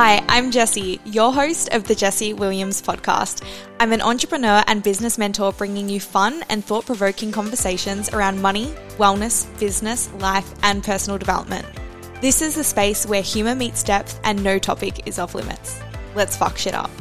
Hi, 0.00 0.24
I'm 0.28 0.52
Jessie, 0.52 1.00
your 1.04 1.32
host 1.32 1.70
of 1.72 1.82
the 1.82 1.94
Jessie 1.96 2.32
Williams 2.32 2.80
podcast. 2.80 3.44
I'm 3.80 3.92
an 3.92 4.00
entrepreneur 4.00 4.62
and 4.68 4.80
business 4.80 5.18
mentor 5.18 5.52
bringing 5.52 5.88
you 5.88 5.98
fun 5.98 6.44
and 6.48 6.64
thought 6.64 6.86
provoking 6.86 7.32
conversations 7.32 8.08
around 8.10 8.40
money, 8.40 8.66
wellness, 8.96 9.48
business, 9.58 10.08
life, 10.20 10.48
and 10.62 10.84
personal 10.84 11.18
development. 11.18 11.66
This 12.20 12.42
is 12.42 12.54
the 12.54 12.62
space 12.62 13.06
where 13.06 13.22
humour 13.22 13.56
meets 13.56 13.82
depth 13.82 14.20
and 14.22 14.44
no 14.44 14.60
topic 14.60 15.08
is 15.08 15.18
off 15.18 15.34
limits. 15.34 15.80
Let's 16.14 16.36
fuck 16.36 16.58
shit 16.58 16.74
up. 16.74 16.92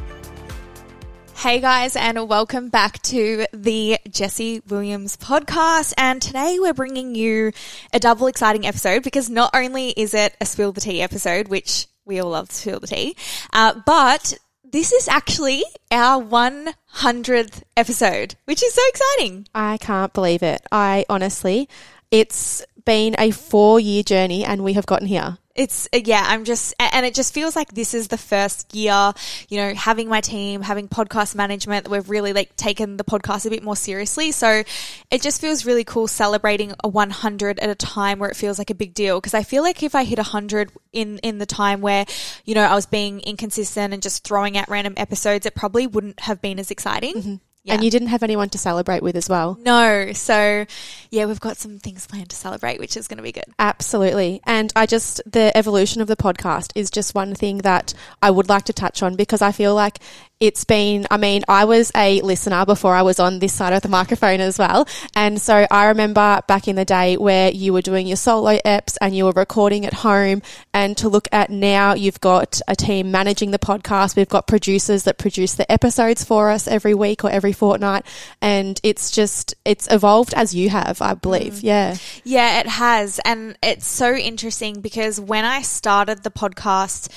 Hey 1.35 1.59
guys, 1.59 1.95
and 1.95 2.27
welcome 2.27 2.69
back 2.69 2.99
to 3.03 3.45
the 3.53 3.99
Jessie 4.09 4.63
Williams 4.69 5.17
podcast. 5.17 5.93
And 5.99 6.19
today 6.19 6.57
we're 6.59 6.73
bringing 6.73 7.13
you 7.13 7.51
a 7.93 7.99
double 7.99 8.25
exciting 8.25 8.65
episode 8.65 9.03
because 9.03 9.29
not 9.29 9.51
only 9.53 9.91
is 9.91 10.15
it 10.15 10.35
a 10.41 10.47
spill 10.47 10.71
the 10.71 10.81
tea 10.81 11.03
episode, 11.03 11.47
which 11.47 11.85
we 12.07 12.19
all 12.19 12.31
love 12.31 12.49
to 12.49 12.55
spill 12.55 12.79
the 12.79 12.87
tea, 12.87 13.15
uh, 13.53 13.73
but 13.85 14.37
this 14.63 14.91
is 14.91 15.07
actually 15.07 15.63
our 15.91 16.21
100th 16.21 17.63
episode, 17.75 18.35
which 18.45 18.63
is 18.63 18.73
so 18.73 18.81
exciting. 18.89 19.47
I 19.53 19.77
can't 19.77 20.13
believe 20.13 20.43
it. 20.43 20.61
I 20.71 21.05
honestly, 21.09 21.69
it's 22.11 22.65
been 22.85 23.15
a 23.17 23.31
four 23.31 23.79
year 23.79 24.03
journey 24.03 24.43
and 24.43 24.63
we 24.63 24.73
have 24.73 24.85
gotten 24.85 25.07
here. 25.07 25.37
It's 25.57 25.89
uh, 25.91 25.99
yeah, 26.05 26.23
I'm 26.25 26.45
just 26.45 26.75
and 26.79 27.05
it 27.05 27.15
just 27.15 27.33
feels 27.33 27.55
like 27.55 27.73
this 27.73 27.93
is 27.93 28.07
the 28.07 28.17
first 28.17 28.75
year, 28.75 29.11
you 29.49 29.57
know, 29.57 29.73
having 29.73 30.07
my 30.07 30.21
team, 30.21 30.61
having 30.61 30.87
podcast 30.87 31.33
management 31.35 31.85
that 31.85 31.89
we've 31.89 32.09
really 32.09 32.31
like 32.31 32.55
taken 32.55 32.95
the 32.95 33.03
podcast 33.03 33.45
a 33.47 33.49
bit 33.49 33.63
more 33.63 33.75
seriously. 33.75 34.31
So 34.31 34.63
it 35.09 35.21
just 35.21 35.41
feels 35.41 35.65
really 35.65 35.83
cool 35.83 36.07
celebrating 36.07 36.73
a 36.83 36.87
100 36.87 37.59
at 37.59 37.69
a 37.69 37.75
time 37.75 38.19
where 38.19 38.29
it 38.29 38.35
feels 38.35 38.59
like 38.59 38.69
a 38.69 38.75
big 38.75 38.93
deal 38.93 39.19
because 39.19 39.33
I 39.33 39.41
feel 39.41 39.63
like 39.63 39.81
if 39.81 39.95
I 39.95 40.03
hit 40.03 40.19
100 40.19 40.71
in 40.93 41.17
in 41.19 41.39
the 41.39 41.47
time 41.47 41.81
where, 41.81 42.05
you 42.45 42.53
know, 42.53 42.63
I 42.63 42.75
was 42.75 42.85
being 42.85 43.19
inconsistent 43.21 43.93
and 43.93 44.03
just 44.03 44.23
throwing 44.23 44.57
out 44.57 44.69
random 44.69 44.93
episodes, 44.95 45.47
it 45.47 45.55
probably 45.55 45.87
wouldn't 45.87 46.19
have 46.21 46.39
been 46.39 46.59
as 46.59 46.69
exciting. 46.69 47.15
Mm-hmm. 47.15 47.35
Yeah. 47.67 47.73
And 47.73 47.83
you 47.83 47.91
didn't 47.91 48.07
have 48.07 48.23
anyone 48.23 48.49
to 48.51 48.57
celebrate 48.57 49.03
with 49.03 49.17
as 49.17 49.27
well. 49.27 49.57
No. 49.61 50.13
So, 50.13 50.65
yeah, 51.11 51.25
we've 51.25 51.39
got 51.39 51.57
some 51.57 51.79
things 51.79 52.07
planned 52.07 52.29
to 52.29 52.35
celebrate, 52.35 52.79
which 52.79 52.95
is 52.95 53.09
going 53.09 53.17
to 53.17 53.23
be 53.23 53.33
good. 53.33 53.43
Absolutely. 53.59 54.39
And 54.45 54.71
I 54.73 54.85
just, 54.85 55.21
the 55.29 55.55
evolution 55.55 56.01
of 56.01 56.07
the 56.07 56.15
podcast 56.15 56.71
is 56.75 56.89
just 56.89 57.13
one 57.13 57.35
thing 57.35 57.57
that 57.59 57.93
I 58.21 58.31
would 58.31 58.47
like 58.47 58.63
to 58.65 58.73
touch 58.73 59.03
on 59.03 59.17
because 59.17 59.41
I 59.41 59.51
feel 59.51 59.75
like 59.75 59.99
it's 60.39 60.65
been, 60.65 61.07
I 61.09 61.17
mean, 61.17 61.43
I 61.47 61.65
was 61.65 61.91
a 61.95 62.21
listener 62.21 62.65
before 62.65 62.93
I 62.93 63.01
was 63.01 63.19
on 63.19 63.39
this 63.39 63.53
side 63.53 63.73
of 63.73 63.81
the 63.81 63.89
microphone 63.89 64.39
as 64.39 64.59
well. 64.59 64.87
And 65.15 65.41
so 65.41 65.65
I 65.71 65.87
remember 65.87 66.41
back 66.47 66.67
in 66.67 66.75
the 66.75 66.85
day 66.85 67.17
where 67.17 67.49
you 67.49 67.73
were 67.73 67.81
doing 67.81 68.05
your 68.05 68.17
solo 68.17 68.57
eps 68.59 68.97
and 69.01 69.15
you 69.15 69.25
were 69.25 69.31
recording 69.31 69.85
at 69.85 69.93
home. 69.93 70.43
And 70.73 70.95
to 70.97 71.09
look 71.09 71.27
at 71.31 71.49
now, 71.49 71.95
you've 71.95 72.21
got 72.21 72.61
a 72.67 72.75
team 72.75 73.09
managing 73.09 73.49
the 73.49 73.57
podcast. 73.57 74.15
We've 74.15 74.29
got 74.29 74.45
producers 74.45 75.03
that 75.03 75.17
produce 75.17 75.55
the 75.55 75.69
episodes 75.71 76.23
for 76.23 76.51
us 76.51 76.67
every 76.67 76.93
week 76.93 77.23
or 77.23 77.31
every 77.31 77.53
fortnight. 77.53 78.05
And 78.39 78.79
it's 78.83 79.09
just, 79.09 79.55
it's 79.65 79.91
evolved 79.91 80.35
as 80.35 80.53
you 80.53 80.69
have, 80.69 81.01
I 81.01 81.15
believe. 81.15 81.53
Mm. 81.53 81.63
Yeah. 81.63 81.97
Yeah, 82.23 82.59
it 82.59 82.67
has. 82.67 83.19
And 83.25 83.57
it's 83.63 83.87
so 83.87 84.13
interesting 84.13 84.81
because 84.81 85.19
when 85.19 85.45
I 85.45 85.63
started 85.63 86.21
the 86.21 86.31
podcast, 86.31 87.11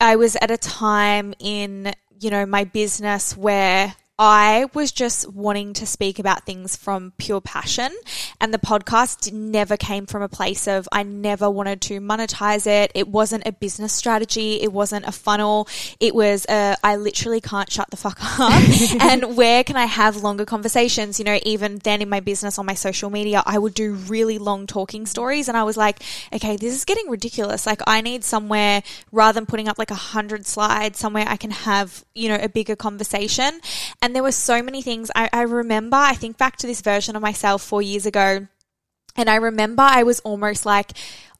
I 0.00 0.16
was 0.16 0.36
at 0.36 0.50
a 0.50 0.56
time 0.56 1.34
in 1.40 1.92
you 2.20 2.30
know, 2.30 2.46
my 2.46 2.64
business 2.64 3.36
where 3.36 3.94
I 4.22 4.66
was 4.74 4.92
just 4.92 5.32
wanting 5.32 5.72
to 5.72 5.86
speak 5.86 6.18
about 6.18 6.44
things 6.44 6.76
from 6.76 7.14
pure 7.16 7.40
passion. 7.40 7.90
And 8.38 8.52
the 8.52 8.58
podcast 8.58 9.32
never 9.32 9.78
came 9.78 10.04
from 10.04 10.20
a 10.20 10.28
place 10.28 10.68
of 10.68 10.86
I 10.92 11.04
never 11.04 11.48
wanted 11.48 11.80
to 11.82 12.02
monetize 12.02 12.66
it. 12.66 12.92
It 12.94 13.08
wasn't 13.08 13.46
a 13.46 13.52
business 13.52 13.94
strategy. 13.94 14.60
It 14.60 14.74
wasn't 14.74 15.06
a 15.06 15.12
funnel. 15.12 15.68
It 16.00 16.14
was 16.14 16.44
a, 16.50 16.76
I 16.84 16.96
literally 16.96 17.40
can't 17.40 17.72
shut 17.72 17.88
the 17.90 17.96
fuck 17.96 18.18
up. 18.38 18.52
and 19.00 19.38
where 19.38 19.64
can 19.64 19.76
I 19.76 19.86
have 19.86 20.22
longer 20.22 20.44
conversations? 20.44 21.18
You 21.18 21.24
know, 21.24 21.38
even 21.44 21.78
then 21.78 22.02
in 22.02 22.10
my 22.10 22.20
business 22.20 22.58
on 22.58 22.66
my 22.66 22.74
social 22.74 23.08
media, 23.08 23.42
I 23.46 23.58
would 23.58 23.72
do 23.72 23.94
really 23.94 24.36
long 24.36 24.66
talking 24.66 25.06
stories. 25.06 25.48
And 25.48 25.56
I 25.56 25.62
was 25.62 25.78
like, 25.78 26.02
okay, 26.30 26.58
this 26.58 26.74
is 26.74 26.84
getting 26.84 27.08
ridiculous. 27.08 27.64
Like 27.64 27.80
I 27.86 28.02
need 28.02 28.22
somewhere 28.24 28.82
rather 29.12 29.36
than 29.36 29.46
putting 29.46 29.66
up 29.66 29.78
like 29.78 29.90
a 29.90 29.94
hundred 29.94 30.46
slides, 30.46 30.98
somewhere 30.98 31.24
I 31.26 31.38
can 31.38 31.52
have, 31.52 32.04
you 32.14 32.28
know, 32.28 32.38
a 32.38 32.50
bigger 32.50 32.76
conversation. 32.76 33.60
And 34.02 34.09
and 34.10 34.16
there 34.16 34.24
were 34.24 34.32
so 34.32 34.60
many 34.60 34.82
things. 34.82 35.08
I, 35.14 35.30
I 35.32 35.42
remember, 35.42 35.96
I 35.96 36.14
think 36.14 36.36
back 36.36 36.56
to 36.56 36.66
this 36.66 36.80
version 36.80 37.14
of 37.14 37.22
myself 37.22 37.62
four 37.62 37.80
years 37.80 38.06
ago. 38.06 38.48
And 39.14 39.30
I 39.30 39.36
remember 39.36 39.82
I 39.82 40.02
was 40.02 40.18
almost 40.20 40.66
like, 40.66 40.90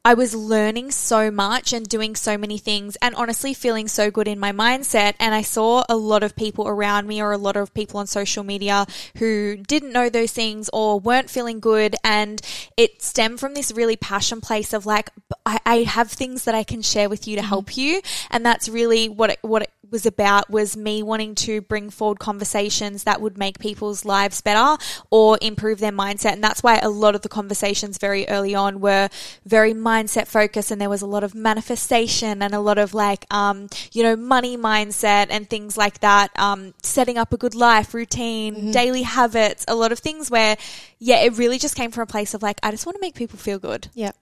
I 0.03 0.15
was 0.15 0.35
learning 0.35 0.93
so 0.93 1.31
much 1.31 1.75
and 1.75 1.87
doing 1.87 2.17
so 2.17 2.39
many 2.39 2.57
things 2.57 2.97
and 3.03 3.15
honestly 3.17 3.53
feeling 3.53 3.87
so 3.87 4.11
good 4.11 4.29
in 4.29 4.39
my 4.39 4.51
mindset. 4.51 5.13
And 5.21 5.35
I 5.35 5.43
saw 5.43 5.85
a 5.91 5.97
lot 5.97 6.23
of 6.23 6.35
people 6.35 6.67
around 6.67 7.07
me 7.07 7.21
or 7.21 7.33
a 7.33 7.37
lot 7.37 7.55
of 7.55 7.75
people 7.75 8.01
on 8.01 8.07
social 8.07 8.43
media 8.43 8.87
who 9.19 9.59
didn't 9.59 9.93
know 9.93 10.09
those 10.09 10.33
things 10.33 10.71
or 10.73 10.99
weren't 10.99 11.29
feeling 11.29 11.61
good. 11.61 11.97
And 12.03 12.41
it 12.79 13.03
stemmed 13.03 13.41
from 13.41 13.53
this 13.53 13.73
really 13.73 13.97
passion 13.97 14.41
place 14.41 14.73
of 14.73 14.87
like, 14.87 15.11
I, 15.45 15.61
I 15.67 15.77
have 15.83 16.11
things 16.11 16.45
that 16.45 16.55
I 16.55 16.65
can 16.65 16.81
share 16.81 17.11
with 17.11 17.29
you 17.29 17.37
to 17.37 17.43
mm-hmm. 17.43 17.49
help 17.51 17.77
you. 17.77 18.01
And 18.31 18.45
that's 18.45 18.71
really 18.71 19.11
what 19.11 19.29
it, 19.29 19.39
what 19.43 19.65
it 19.65 19.71
was 19.91 20.07
about 20.07 20.49
was 20.51 20.77
me 20.77 21.03
wanting 21.03 21.35
to 21.35 21.61
bring 21.61 21.91
forward 21.91 22.19
conversations 22.19 23.05
that 23.05 23.21
would 23.21 23.37
make 23.37 23.59
people's 23.59 24.05
lives 24.05 24.41
better 24.41 24.81
or 25.11 25.39
improve 25.43 25.81
their 25.81 25.93
mindset. 25.93 26.33
And 26.33 26.45
that's 26.45 26.63
why 26.63 26.79
a 26.79 26.89
lot 26.89 27.15
of 27.15 27.23
the 27.23 27.29
conversations 27.29 27.99
very 27.99 28.29
early 28.29 28.55
on 28.55 28.81
were 28.81 29.09
very 29.45 29.75
mindset 29.91 30.27
focus 30.27 30.71
and 30.71 30.81
there 30.81 30.89
was 30.89 31.03
a 31.03 31.07
lot 31.07 31.25
of 31.25 31.35
manifestation 31.35 32.43
and 32.43 32.55
a 32.55 32.61
lot 32.61 32.79
of 32.79 32.95
like, 32.95 33.27
um, 33.31 33.69
you 33.93 34.03
know, 34.03 34.17
money 34.17 34.57
mindset 34.57 35.27
and 35.31 35.49
things 35.49 35.77
like 35.77 36.01
that. 36.01 36.29
Um, 36.39 36.75
setting 36.83 37.19
up 37.19 37.33
a 37.33 37.37
good 37.37 37.55
life, 37.55 37.95
routine, 37.95 38.55
mm-hmm. 38.55 38.71
daily 38.71 39.03
habits, 39.03 39.65
a 39.69 39.75
lot 39.75 39.93
of 39.93 39.99
things 39.99 40.31
where, 40.31 40.57
yeah, 40.99 41.21
it 41.27 41.39
really 41.39 41.59
just 41.59 41.77
came 41.77 41.91
from 41.91 42.03
a 42.03 42.07
place 42.07 42.35
of 42.35 42.43
like, 42.43 42.59
I 42.63 42.71
just 42.71 42.87
want 42.87 42.97
to 42.97 43.01
make 43.01 43.15
people 43.15 43.39
feel 43.39 43.59
good. 43.59 43.89
Yeah. 43.95 44.13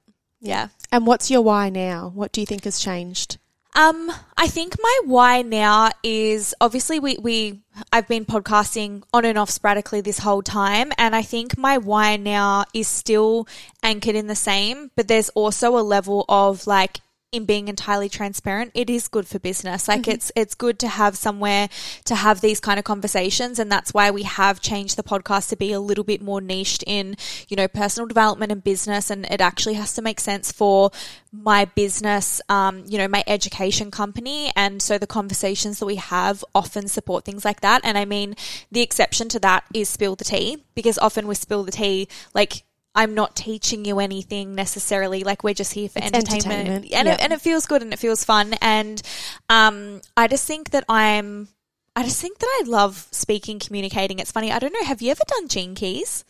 Yeah. 0.40 0.68
And 0.92 1.06
what's 1.06 1.30
your 1.30 1.42
why 1.42 1.68
now? 1.68 2.10
What 2.14 2.32
do 2.32 2.40
you 2.40 2.46
think 2.46 2.64
has 2.64 2.78
changed? 2.78 3.38
Um, 3.78 4.10
I 4.36 4.48
think 4.48 4.74
my 4.82 5.00
why 5.04 5.42
now 5.42 5.90
is 6.02 6.52
obviously 6.60 6.98
we, 6.98 7.16
we 7.16 7.60
I've 7.92 8.08
been 8.08 8.24
podcasting 8.24 9.04
on 9.14 9.24
and 9.24 9.38
off 9.38 9.50
sporadically 9.50 10.00
this 10.00 10.18
whole 10.18 10.42
time, 10.42 10.90
and 10.98 11.14
I 11.14 11.22
think 11.22 11.56
my 11.56 11.78
why 11.78 12.16
now 12.16 12.64
is 12.74 12.88
still 12.88 13.46
anchored 13.80 14.16
in 14.16 14.26
the 14.26 14.34
same, 14.34 14.90
but 14.96 15.06
there's 15.06 15.28
also 15.28 15.78
a 15.78 15.86
level 15.86 16.24
of 16.28 16.66
like 16.66 16.98
in 17.30 17.44
being 17.44 17.68
entirely 17.68 18.08
transparent, 18.08 18.70
it 18.74 18.88
is 18.88 19.06
good 19.06 19.26
for 19.26 19.38
business. 19.38 19.86
Like 19.86 20.02
mm-hmm. 20.02 20.12
it's 20.12 20.32
it's 20.34 20.54
good 20.54 20.78
to 20.78 20.88
have 20.88 21.16
somewhere 21.16 21.68
to 22.04 22.14
have 22.14 22.40
these 22.40 22.58
kind 22.58 22.78
of 22.78 22.84
conversations, 22.84 23.58
and 23.58 23.70
that's 23.70 23.92
why 23.92 24.10
we 24.10 24.22
have 24.22 24.60
changed 24.60 24.96
the 24.96 25.02
podcast 25.02 25.50
to 25.50 25.56
be 25.56 25.72
a 25.72 25.80
little 25.80 26.04
bit 26.04 26.22
more 26.22 26.40
niched 26.40 26.84
in, 26.86 27.16
you 27.48 27.56
know, 27.56 27.68
personal 27.68 28.06
development 28.06 28.50
and 28.50 28.64
business, 28.64 29.10
and 29.10 29.26
it 29.26 29.42
actually 29.42 29.74
has 29.74 29.94
to 29.94 30.02
make 30.02 30.20
sense 30.20 30.50
for 30.50 30.90
my 31.30 31.66
business, 31.66 32.40
um, 32.48 32.84
you 32.86 32.96
know, 32.96 33.08
my 33.08 33.22
education 33.26 33.90
company, 33.90 34.50
and 34.56 34.80
so 34.80 34.96
the 34.96 35.06
conversations 35.06 35.80
that 35.80 35.86
we 35.86 35.96
have 35.96 36.42
often 36.54 36.88
support 36.88 37.26
things 37.26 37.44
like 37.44 37.60
that. 37.60 37.82
And 37.84 37.98
I 37.98 38.06
mean, 38.06 38.36
the 38.72 38.80
exception 38.80 39.28
to 39.30 39.38
that 39.40 39.64
is 39.74 39.90
spill 39.90 40.16
the 40.16 40.24
tea 40.24 40.64
because 40.74 40.98
often 40.98 41.26
with 41.26 41.36
spill 41.36 41.62
the 41.62 41.72
tea, 41.72 42.08
like 42.32 42.62
I'm 42.98 43.14
not 43.14 43.36
teaching 43.36 43.84
you 43.84 44.00
anything 44.00 44.56
necessarily. 44.56 45.22
Like 45.22 45.44
we're 45.44 45.54
just 45.54 45.72
here 45.72 45.88
for 45.88 46.00
entertainment, 46.02 46.46
entertainment. 46.46 46.92
And, 46.92 47.06
it, 47.06 47.20
and 47.20 47.32
it 47.32 47.40
feels 47.40 47.64
good 47.64 47.80
and 47.80 47.92
it 47.92 48.00
feels 48.00 48.24
fun. 48.24 48.54
And 48.60 49.00
um, 49.48 50.00
I 50.16 50.26
just 50.26 50.44
think 50.48 50.70
that 50.70 50.84
I'm, 50.88 51.46
I 51.94 52.02
just 52.02 52.20
think 52.20 52.38
that 52.40 52.46
I 52.46 52.68
love 52.68 53.06
speaking, 53.12 53.60
communicating. 53.60 54.18
It's 54.18 54.32
funny. 54.32 54.50
I 54.50 54.58
don't 54.58 54.72
know. 54.72 54.84
Have 54.84 55.00
you 55.00 55.12
ever 55.12 55.22
done 55.28 55.46
Gene 55.46 55.76
Keys? 55.76 56.24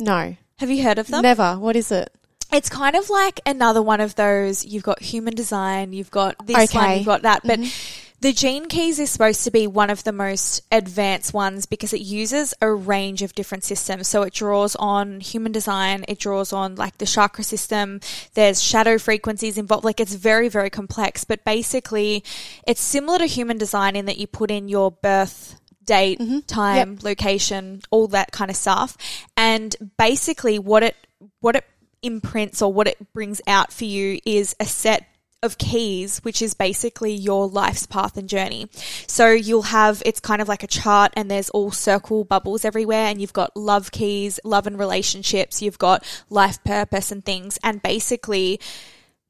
No. 0.00 0.34
Have 0.60 0.70
you 0.70 0.82
heard 0.82 0.96
of 0.96 1.08
them? 1.08 1.20
Never. 1.20 1.58
What 1.58 1.76
is 1.76 1.92
it? 1.92 2.10
It's 2.50 2.70
kind 2.70 2.96
of 2.96 3.10
like 3.10 3.40
another 3.44 3.82
one 3.82 4.00
of 4.00 4.14
those. 4.14 4.64
You've 4.64 4.82
got 4.82 5.02
human 5.02 5.34
design. 5.34 5.92
You've 5.92 6.10
got 6.10 6.46
this 6.46 6.70
okay. 6.70 6.78
one. 6.78 6.96
You've 6.96 7.06
got 7.06 7.22
that. 7.22 7.42
But 7.44 7.60
mm-hmm 7.60 8.03
the 8.24 8.32
Gene 8.32 8.70
Keys 8.70 8.98
is 8.98 9.10
supposed 9.10 9.44
to 9.44 9.50
be 9.50 9.66
one 9.66 9.90
of 9.90 10.02
the 10.04 10.10
most 10.10 10.62
advanced 10.72 11.34
ones 11.34 11.66
because 11.66 11.92
it 11.92 12.00
uses 12.00 12.54
a 12.62 12.72
range 12.72 13.20
of 13.20 13.34
different 13.34 13.64
systems. 13.64 14.08
So 14.08 14.22
it 14.22 14.32
draws 14.32 14.74
on 14.76 15.20
human 15.20 15.52
design, 15.52 16.06
it 16.08 16.20
draws 16.20 16.50
on 16.50 16.74
like 16.76 16.96
the 16.96 17.04
chakra 17.04 17.44
system, 17.44 18.00
there's 18.32 18.62
shadow 18.62 18.96
frequencies 18.96 19.58
involved. 19.58 19.84
Like 19.84 20.00
it's 20.00 20.14
very, 20.14 20.48
very 20.48 20.70
complex, 20.70 21.24
but 21.24 21.44
basically 21.44 22.24
it's 22.66 22.80
similar 22.80 23.18
to 23.18 23.26
human 23.26 23.58
design 23.58 23.94
in 23.94 24.06
that 24.06 24.16
you 24.16 24.26
put 24.26 24.50
in 24.50 24.70
your 24.70 24.90
birth 24.90 25.60
date, 25.84 26.18
mm-hmm. 26.18 26.38
time, 26.46 26.92
yep. 26.92 27.02
location, 27.02 27.82
all 27.90 28.08
that 28.08 28.32
kind 28.32 28.50
of 28.50 28.56
stuff. 28.56 28.96
And 29.36 29.76
basically 29.98 30.58
what 30.58 30.82
it, 30.82 30.96
what 31.40 31.56
it 31.56 31.64
imprints 32.02 32.62
or 32.62 32.72
what 32.72 32.86
it 32.86 33.12
brings 33.12 33.42
out 33.46 33.70
for 33.70 33.84
you 33.84 34.18
is 34.24 34.56
a 34.58 34.64
set 34.64 35.13
of 35.44 35.58
keys, 35.58 36.18
which 36.18 36.42
is 36.42 36.54
basically 36.54 37.12
your 37.12 37.46
life's 37.46 37.86
path 37.86 38.16
and 38.16 38.28
journey. 38.28 38.68
So 39.06 39.30
you'll 39.30 39.62
have, 39.62 40.02
it's 40.04 40.20
kind 40.20 40.42
of 40.42 40.48
like 40.48 40.62
a 40.62 40.68
chart 40.68 41.12
and 41.16 41.30
there's 41.30 41.50
all 41.50 41.70
circle 41.70 42.24
bubbles 42.24 42.64
everywhere 42.64 43.06
and 43.06 43.20
you've 43.20 43.32
got 43.32 43.56
love 43.56 43.92
keys, 43.92 44.40
love 44.44 44.66
and 44.66 44.78
relationships, 44.78 45.62
you've 45.62 45.78
got 45.78 46.04
life 46.30 46.62
purpose 46.64 47.12
and 47.12 47.24
things. 47.24 47.58
And 47.62 47.82
basically, 47.82 48.60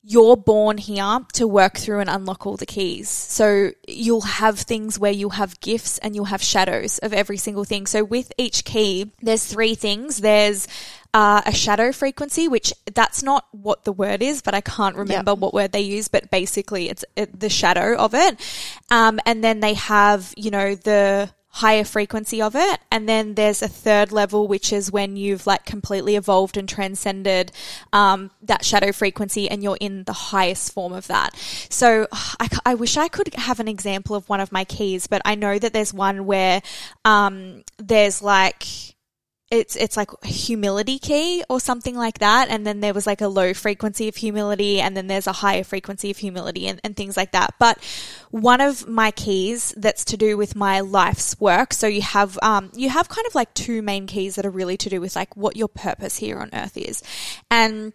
you're 0.07 0.37
born 0.37 0.77
here 0.77 1.21
to 1.33 1.49
work 1.49 1.79
through 1.79 2.01
and 2.01 2.11
unlock 2.11 2.47
all 2.47 2.59
the 2.59 2.67
keys. 2.67 3.09
So 3.09 3.71
you'll 3.89 4.21
have 4.21 4.59
things 4.59 4.99
where 4.99 5.11
you'll 5.11 5.31
have 5.31 5.59
gifts 5.61 5.97
and 5.99 6.15
you'll 6.15 6.27
have 6.27 6.43
shadows 6.43 6.99
of 6.99 7.15
every 7.15 7.39
single 7.39 7.65
thing. 7.65 7.87
So 7.87 8.05
with 8.05 8.31
each 8.37 8.67
key, 8.67 9.13
there's 9.23 9.47
three 9.47 9.75
things. 9.75 10.19
There's 10.19 10.69
uh, 11.15 11.41
a 11.47 11.53
shadow 11.53 11.93
frequency, 11.93 12.49
which 12.49 12.75
that's 12.93 13.23
not 13.23 13.47
what 13.53 13.85
the 13.85 13.93
word 13.93 14.21
is, 14.21 14.43
but 14.43 14.53
I 14.53 14.61
can't 14.61 14.97
remember 14.97 15.31
yep. 15.31 15.39
what 15.39 15.55
word 15.55 15.71
they 15.71 15.81
use, 15.81 16.09
but 16.09 16.29
basically 16.31 16.91
it's 16.91 17.05
it, 17.15 17.39
the 17.39 17.49
shadow 17.49 17.97
of 17.97 18.15
it. 18.15 18.39
Um, 18.91 19.21
and 19.25 19.43
then 19.43 19.61
they 19.61 19.75
have, 19.75 20.35
you 20.37 20.51
know, 20.51 20.75
the 20.75 21.31
higher 21.55 21.85
frequency 21.85 22.43
of 22.43 22.57
it. 22.57 22.81
And 22.91 23.09
then 23.09 23.35
there's 23.35 23.63
a 23.63 23.69
third 23.69 24.11
level, 24.11 24.49
which 24.49 24.73
is 24.73 24.91
when 24.91 25.17
you've 25.17 25.47
like 25.47 25.65
completely 25.65 26.17
evolved 26.17 26.57
and 26.57 26.69
transcended 26.69 27.53
um, 27.93 28.33
that 28.43 28.65
shadow 28.65 28.91
frequency 28.91 29.49
and 29.49 29.63
you're 29.63 29.79
in 29.81 30.03
the 30.03 30.13
highest 30.13 30.73
form 30.73 30.93
of 30.93 31.07
that. 31.07 31.37
So 31.71 32.09
I, 32.13 32.49
I, 32.67 32.75
wish 32.75 32.97
I 32.97 33.07
could 33.07 33.33
have 33.35 33.61
an 33.61 33.69
example 33.69 34.17
of 34.17 34.29
one 34.29 34.41
of 34.41 34.51
my 34.51 34.65
keys, 34.65 35.07
but 35.07 35.23
I 35.25 35.37
know 35.37 35.57
that 35.57 35.73
there's 35.73 35.95
one 35.95 36.27
where 36.27 36.61
um, 37.05 37.63
there's 37.79 38.21
like, 38.21 38.94
it's 39.55 39.77
it's 39.77 39.97
like 39.97 40.11
humility 40.25 40.99
key 40.99 41.45
or 41.49 41.61
something 41.61 41.97
like 41.97 42.19
that. 42.19 42.49
And 42.49 42.67
then 42.67 42.81
there 42.81 42.93
was 42.93 43.06
like 43.06 43.21
a 43.21 43.29
low 43.29 43.55
frequency 43.55 44.09
of 44.09 44.17
humility 44.17 44.81
and 44.81 44.97
then 44.97 45.06
there's 45.06 45.27
a 45.27 45.33
higher 45.33 45.65
frequency 45.65 46.11
of 46.11 46.17
humility 46.17 46.67
and, 46.67 46.81
and 46.83 46.97
things 46.97 47.17
like 47.17 47.33
that. 47.33 47.55
But 47.59 47.79
one 48.31 48.61
of 48.61 48.89
my 48.89 49.11
keys 49.11 49.73
that's 49.77 50.05
to 50.06 50.17
do 50.17 50.37
with 50.37 50.56
my 50.56 50.81
life's 50.81 51.39
work 51.41 51.73
so 51.73 51.87
you 51.87 52.03
have 52.03 52.39
um, 52.43 52.71
you 52.75 52.89
have 52.89 53.09
kind 53.09 53.27
of 53.27 53.35
like 53.35 53.55
two 53.55 53.81
main 53.83 54.06
keys 54.06 54.35
that 54.35 54.47
are 54.47 54.51
really 54.51 54.77
to 54.79 54.89
do 54.89 55.01
with 55.01 55.15
like 55.17 55.37
what 55.37 55.56
your 55.56 55.69
purpose 55.69 56.17
here 56.17 56.39
on 56.39 56.51
earth 56.53 56.77
is. 56.77 57.03
And 57.51 57.93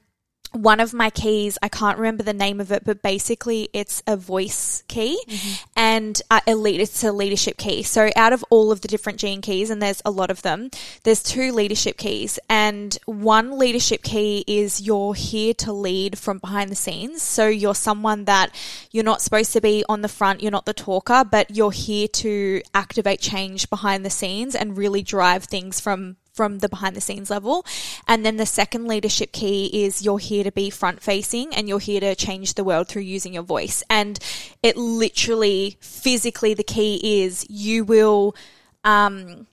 one 0.52 0.80
of 0.80 0.94
my 0.94 1.10
keys, 1.10 1.58
I 1.62 1.70
can't 1.70 1.98
remember 1.98 2.24
the 2.24 2.34
name 2.34 2.60
of 2.60 2.72
it, 2.72 2.84
but 2.84 3.02
basically 3.02 3.70
it's 3.74 4.02
a 4.08 4.18
voice 4.18 4.84
key 4.88 5.22
mm-hmm. 5.28 5.64
and 5.76 6.22
uh, 6.32 6.40
a 6.48 6.56
lead, 6.56 6.82
it's 6.82 7.04
a 7.04 7.12
leadership 7.12 7.58
key. 7.58 7.84
So 7.84 8.10
out 8.16 8.34
of 8.34 8.44
all 8.50 8.72
of 8.72 8.82
the 8.82 8.88
different 8.88 9.20
gene 9.20 9.42
keys, 9.42 9.70
and 9.70 9.82
there's 9.82 10.02
a 10.06 10.12
lot 10.12 10.32
of 10.32 10.42
them, 10.42 10.72
there's 11.04 11.22
two 11.22 11.52
leadership 11.52 11.98
keys. 11.98 12.40
And 12.50 12.98
one 13.06 13.60
leadership 13.60 14.04
key 14.04 14.44
is 14.48 14.82
you're 14.82 15.14
here 15.14 15.54
to 15.56 15.74
lead 15.74 16.18
from 16.18 16.40
behind 16.40 16.72
the 16.72 16.76
scenes. 16.76 17.22
So 17.22 17.48
you're 17.48 17.76
someone 17.76 18.26
that 18.26 18.54
you're 18.92 19.04
not 19.04 19.22
supposed 19.22 19.54
to 19.54 19.62
be 19.62 19.84
on 19.88 20.02
the 20.02 20.08
front, 20.08 20.42
you're 20.42 20.52
not 20.52 20.66
the 20.66 20.74
talker, 20.74 21.24
but 21.30 21.56
you're 21.56 21.72
here 21.72 22.08
to 22.08 22.62
activate 22.74 23.20
change 23.20 23.70
behind 23.70 24.06
the 24.06 24.10
scenes 24.10 24.56
and 24.56 24.78
really 24.78 25.04
drive 25.04 25.44
things 25.44 25.80
from 25.80 26.18
from 26.40 26.60
the 26.60 26.70
behind 26.70 26.96
the 26.96 27.02
scenes 27.02 27.30
level. 27.30 27.66
And 28.08 28.26
then 28.26 28.38
the 28.38 28.46
second 28.46 28.88
leadership 28.88 29.34
key 29.34 29.84
is 29.84 30.02
you're 30.02 30.20
here 30.20 30.46
to 30.46 30.54
be 30.54 30.70
front 30.70 31.04
facing 31.04 31.54
and 31.54 31.68
you're 31.68 31.80
here 31.80 32.00
to 32.00 32.16
change 32.16 32.54
the 32.54 32.64
world 32.64 32.88
through 32.88 33.02
using 33.02 33.34
your 33.34 33.44
voice. 33.44 33.84
And 33.90 34.18
it 34.64 34.78
literally, 34.78 35.76
physically, 35.82 36.54
the 36.54 36.64
key 36.64 37.24
is 37.24 37.46
you 37.50 37.84
will, 37.84 38.38
um, 38.86 39.48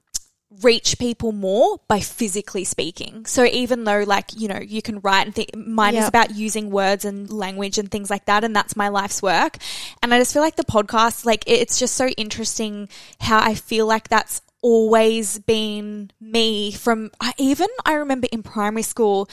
reach 0.62 0.96
people 1.00 1.32
more 1.32 1.80
by 1.88 1.98
physically 1.98 2.62
speaking. 2.62 3.26
So 3.26 3.44
even 3.44 3.82
though 3.82 4.04
like, 4.06 4.26
you 4.36 4.46
know, 4.46 4.60
you 4.60 4.80
can 4.80 5.00
write 5.00 5.26
and 5.26 5.34
think 5.34 5.56
mine 5.56 5.94
yep. 5.94 6.04
is 6.04 6.08
about 6.08 6.36
using 6.36 6.70
words 6.70 7.04
and 7.04 7.28
language 7.28 7.78
and 7.78 7.90
things 7.90 8.10
like 8.10 8.26
that 8.26 8.44
and 8.44 8.54
that's 8.54 8.76
my 8.76 8.88
life's 8.88 9.20
work. 9.20 9.56
And 10.04 10.14
I 10.14 10.18
just 10.18 10.32
feel 10.32 10.42
like 10.42 10.54
the 10.54 10.64
podcast 10.64 11.24
like 11.24 11.42
it's 11.48 11.80
just 11.80 11.94
so 11.94 12.06
interesting 12.06 12.88
how 13.20 13.40
I 13.40 13.54
feel 13.56 13.86
like 13.86 14.08
that's 14.08 14.40
always 14.66 15.38
been 15.38 16.10
me 16.20 16.72
from 16.72 17.08
I 17.20 17.32
even 17.38 17.68
I 17.84 17.94
remember 17.94 18.26
in 18.32 18.42
primary 18.42 18.82
school 18.82 19.30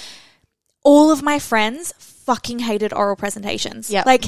all 0.84 1.10
of 1.10 1.24
my 1.24 1.40
friends 1.40 1.92
fucking 1.98 2.60
hated 2.60 2.94
oral 2.94 3.16
presentations. 3.16 3.90
Yeah. 3.90 4.04
Like 4.06 4.26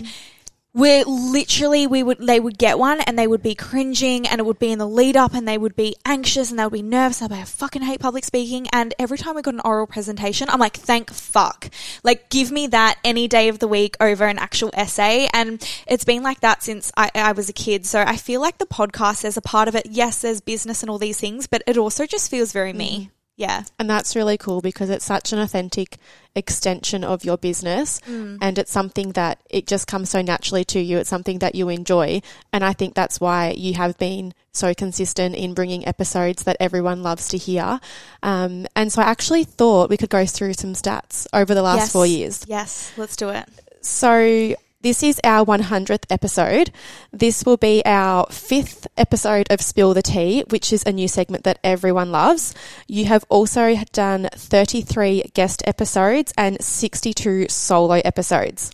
we're 0.75 1.05
literally 1.05 1.87
we 1.87 2.03
would 2.03 2.17
they 2.17 2.37
would 2.37 2.57
get 2.57 2.77
one 2.77 2.99
and 2.99 3.17
they 3.17 3.25
would 3.25 3.41
be 3.41 3.55
cringing 3.55 4.27
and 4.27 4.39
it 4.39 4.45
would 4.45 4.59
be 4.59 4.73
in 4.73 4.77
the 4.77 4.87
lead 4.87 5.15
up 5.15 5.33
and 5.33 5.47
they 5.47 5.57
would 5.57 5.73
be 5.73 5.95
anxious 6.03 6.49
and 6.49 6.59
they 6.59 6.65
would 6.65 6.73
be 6.73 6.81
nervous. 6.81 7.21
I 7.21 7.43
fucking 7.45 7.81
hate 7.81 8.01
public 8.01 8.25
speaking. 8.25 8.67
And 8.73 8.93
every 8.99 9.17
time 9.17 9.35
we 9.35 9.41
got 9.41 9.53
an 9.53 9.61
oral 9.63 9.87
presentation 9.87 10.49
I'm 10.49 10.59
like 10.59 10.75
thank 10.75 11.11
fuck. 11.11 11.69
Like 12.03 12.29
give 12.29 12.51
me 12.51 12.67
that 12.67 12.99
any 13.05 13.29
day 13.29 13.47
of 13.47 13.59
the 13.59 13.69
week 13.69 13.95
over 14.01 14.25
an 14.25 14.37
actual 14.37 14.69
essay. 14.73 15.29
And 15.33 15.65
it's 15.87 16.03
been 16.03 16.23
like 16.23 16.41
that 16.41 16.61
since 16.61 16.91
I, 16.97 17.09
I 17.15 17.31
was 17.31 17.47
a 17.47 17.53
kid. 17.53 17.85
So 17.85 18.01
I 18.01 18.17
feel 18.17 18.41
like 18.41 18.57
the 18.57 18.65
podcast 18.65 19.21
there's 19.21 19.37
a 19.37 19.41
part 19.41 19.69
of 19.69 19.75
it. 19.75 19.85
Yes 19.85 20.21
there's 20.21 20.41
business 20.41 20.83
and 20.83 20.89
all 20.89 20.99
these 20.99 21.19
things 21.19 21.47
but 21.47 21.63
it 21.67 21.77
also 21.77 22.05
just 22.05 22.29
feels 22.29 22.51
very 22.51 22.73
me. 22.73 23.11
Mm. 23.11 23.14
Yeah. 23.37 23.63
And 23.77 23.89
that's 23.89 24.15
really 24.15 24.37
cool 24.37 24.61
because 24.61 24.89
it's 24.89 25.03
such 25.03 25.33
an 25.33 25.39
authentic 25.39 25.97
extension 26.35 27.03
of 27.03 27.25
your 27.25 27.37
business 27.37 27.99
mm. 28.01 28.37
and 28.41 28.57
it's 28.57 28.71
something 28.71 29.11
that 29.11 29.41
it 29.49 29.67
just 29.67 29.87
comes 29.87 30.09
so 30.09 30.21
naturally 30.21 30.63
to 30.65 30.79
you. 30.79 30.97
It's 30.97 31.09
something 31.09 31.39
that 31.39 31.53
you 31.53 31.67
enjoy. 31.69 32.21
And 32.53 32.63
I 32.63 32.71
think 32.73 32.93
that's 32.93 33.19
why 33.19 33.51
you 33.51 33.73
have 33.73 33.97
been 33.97 34.33
so 34.53 34.73
consistent 34.73 35.35
in 35.35 35.53
bringing 35.53 35.85
episodes 35.85 36.43
that 36.43 36.55
everyone 36.61 37.03
loves 37.03 37.27
to 37.29 37.37
hear. 37.37 37.81
Um, 38.23 38.67
and 38.75 38.91
so 38.91 39.01
I 39.01 39.05
actually 39.05 39.43
thought 39.43 39.89
we 39.89 39.97
could 39.97 40.09
go 40.09 40.25
through 40.25 40.53
some 40.53 40.73
stats 40.73 41.27
over 41.33 41.53
the 41.53 41.61
last 41.61 41.79
yes. 41.79 41.91
four 41.91 42.05
years. 42.05 42.45
Yes, 42.47 42.93
let's 42.95 43.17
do 43.17 43.29
it. 43.29 43.49
So 43.81 44.55
this 44.85 45.01
is 45.01 45.19
our 45.23 45.43
100th 45.43 46.05
episode. 46.11 46.69
This 47.11 47.43
will 47.43 47.57
be 47.57 47.81
our 47.87 48.27
fifth 48.29 48.85
episode 48.95 49.47
of 49.49 49.59
Spill 49.59 49.95
the 49.95 50.03
Tea, 50.03 50.43
which 50.51 50.71
is 50.71 50.83
a 50.85 50.91
new 50.91 51.07
segment 51.07 51.43
that 51.43 51.57
everyone 51.63 52.11
loves. 52.11 52.53
You 52.87 53.05
have 53.05 53.25
also 53.27 53.75
done 53.93 54.29
33 54.35 55.31
guest 55.33 55.63
episodes 55.65 56.33
and 56.37 56.63
62 56.63 57.47
solo 57.49 57.95
episodes. 57.95 58.69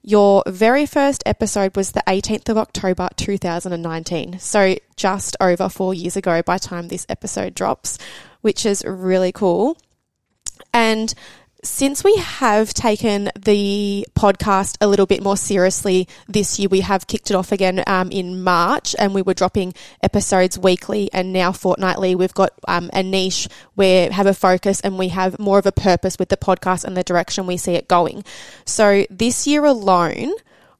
Your 0.00 0.44
very 0.46 0.86
first 0.86 1.24
episode 1.26 1.74
was 1.74 1.90
the 1.90 2.04
18th 2.06 2.48
of 2.50 2.56
October 2.56 3.08
2019, 3.16 4.38
so 4.38 4.76
just 4.94 5.36
over 5.40 5.68
four 5.68 5.92
years 5.92 6.16
ago 6.16 6.40
by 6.40 6.58
time 6.58 6.86
this 6.86 7.04
episode 7.08 7.56
drops, 7.56 7.98
which 8.42 8.64
is 8.64 8.84
really 8.84 9.32
cool. 9.32 9.76
And 10.72 11.12
since 11.64 12.04
we 12.04 12.14
have 12.16 12.72
taken 12.72 13.30
the 13.38 14.06
podcast 14.14 14.76
a 14.80 14.86
little 14.86 15.06
bit 15.06 15.22
more 15.22 15.36
seriously 15.36 16.08
this 16.28 16.58
year, 16.58 16.68
we 16.68 16.80
have 16.80 17.06
kicked 17.06 17.30
it 17.30 17.34
off 17.34 17.50
again 17.50 17.82
um, 17.86 18.10
in 18.10 18.42
March 18.42 18.94
and 18.98 19.14
we 19.14 19.22
were 19.22 19.34
dropping 19.34 19.74
episodes 20.02 20.58
weekly 20.58 21.10
and 21.12 21.32
now 21.32 21.50
fortnightly. 21.50 22.14
We've 22.14 22.34
got 22.34 22.52
um, 22.68 22.90
a 22.92 23.02
niche 23.02 23.48
where 23.74 24.08
we 24.08 24.14
have 24.14 24.26
a 24.26 24.34
focus 24.34 24.80
and 24.80 24.98
we 24.98 25.08
have 25.08 25.38
more 25.38 25.58
of 25.58 25.66
a 25.66 25.72
purpose 25.72 26.16
with 26.18 26.28
the 26.28 26.36
podcast 26.36 26.84
and 26.84 26.96
the 26.96 27.02
direction 27.02 27.46
we 27.46 27.56
see 27.56 27.74
it 27.74 27.88
going. 27.88 28.24
So 28.64 29.04
this 29.10 29.46
year 29.46 29.64
alone, 29.64 30.32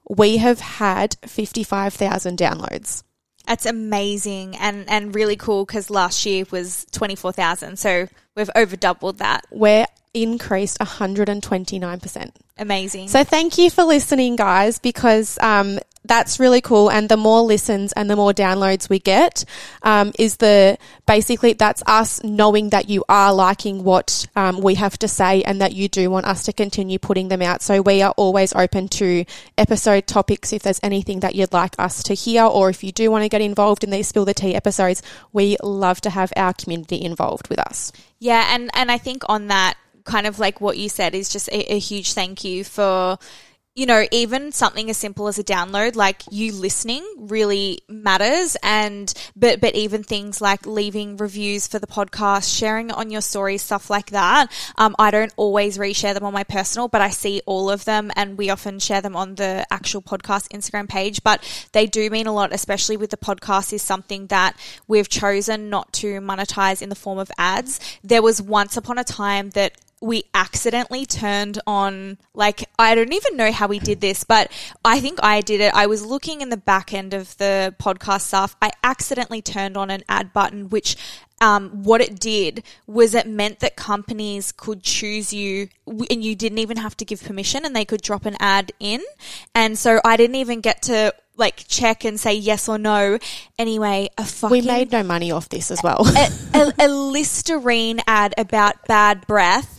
we 0.09 0.37
have 0.37 0.61
had 0.61 1.17
55,000 1.27 2.39
downloads. 2.39 3.03
That's 3.47 3.67
amazing 3.67 4.57
and, 4.57 4.89
and 4.89 5.15
really 5.15 5.37
cool 5.37 5.65
because 5.65 5.91
last 5.91 6.25
year 6.25 6.45
was 6.51 6.87
24,000. 6.93 7.79
So 7.79 8.07
we've 8.37 8.51
over 8.55 8.77
doubled 8.77 9.19
that. 9.19 9.47
We're 9.51 9.87
increased 10.23 10.79
129%. 10.79 12.31
Amazing. 12.59 13.09
So 13.09 13.23
thank 13.25 13.57
you 13.57 13.71
for 13.71 13.85
listening, 13.85 14.35
guys, 14.35 14.79
because 14.81 15.39
um, 15.41 15.79
that's 16.09 16.41
really 16.41 16.61
cool. 16.61 16.91
And 16.91 17.09
the 17.09 17.17
more 17.17 17.43
listens 17.43 17.93
and 17.93 18.11
the 18.11 18.17
more 18.17 18.33
downloads 18.33 18.89
we 18.89 18.99
get, 18.99 19.45
um, 19.83 20.13
is 20.19 20.39
the 20.39 20.77
basically 21.07 21.53
that's 21.53 21.83
us 21.87 22.23
knowing 22.25 22.71
that 22.71 22.89
you 22.89 23.05
are 23.09 23.33
liking 23.33 23.85
what 23.85 24.27
um, 24.35 24.61
we 24.61 24.75
have 24.75 24.99
to 24.99 25.09
say 25.09 25.43
and 25.43 25.61
that 25.61 25.73
you 25.73 25.89
do 25.89 26.11
want 26.11 26.27
us 26.27 26.45
to 26.45 26.53
continue 26.53 26.99
putting 26.99 27.29
them 27.29 27.43
out. 27.43 27.63
So 27.63 27.81
we 27.81 28.03
are 28.03 28.13
always 28.17 28.53
open 28.55 28.89
to 28.89 29.25
episode 29.57 30.07
topics 30.07 30.53
if 30.53 30.63
there's 30.63 30.81
anything 30.83 31.21
that 31.21 31.37
you'd 31.37 31.53
like 31.53 31.77
us 31.79 32.03
to 32.05 32.15
hear, 32.15 32.45
or 32.45 32.71
if 32.71 32.83
you 32.83 32.91
do 32.91 33.11
want 33.11 33.23
to 33.23 33.29
get 33.29 33.41
involved 33.41 33.85
in 33.85 33.91
these 33.91 34.09
spill 34.09 34.25
the 34.25 34.35
tea 34.35 34.55
episodes, 34.55 35.03
we 35.33 35.57
love 35.63 36.01
to 36.01 36.11
have 36.11 36.33
our 36.37 36.55
community 36.55 37.01
involved 37.01 37.49
with 37.49 37.61
us. 37.61 37.93
Yeah, 38.19 38.53
and 38.53 38.71
and 38.75 38.91
I 38.91 38.99
think 38.99 39.23
on 39.29 39.47
that 39.49 39.75
kind 40.09 40.27
of 40.27 40.39
like 40.39 40.61
what 40.61 40.77
you 40.77 40.89
said 40.89 41.15
is 41.15 41.29
just 41.29 41.49
a, 41.49 41.75
a 41.75 41.79
huge 41.79 42.15
thank 42.15 42.43
you 42.43 42.65
for 42.65 43.19
you 43.79 43.87
know, 43.87 44.05
even 44.11 44.51
something 44.51 44.91
as 44.91 44.97
simple 44.97 45.29
as 45.29 45.39
a 45.39 45.45
download, 45.45 45.95
like 45.95 46.23
you 46.33 46.53
listening 46.53 47.07
really 47.17 47.79
matters. 47.89 48.57
And, 48.61 49.15
but, 49.37 49.61
but 49.61 49.77
even 49.77 50.03
things 50.03 50.41
like 50.41 50.67
leaving 50.67 51.17
reviews 51.17 51.69
for 51.69 51.79
the 51.79 51.87
podcast, 51.87 52.59
sharing 52.59 52.91
on 52.91 53.11
your 53.11 53.21
stories, 53.21 53.63
stuff 53.63 53.89
like 53.89 54.11
that. 54.11 54.51
Um, 54.79 54.97
I 54.99 55.13
don't 55.13 55.33
always 55.37 55.79
reshare 55.79 56.13
them 56.13 56.25
on 56.25 56.33
my 56.33 56.43
personal, 56.43 56.89
but 56.89 57.01
I 57.01 57.11
see 57.11 57.41
all 57.47 57.71
of 57.71 57.85
them 57.85 58.11
and 58.17 58.37
we 58.37 58.51
often 58.51 58.81
share 58.81 59.01
them 59.01 59.15
on 59.15 59.37
the 59.37 59.65
actual 59.71 60.03
podcast 60.03 60.49
Instagram 60.49 60.89
page. 60.89 61.23
But 61.23 61.69
they 61.71 61.87
do 61.87 62.11
mean 62.11 62.27
a 62.27 62.35
lot, 62.35 62.53
especially 62.53 62.97
with 62.97 63.11
the 63.11 63.17
podcast 63.17 63.73
is 63.73 63.83
something 63.83 64.27
that 64.27 64.57
we've 64.89 65.09
chosen 65.09 65.71
not 65.71 65.93
to 65.93 66.21
monetize 66.21 66.83
in 66.83 66.89
the 66.89 66.97
form 66.97 67.21
of 67.21 67.31
ads. 67.39 67.79
There 68.03 68.23
was 68.23 68.43
once 68.43 68.77
upon 68.77 68.99
a 68.99 69.05
time 69.05 69.51
that 69.51 69.79
we 70.01 70.25
accidentally 70.35 71.07
turned 71.07 71.61
on 71.67 72.19
like 72.35 72.65
I 72.79 72.95
don't 72.95 73.13
even 73.13 73.37
know 73.37 73.53
how 73.53 73.67
we 73.67 73.79
did 73.79 74.01
this, 74.01 74.25
but 74.25 74.51
I 74.85 75.01
think 75.01 75.19
I 75.23 75.41
did 75.41 75.61
it. 75.61 75.75
I 75.75 75.87
was 75.87 76.05
looking 76.05 76.41
in 76.41 76.51
the 76.51 76.57
back 76.57 76.95
end 76.95 77.15
of 77.15 77.37
the 77.39 77.75
podcast 77.81 78.23
stuff. 78.23 78.57
I 78.63 78.71
accidentally 78.85 79.43
turned 79.43 79.77
on 79.77 79.91
an 79.91 80.03
ad 80.09 80.33
button 80.33 80.69
which 80.69 80.97
um, 81.41 81.83
what 81.85 82.01
it 82.01 82.19
did 82.19 82.63
was 82.87 83.15
it 83.15 83.27
meant 83.27 83.61
that 83.61 83.77
companies 83.77 84.53
could 84.53 84.83
choose 84.83 85.33
you 85.33 85.69
and 85.87 86.23
you 86.25 86.35
didn't 86.35 86.59
even 86.59 86.77
have 86.79 86.97
to 86.99 87.05
give 87.05 87.23
permission 87.23 87.65
and 87.65 87.75
they 87.75 87.85
could 87.85 88.03
drop 88.03 88.27
an 88.27 88.37
ad 88.41 88.73
in. 88.81 89.03
And 89.55 89.79
so 89.79 90.01
I 90.05 90.17
didn't 90.17 90.37
even 90.37 90.61
get 90.61 90.83
to 90.83 91.15
like 91.37 91.65
check 91.69 92.05
and 92.05 92.19
say 92.19 92.35
yes 92.35 92.69
or 92.69 92.79
no. 92.79 93.19
Anyway, 93.59 94.09
a 94.19 94.25
fucking 94.25 94.51
We 94.51 94.61
made 94.61 94.91
no 94.91 95.03
money 95.03 95.31
off 95.31 95.49
this 95.49 95.71
as 95.71 95.81
well. 95.83 96.05
a, 96.07 96.29
a, 96.55 96.73
a 96.87 96.89
Listerine 96.89 98.01
ad 98.07 98.35
about 98.37 98.87
bad 98.87 99.27
breath. 99.27 99.77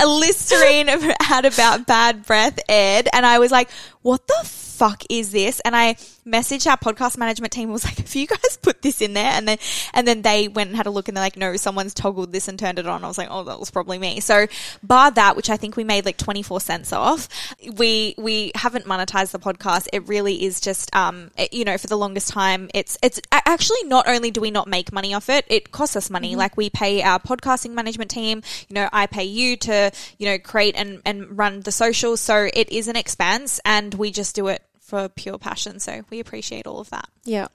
a 0.00 0.06
Listerine 0.06 0.88
ad 1.20 1.46
about 1.46 1.86
bad 1.86 2.26
breath 2.26 2.58
aired, 2.68 3.08
and 3.12 3.24
I 3.24 3.38
was 3.38 3.50
like, 3.50 3.70
"What 4.02 4.26
the 4.26 4.40
fuck 4.44 5.02
is 5.08 5.32
this?" 5.32 5.60
And 5.60 5.74
I 5.74 5.96
messaged 6.26 6.70
our 6.70 6.76
podcast 6.76 7.18
management 7.18 7.52
team. 7.52 7.70
Was 7.70 7.84
like, 7.84 7.98
if 8.00 8.14
you 8.16 8.26
guys 8.26 8.56
put 8.60 8.82
this 8.82 9.00
in 9.00 9.14
there?" 9.14 9.32
And 9.32 9.46
then 9.48 9.58
and 9.92 10.06
then 10.06 10.22
they 10.22 10.48
went 10.48 10.68
and 10.68 10.76
had 10.76 10.86
a 10.86 10.90
look, 10.90 11.08
and 11.08 11.16
they're 11.16 11.24
like, 11.24 11.36
"No, 11.36 11.56
someone's 11.56 11.94
toggled 11.94 12.32
this 12.32 12.48
and 12.48 12.58
turned 12.58 12.78
it 12.78 12.86
on." 12.86 13.04
I 13.04 13.08
was 13.08 13.18
like, 13.18 13.28
"Oh, 13.30 13.44
that 13.44 13.58
was 13.58 13.70
probably 13.70 13.98
me." 13.98 14.20
So, 14.20 14.46
bar 14.82 15.10
that, 15.12 15.36
which 15.36 15.50
I 15.50 15.56
think 15.56 15.76
we 15.76 15.84
made 15.84 16.04
like 16.04 16.16
twenty 16.16 16.42
four 16.42 16.60
cents 16.60 16.92
off, 16.92 17.28
we 17.76 18.14
we 18.18 18.52
haven't 18.54 18.84
monetized 18.86 19.32
the 19.32 19.38
podcast. 19.38 19.88
It 19.92 20.06
really 20.08 20.44
is 20.44 20.60
just, 20.60 20.94
um, 20.94 21.30
it- 21.36 21.52
you 21.52 21.64
know, 21.64 21.78
for 21.78 21.86
the 21.86 21.96
longest 21.96 22.28
time, 22.28 22.70
it's 22.74 22.98
it's 23.02 23.20
actually 23.32 23.84
not 23.84 24.06
only 24.08 24.30
do 24.30 24.40
we 24.40 24.50
not 24.50 24.68
make 24.68 24.92
money 24.92 25.14
off 25.14 25.28
it, 25.28 25.44
it 25.48 25.72
costs 25.72 25.96
us 25.96 26.10
money. 26.10 26.36
Like 26.36 26.56
we 26.56 26.70
pay 26.70 27.02
our 27.02 27.18
podcasting 27.18 27.72
management 27.72 28.10
team. 28.10 28.42
You 28.68 28.74
know, 28.74 28.88
I 28.92 29.06
pay 29.06 29.24
you 29.24 29.56
to 29.58 29.90
you 30.18 30.26
know 30.26 30.38
create 30.38 30.74
and 30.76 31.00
and 31.04 31.36
run 31.36 31.60
the 31.60 31.72
socials. 31.72 32.20
So 32.20 32.48
it 32.52 32.70
is 32.70 32.88
an 32.88 32.96
expense, 32.96 33.60
and 33.64 33.94
we 33.94 34.10
just 34.10 34.34
do 34.34 34.48
it 34.48 34.62
for 34.92 35.08
pure 35.08 35.38
passion. 35.38 35.80
So 35.80 36.02
we 36.10 36.20
appreciate 36.20 36.66
all 36.66 36.78
of 36.78 36.90
that. 36.90 37.08
Yeah. 37.24 37.48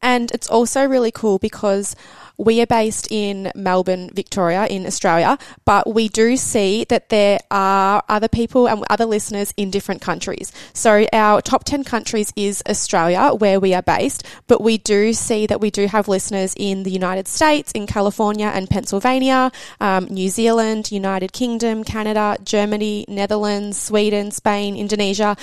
And 0.00 0.30
it's 0.32 0.48
also 0.48 0.86
really 0.86 1.10
cool 1.10 1.38
because 1.38 1.94
we 2.38 2.60
are 2.62 2.66
based 2.66 3.06
in 3.10 3.52
Melbourne, 3.54 4.10
Victoria, 4.12 4.66
in 4.66 4.86
Australia, 4.86 5.38
but 5.66 5.92
we 5.92 6.08
do 6.08 6.36
see 6.36 6.84
that 6.88 7.10
there 7.10 7.38
are 7.50 8.02
other 8.08 8.28
people 8.28 8.66
and 8.66 8.82
other 8.90 9.04
listeners 9.04 9.52
in 9.56 9.70
different 9.70 10.00
countries. 10.00 10.52
So 10.72 11.06
our 11.12 11.40
top 11.42 11.64
10 11.64 11.84
countries 11.84 12.32
is 12.34 12.62
Australia, 12.68 13.32
where 13.34 13.60
we 13.60 13.72
are 13.74 13.82
based, 13.82 14.24
but 14.46 14.62
we 14.62 14.78
do 14.78 15.12
see 15.12 15.46
that 15.46 15.60
we 15.60 15.70
do 15.70 15.86
have 15.86 16.08
listeners 16.08 16.54
in 16.56 16.82
the 16.82 16.90
United 16.90 17.28
States, 17.28 17.72
in 17.72 17.86
California 17.86 18.50
and 18.52 18.68
Pennsylvania, 18.68 19.52
um, 19.80 20.06
New 20.06 20.28
Zealand, 20.28 20.90
United 20.90 21.32
Kingdom, 21.32 21.84
Canada, 21.84 22.36
Germany, 22.42 23.04
Netherlands, 23.06 23.80
Sweden, 23.80 24.30
Spain, 24.30 24.76
Indonesia, 24.76 25.36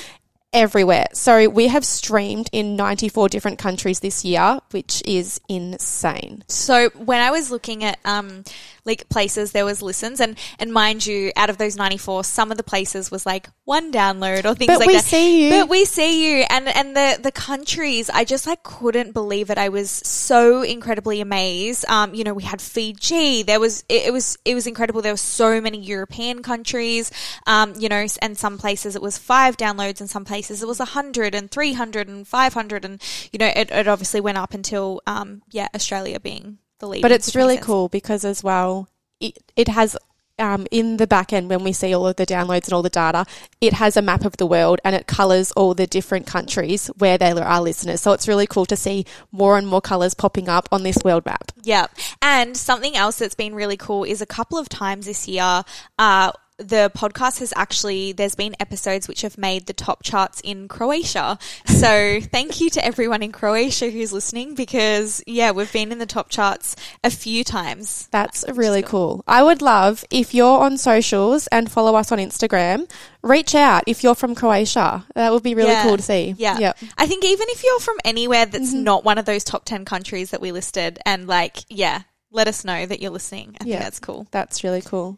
everywhere. 0.54 1.08
So 1.14 1.50
we 1.50 1.68
have 1.68 1.86
streamed 1.86 2.50
in 2.52 2.76
94 2.76 3.30
different 3.30 3.60
countries 3.60 4.00
this 4.00 4.26
year, 4.26 4.60
which 4.72 5.02
is 5.06 5.40
insane. 5.48 6.44
So 6.48 6.90
when 6.90 7.22
I 7.22 7.32
was 7.32 7.52
looking 7.52 7.84
at 7.84 8.00
um 8.06 8.44
like 8.86 9.08
places 9.10 9.52
there 9.52 9.66
was 9.66 9.82
listens 9.82 10.20
and 10.20 10.38
and 10.60 10.74
mind 10.74 11.06
you 11.06 11.32
out 11.36 11.50
of 11.50 11.58
those 11.58 11.76
94 11.76 12.24
some 12.24 12.52
of 12.52 12.58
the 12.58 12.64
places 12.64 13.12
was 13.12 13.26
like 13.26 13.50
one 13.64 13.92
download 13.92 14.46
or 14.46 14.56
things 14.56 14.68
But 14.68 14.80
like 14.80 14.88
we 14.88 14.94
that. 14.96 15.04
see 15.06 15.46
you. 15.46 15.50
But 15.52 15.70
we 15.70 15.86
see 15.86 16.40
you 16.40 16.46
and 16.50 16.68
and 16.68 16.96
the 16.96 17.20
the 17.22 17.32
countries 17.32 18.10
I 18.10 18.26
just 18.26 18.48
like 18.48 18.64
couldn't 18.64 19.14
believe 19.14 19.50
it. 19.50 19.58
I 19.58 19.70
was 19.70 19.90
so 19.92 20.62
incredibly 20.62 21.22
amazed. 21.22 21.86
Um 21.90 22.14
you 22.14 22.24
know 22.24 22.34
we 22.34 22.44
had 22.44 22.62
Fiji. 22.62 23.44
There 23.44 23.60
was 23.60 23.84
it, 23.88 24.08
it 24.08 24.14
was 24.14 24.38
it 24.46 24.56
was 24.56 24.68
incredible. 24.68 25.02
There 25.02 25.14
were 25.14 25.18
so 25.18 25.62
many 25.62 25.80
European 25.80 26.42
countries. 26.42 27.12
Um 27.48 27.74
you 27.78 27.90
know 27.90 28.06
and 28.22 28.38
some 28.38 28.58
places 28.58 28.96
it 28.96 29.02
was 29.02 29.18
5 29.18 29.58
downloads 29.58 30.02
and 30.02 30.10
some 30.10 30.26
places 30.26 30.64
it 30.64 30.68
was 30.68 30.80
100 30.80 31.36
and 31.36 31.50
300 31.52 32.08
and 32.08 32.28
500 32.28 32.86
and 32.86 33.02
you 33.32 33.40
know 33.40 33.48
it, 33.48 33.72
it 33.72 33.88
obviously 33.88 34.22
went 34.22 34.38
up 34.38 34.54
until 34.54 35.02
um 35.08 35.42
yeah 35.52 35.68
Australia 35.76 36.20
being 36.20 36.58
the 36.82 36.88
lead. 36.88 37.02
But 37.02 37.14
it's 37.14 37.36
really 37.36 37.58
cool 37.58 37.88
because 37.88 38.26
as 38.26 38.44
well, 38.44 38.90
it, 39.22 39.38
it 39.56 39.70
has 39.70 39.96
um, 40.42 40.68
in 40.72 40.98
the 40.98 41.08
back 41.08 41.32
end 41.32 41.50
when 41.50 41.64
we 41.64 41.72
see 41.72 41.94
all 41.94 42.08
of 42.08 42.16
the 42.16 42.26
downloads 42.26 42.66
and 42.66 42.74
all 42.74 42.82
the 42.82 42.90
data, 42.90 43.26
it 43.62 43.74
has 43.74 43.96
a 43.96 44.02
map 44.02 44.26
of 44.26 44.38
the 44.38 44.46
world 44.46 44.82
and 44.84 44.96
it 44.96 45.08
colours 45.08 45.52
all 45.54 45.74
the 45.74 45.88
different 45.88 46.26
countries 46.26 46.88
where 46.98 47.18
there 47.18 47.38
are 47.44 47.62
listeners. 47.62 48.02
So 48.02 48.12
it's 48.12 48.28
really 48.28 48.48
cool 48.48 48.66
to 48.66 48.76
see 48.76 49.06
more 49.32 49.58
and 49.58 49.68
more 49.68 49.82
colours 49.82 50.14
popping 50.14 50.50
up 50.50 50.68
on 50.72 50.84
this 50.84 50.98
world 51.06 51.26
map. 51.26 51.52
Yeah. 51.64 51.88
And 52.22 52.58
something 52.58 52.96
else 52.96 53.20
that's 53.20 53.36
been 53.36 53.56
really 53.56 53.78
cool 53.78 54.04
is 54.04 54.22
a 54.22 54.26
couple 54.26 54.58
of 54.58 54.68
times 54.68 55.06
this 55.06 55.28
year, 55.28 55.64
uh, 56.00 56.32
the 56.62 56.92
podcast 56.96 57.40
has 57.40 57.54
actually, 57.56 58.12
there's 58.12 58.36
been 58.36 58.56
episodes 58.60 59.08
which 59.08 59.22
have 59.22 59.38
made 59.38 59.66
the 59.66 59.74
top 59.74 60.04
charts 60.04 60.42
in 60.42 60.68
Croatia. 60.68 61.38
So 61.82 62.20
thank 62.22 62.62
you 62.62 62.70
to 62.72 62.86
everyone 62.86 63.24
in 63.24 63.32
Croatia 63.32 63.90
who's 63.90 64.14
listening 64.14 64.54
because, 64.54 65.24
yeah, 65.26 65.50
we've 65.50 65.72
been 65.74 65.92
in 65.92 65.98
the 65.98 66.06
top 66.06 66.30
charts 66.30 66.76
a 67.04 67.10
few 67.10 67.44
times. 67.44 68.08
That's 68.12 68.46
really 68.54 68.84
cool. 68.84 69.24
I 69.28 69.42
would 69.42 69.64
love 69.64 70.06
if 70.12 70.36
you're 70.36 70.60
on 70.60 70.78
socials 70.78 71.48
and 71.48 71.72
follow 71.72 71.96
us 71.96 72.12
on 72.12 72.20
Instagram, 72.20 72.88
reach 73.24 73.56
out 73.56 73.84
if 73.88 74.04
you're 74.04 74.14
from 74.14 74.36
Croatia. 74.36 75.04
That 75.16 75.32
would 75.32 75.42
be 75.42 75.56
really 75.56 75.72
Yeah. 75.72 75.84
cool 75.84 75.98
to 75.98 76.04
see. 76.04 76.36
Yeah. 76.38 76.60
Yep. 76.60 76.78
I 77.00 77.08
think 77.08 77.26
even 77.26 77.48
if 77.50 77.64
you're 77.64 77.80
from 77.80 77.98
anywhere 78.06 78.46
that's 78.46 78.70
mm-hmm. 78.72 78.84
not 78.84 79.04
one 79.04 79.18
of 79.18 79.26
those 79.26 79.44
top 79.44 79.66
10 79.66 79.84
countries 79.86 80.30
that 80.32 80.42
we 80.42 80.52
listed 80.52 81.00
and 81.04 81.26
like, 81.26 81.58
yeah, 81.68 82.02
let 82.32 82.48
us 82.48 82.64
know 82.64 82.86
that 82.86 83.02
you're 83.02 83.12
listening. 83.12 83.58
I 83.60 83.66
Yeah. 83.66 83.74
think 83.76 83.84
that's 83.86 84.00
cool. 84.00 84.28
That's 84.30 84.64
really 84.64 84.82
cool. 84.82 85.18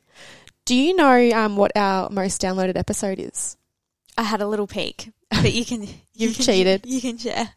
Do 0.65 0.75
you 0.75 0.95
know 0.95 1.31
um, 1.31 1.57
what 1.57 1.71
our 1.75 2.09
most 2.09 2.41
downloaded 2.41 2.77
episode 2.77 3.19
is? 3.19 3.57
I 4.17 4.23
had 4.23 4.41
a 4.41 4.47
little 4.47 4.67
peek, 4.67 5.09
but 5.29 5.51
you 5.51 5.65
can, 5.65 5.81
you 5.83 5.89
You've 6.13 6.35
can- 6.35 6.45
cheated. 6.45 6.85
You 6.87 7.01
can 7.01 7.17
share. 7.17 7.49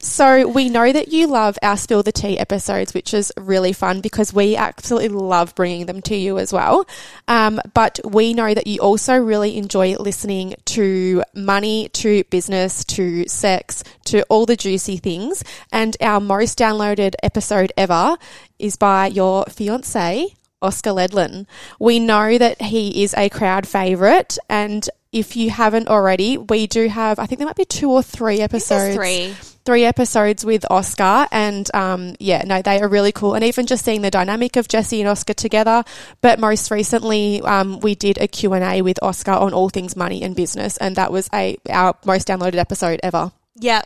So 0.00 0.46
we 0.46 0.68
know 0.68 0.92
that 0.92 1.08
you 1.08 1.26
love 1.26 1.56
our 1.62 1.76
Spill 1.76 2.02
the 2.02 2.12
Tea 2.12 2.38
episodes, 2.38 2.92
which 2.94 3.14
is 3.14 3.32
really 3.38 3.72
fun 3.72 4.00
because 4.00 4.32
we 4.32 4.56
absolutely 4.56 5.08
love 5.08 5.54
bringing 5.54 5.86
them 5.86 6.02
to 6.02 6.16
you 6.16 6.38
as 6.38 6.52
well. 6.52 6.86
Um, 7.28 7.60
but 7.74 7.98
we 8.04 8.34
know 8.34 8.52
that 8.52 8.66
you 8.66 8.80
also 8.80 9.16
really 9.16 9.56
enjoy 9.56 9.96
listening 9.96 10.54
to 10.66 11.22
money, 11.34 11.88
to 11.90 12.24
business, 12.24 12.84
to 12.86 13.26
sex, 13.28 13.82
to 14.06 14.22
all 14.24 14.46
the 14.46 14.56
juicy 14.56 14.96
things. 14.96 15.42
And 15.72 15.96
our 16.00 16.20
most 16.20 16.58
downloaded 16.58 17.14
episode 17.22 17.72
ever 17.76 18.16
is 18.58 18.76
by 18.76 19.06
your 19.06 19.44
fiance, 19.48 20.26
Oscar 20.62 20.90
Ledlin. 20.90 21.46
We 21.78 21.98
know 21.98 22.38
that 22.38 22.62
he 22.62 23.02
is 23.02 23.14
a 23.14 23.28
crowd 23.28 23.66
favourite 23.66 24.38
and 24.48 24.88
if 25.12 25.36
you 25.36 25.50
haven't 25.50 25.88
already, 25.88 26.38
we 26.38 26.66
do 26.66 26.86
have, 26.88 27.18
I 27.18 27.26
think 27.26 27.38
there 27.40 27.46
might 27.46 27.56
be 27.56 27.64
two 27.64 27.90
or 27.90 28.02
three 28.02 28.40
episodes 28.40 28.94
three. 28.94 29.34
three 29.64 29.84
episodes 29.84 30.44
with 30.44 30.64
Oscar, 30.70 31.26
and 31.32 31.68
um, 31.74 32.14
yeah, 32.20 32.44
no, 32.46 32.62
they 32.62 32.80
are 32.80 32.88
really 32.88 33.10
cool. 33.10 33.34
And 33.34 33.42
even 33.44 33.66
just 33.66 33.84
seeing 33.84 34.02
the 34.02 34.10
dynamic 34.10 34.56
of 34.56 34.68
Jessie 34.68 35.00
and 35.00 35.08
Oscar 35.08 35.34
together. 35.34 35.82
But 36.20 36.38
most 36.38 36.70
recently, 36.70 37.40
um, 37.40 37.80
we 37.80 37.96
did 37.96 38.18
a 38.18 38.28
Q 38.28 38.52
and 38.52 38.62
A 38.62 38.82
with 38.82 39.02
Oscar 39.02 39.32
on 39.32 39.52
all 39.52 39.68
things 39.68 39.96
money 39.96 40.22
and 40.22 40.36
business, 40.36 40.76
and 40.76 40.94
that 40.94 41.10
was 41.10 41.28
a 41.34 41.58
our 41.68 41.96
most 42.04 42.28
downloaded 42.28 42.58
episode 42.58 43.00
ever. 43.02 43.32
Yeah, 43.56 43.82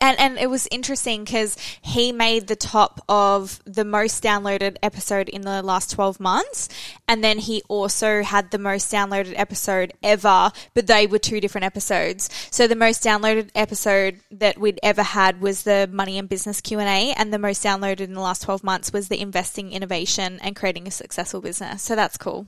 and 0.00 0.18
and 0.18 0.38
it 0.38 0.50
was 0.50 0.68
interesting 0.70 1.24
because 1.24 1.56
he 1.82 2.12
made 2.12 2.46
the 2.46 2.56
top 2.56 3.00
of 3.08 3.60
the 3.64 3.84
most 3.84 4.22
downloaded 4.22 4.76
episode 4.82 5.28
in 5.28 5.42
the 5.42 5.62
last 5.62 5.90
twelve 5.90 6.20
months, 6.20 6.68
and 7.08 7.22
then 7.22 7.38
he 7.38 7.62
also 7.68 8.22
had 8.22 8.50
the 8.50 8.58
most 8.58 8.92
downloaded 8.92 9.34
episode 9.36 9.92
ever, 10.02 10.52
but 10.74 10.86
they 10.86 11.06
were 11.06 11.18
two 11.18 11.40
different 11.40 11.64
episodes. 11.64 12.28
So 12.50 12.66
the 12.66 12.76
most 12.76 13.02
downloaded 13.02 13.50
episode 13.54 14.20
that 14.30 14.58
we'd 14.58 14.80
ever 14.82 15.02
had 15.02 15.40
was 15.40 15.62
the 15.62 15.88
money 15.92 16.18
and 16.18 16.28
business 16.28 16.60
Q 16.60 16.78
and 16.78 17.32
the 17.32 17.38
most 17.38 17.64
downloaded 17.64 18.00
in 18.00 18.14
the 18.14 18.20
last 18.20 18.42
twelve 18.42 18.62
months 18.62 18.92
was 18.92 19.08
the 19.08 19.20
investing, 19.20 19.72
innovation, 19.72 20.38
and 20.42 20.56
creating 20.56 20.86
a 20.86 20.90
successful 20.90 21.40
business. 21.40 21.82
So 21.82 21.96
that's 21.96 22.16
cool. 22.16 22.46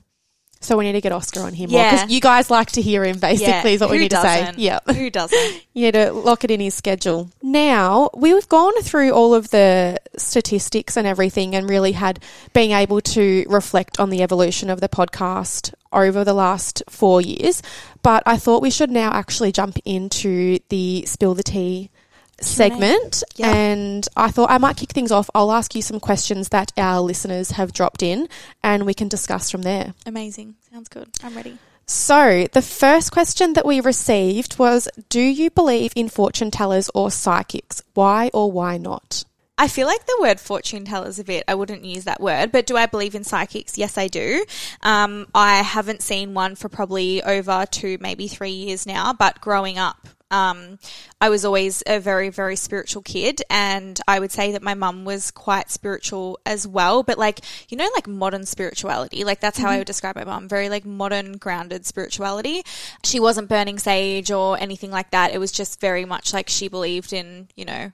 So 0.59 0.77
we 0.77 0.85
need 0.85 0.93
to 0.93 1.01
get 1.01 1.11
Oscar 1.11 1.41
on 1.41 1.53
here 1.53 1.67
more 1.67 1.79
Yeah. 1.79 1.91
because 1.91 2.11
you 2.11 2.19
guys 2.19 2.49
like 2.49 2.71
to 2.71 2.81
hear 2.81 3.03
him. 3.03 3.19
Basically, 3.19 3.73
is 3.73 3.81
what 3.81 3.89
we 3.89 3.97
who 3.97 4.03
need 4.03 4.11
to 4.11 4.21
say. 4.21 4.51
Yeah. 4.57 4.79
who 4.87 5.09
doesn't? 5.09 5.63
You 5.77 5.83
need 5.85 5.91
to 5.93 6.11
lock 6.11 6.43
it 6.43 6.49
in 6.49 6.59
his 6.59 6.73
schedule. 6.73 7.29
Now, 7.43 8.09
we've 8.15 8.49
gone 8.49 8.73
through 8.81 9.11
all 9.11 9.35
of 9.35 9.51
the 9.51 9.99
statistics 10.17 10.97
and 10.97 11.05
everything 11.05 11.55
and 11.55 11.69
really 11.69 11.91
had 11.91 12.19
being 12.53 12.71
able 12.71 12.99
to 13.01 13.45
reflect 13.47 13.99
on 13.99 14.09
the 14.09 14.23
evolution 14.23 14.71
of 14.71 14.81
the 14.81 14.89
podcast 14.89 15.75
over 15.93 16.23
the 16.23 16.33
last 16.33 16.81
four 16.89 17.21
years. 17.21 17.61
But 18.01 18.23
I 18.25 18.37
thought 18.37 18.63
we 18.63 18.71
should 18.71 18.89
now 18.89 19.11
actually 19.11 19.51
jump 19.51 19.77
into 19.85 20.57
the 20.69 21.05
spill 21.05 21.35
the 21.35 21.43
tea 21.43 21.91
segment. 22.41 23.23
Yeah. 23.35 23.53
And 23.53 24.07
I 24.15 24.31
thought 24.31 24.49
I 24.49 24.57
might 24.57 24.77
kick 24.77 24.91
things 24.91 25.11
off. 25.11 25.29
I'll 25.33 25.51
ask 25.51 25.75
you 25.75 25.81
some 25.81 25.99
questions 25.99 26.49
that 26.49 26.71
our 26.77 27.01
listeners 27.01 27.51
have 27.51 27.73
dropped 27.73 28.03
in 28.03 28.27
and 28.63 28.85
we 28.85 28.93
can 28.93 29.07
discuss 29.07 29.49
from 29.49 29.63
there. 29.63 29.93
Amazing. 30.05 30.55
Sounds 30.71 30.89
good. 30.89 31.09
I'm 31.23 31.35
ready. 31.35 31.57
So, 31.89 32.47
the 32.51 32.61
first 32.61 33.13
question 33.13 33.53
that 33.53 33.65
we 33.65 33.79
received 33.79 34.59
was 34.59 34.89
Do 35.07 35.21
you 35.21 35.49
believe 35.49 35.93
in 35.95 36.09
fortune 36.09 36.51
tellers 36.51 36.89
or 36.93 37.09
psychics? 37.09 37.81
Why 37.93 38.29
or 38.33 38.51
why 38.51 38.77
not? 38.77 39.23
I 39.59 39.67
feel 39.67 39.87
like 39.87 40.05
the 40.05 40.17
word 40.19 40.39
fortune 40.39 40.85
tellers 40.85 41.17
a 41.17 41.23
bit, 41.23 41.43
I 41.47 41.55
wouldn't 41.55 41.83
use 41.83 42.03
that 42.03 42.21
word, 42.21 42.51
but 42.51 42.67
do 42.67 42.77
I 42.77 42.85
believe 42.85 43.15
in 43.15 43.23
psychics? 43.23 43.75
Yes, 43.75 43.97
I 43.97 44.07
do. 44.07 44.45
Um, 44.83 45.27
I 45.33 45.63
haven't 45.63 46.03
seen 46.03 46.35
one 46.35 46.55
for 46.55 46.69
probably 46.69 47.23
over 47.23 47.65
two, 47.65 47.97
maybe 47.99 48.27
three 48.27 48.51
years 48.51 48.85
now, 48.85 49.13
but 49.13 49.41
growing 49.41 49.79
up, 49.79 50.07
Um, 50.29 50.79
I 51.21 51.29
was 51.29 51.45
always 51.45 51.83
a 51.87 51.99
very, 51.99 52.29
very 52.29 52.55
spiritual 52.55 53.01
kid, 53.01 53.41
and 53.49 53.99
I 54.07 54.19
would 54.19 54.31
say 54.31 54.51
that 54.51 54.61
my 54.61 54.73
mum 54.73 55.05
was 55.05 55.31
quite 55.31 55.71
spiritual 55.71 56.39
as 56.45 56.67
well. 56.67 57.03
But 57.03 57.17
like, 57.17 57.39
you 57.69 57.77
know, 57.77 57.89
like 57.95 58.07
modern 58.07 58.45
spirituality, 58.45 59.23
like 59.23 59.39
that's 59.39 59.57
how 59.57 59.69
I 59.69 59.77
would 59.77 59.87
describe 59.87 60.15
my 60.15 60.25
mum. 60.25 60.47
Very 60.47 60.69
like 60.69 60.85
modern, 60.85 61.33
grounded 61.33 61.85
spirituality. 61.85 62.63
She 63.03 63.19
wasn't 63.19 63.49
burning 63.49 63.79
sage 63.79 64.31
or 64.31 64.59
anything 64.59 64.91
like 64.91 65.11
that. 65.11 65.33
It 65.33 65.39
was 65.39 65.51
just 65.51 65.79
very 65.79 66.05
much 66.05 66.33
like 66.33 66.49
she 66.49 66.67
believed 66.67 67.13
in, 67.13 67.47
you 67.55 67.65
know, 67.65 67.91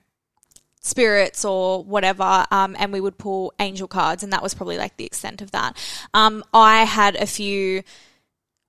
spirits 0.84 1.44
or 1.44 1.82
whatever, 1.82 2.44
um, 2.50 2.76
and 2.78 2.92
we 2.92 3.00
would 3.00 3.16
pull 3.16 3.52
angel 3.58 3.88
cards, 3.88 4.22
and 4.22 4.32
that 4.32 4.42
was 4.42 4.54
probably 4.54 4.76
like 4.76 4.96
the 4.96 5.06
extent 5.06 5.40
of 5.40 5.50
that. 5.52 5.76
Um, 6.12 6.44
I 6.52 6.84
had 6.84 7.16
a 7.16 7.26
few 7.26 7.82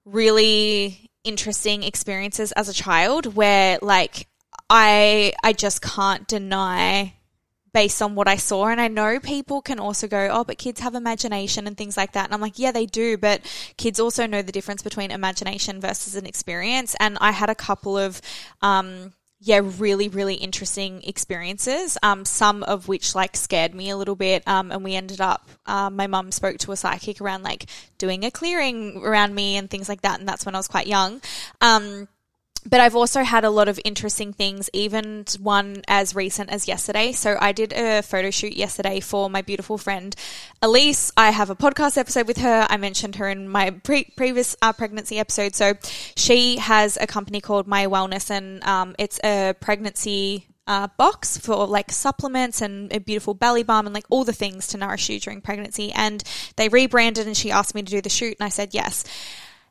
really 0.06 1.05
interesting 1.26 1.84
experiences 1.84 2.52
as 2.54 2.70
a 2.70 2.74
child 2.74 3.36
where, 3.36 3.80
like, 3.82 4.28
I 4.70 5.34
I 5.44 5.54
just 5.54 5.82
can't 5.82 6.28
deny 6.28 7.16
based 7.76 8.02
on 8.02 8.16
what 8.16 8.28
I 8.28 8.38
saw. 8.38 8.68
And 8.68 8.80
I 8.80 8.88
know 8.88 9.20
people 9.20 9.62
can 9.62 9.80
also 9.80 10.08
go, 10.08 10.30
oh, 10.32 10.46
but 10.46 10.58
kids 10.58 10.80
have 10.80 10.96
imagination 10.96 11.68
and 11.68 11.78
things 11.78 11.98
like 11.98 12.14
that. 12.14 12.24
And 12.24 12.34
I'm 12.34 12.40
like, 12.40 12.58
yeah, 12.58 12.72
they 12.72 12.86
do. 12.86 13.18
But 13.18 13.42
kids 13.78 14.00
also 14.00 14.26
know 14.26 14.42
the 14.42 14.54
difference 14.54 14.82
between 14.82 15.12
imagination 15.12 15.82
versus 15.82 16.16
an 16.16 16.26
experience. 16.26 16.96
And 17.02 17.18
I 17.20 17.32
had 17.32 17.50
a 17.50 17.56
couple 17.56 17.98
of, 17.98 18.22
um, 18.62 19.12
yeah, 19.46 19.62
really, 19.78 20.10
really 20.10 20.34
interesting 20.34 21.04
experiences. 21.04 22.00
Um, 22.02 22.26
some 22.26 22.64
of 22.64 22.88
which 22.88 23.14
like 23.14 23.38
scared 23.38 23.76
me 23.76 23.92
a 23.92 23.96
little 23.96 24.16
bit. 24.16 24.42
Um, 24.48 24.72
and 24.72 24.84
we 24.84 24.96
ended 24.96 25.22
up, 25.22 25.48
uh, 25.68 25.92
my 25.92 26.08
mum 26.08 26.32
spoke 26.32 26.58
to 26.60 26.72
a 26.72 26.76
psychic 26.76 27.22
around 27.22 27.44
like 27.44 27.68
doing 28.00 28.26
a 28.26 28.32
clearing 28.32 29.04
around 29.04 29.36
me 29.36 29.56
and 29.56 29.70
things 29.70 29.88
like 29.88 30.02
that. 30.02 30.20
And 30.20 30.28
that's 30.28 30.48
when 30.48 30.56
I 30.56 30.58
was 30.58 30.68
quite 30.68 30.88
young. 30.88 31.22
Um, 31.62 32.08
but 32.66 32.80
I've 32.80 32.96
also 32.96 33.24
had 33.24 33.44
a 33.44 33.50
lot 33.50 33.68
of 33.68 33.80
interesting 33.86 34.34
things, 34.34 34.70
even 34.74 35.26
one 35.40 35.84
as 35.88 36.16
recent 36.16 36.50
as 36.50 36.68
yesterday. 36.68 37.12
So 37.12 37.38
I 37.40 37.52
did 37.52 37.74
a 37.74 38.02
photo 38.02 38.32
shoot 38.32 38.54
yesterday 38.54 39.00
for 39.00 39.30
my 39.30 39.42
beautiful 39.42 39.78
friend 39.78 40.16
Elise. 40.62 41.12
I 41.16 41.30
have 41.30 41.50
a 41.50 41.56
podcast 41.56 41.98
episode 41.98 42.28
with 42.28 42.38
her. 42.38 42.66
I 42.70 42.78
mentioned 42.78 43.18
her 43.18 43.30
in 43.30 43.48
my 43.48 43.72
pre- 43.72 44.12
previous 44.16 44.56
uh, 44.62 44.74
pregnancy 44.74 45.20
episode. 45.20 45.56
So 45.56 45.74
she 46.16 46.58
has 46.58 46.98
a 47.00 47.08
company 47.08 47.40
called 47.42 47.68
My 47.68 47.86
Wellness, 47.86 48.32
and 48.32 48.64
um, 48.64 48.96
it's 48.98 49.20
a 49.24 49.54
pregnancy 49.60 50.48
uh, 50.68 50.88
box 50.98 51.38
for 51.38 51.68
like 51.68 51.92
supplements 51.92 52.62
and 52.62 52.92
a 52.92 53.00
beautiful 53.00 53.36
belly 53.36 53.62
balm 53.62 53.86
and 53.86 53.94
like 53.94 54.06
all 54.10 54.24
the 54.24 54.34
things 54.34 54.68
to 54.68 54.78
nourish 54.78 55.10
you 55.10 55.20
during 55.20 55.42
pregnancy. 55.42 55.92
And 55.92 56.24
they 56.56 56.70
rebranded, 56.70 57.28
and 57.28 57.38
she 57.38 57.52
asked 57.52 57.76
me 57.76 57.84
to 57.84 57.92
do 57.92 58.02
the 58.02 58.10
shoot, 58.10 58.38
and 58.40 58.46
I 58.46 58.50
said 58.50 58.74
yes. 58.74 59.04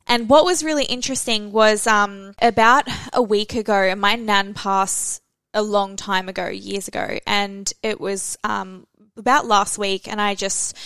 And 0.07 0.29
what 0.29 0.45
was 0.45 0.63
really 0.63 0.85
interesting 0.85 1.51
was 1.53 1.87
um, 1.87 2.35
about 2.41 2.89
a 3.13 3.23
week 3.23 3.55
ago, 3.55 3.95
my 3.97 4.17
nan 4.17 4.55
passed 4.55 5.23
a 5.55 5.63
long 5.63 5.97
time 5.97 6.29
ago, 6.29 6.49
years 6.49 6.89
ago, 6.89 7.19
and 7.27 7.73
it 7.83 8.01
was 8.01 8.37
um, 8.45 8.87
about 9.17 9.47
last 9.47 9.79
week, 9.79 10.09
and 10.09 10.21
I 10.21 10.35
just 10.35 10.77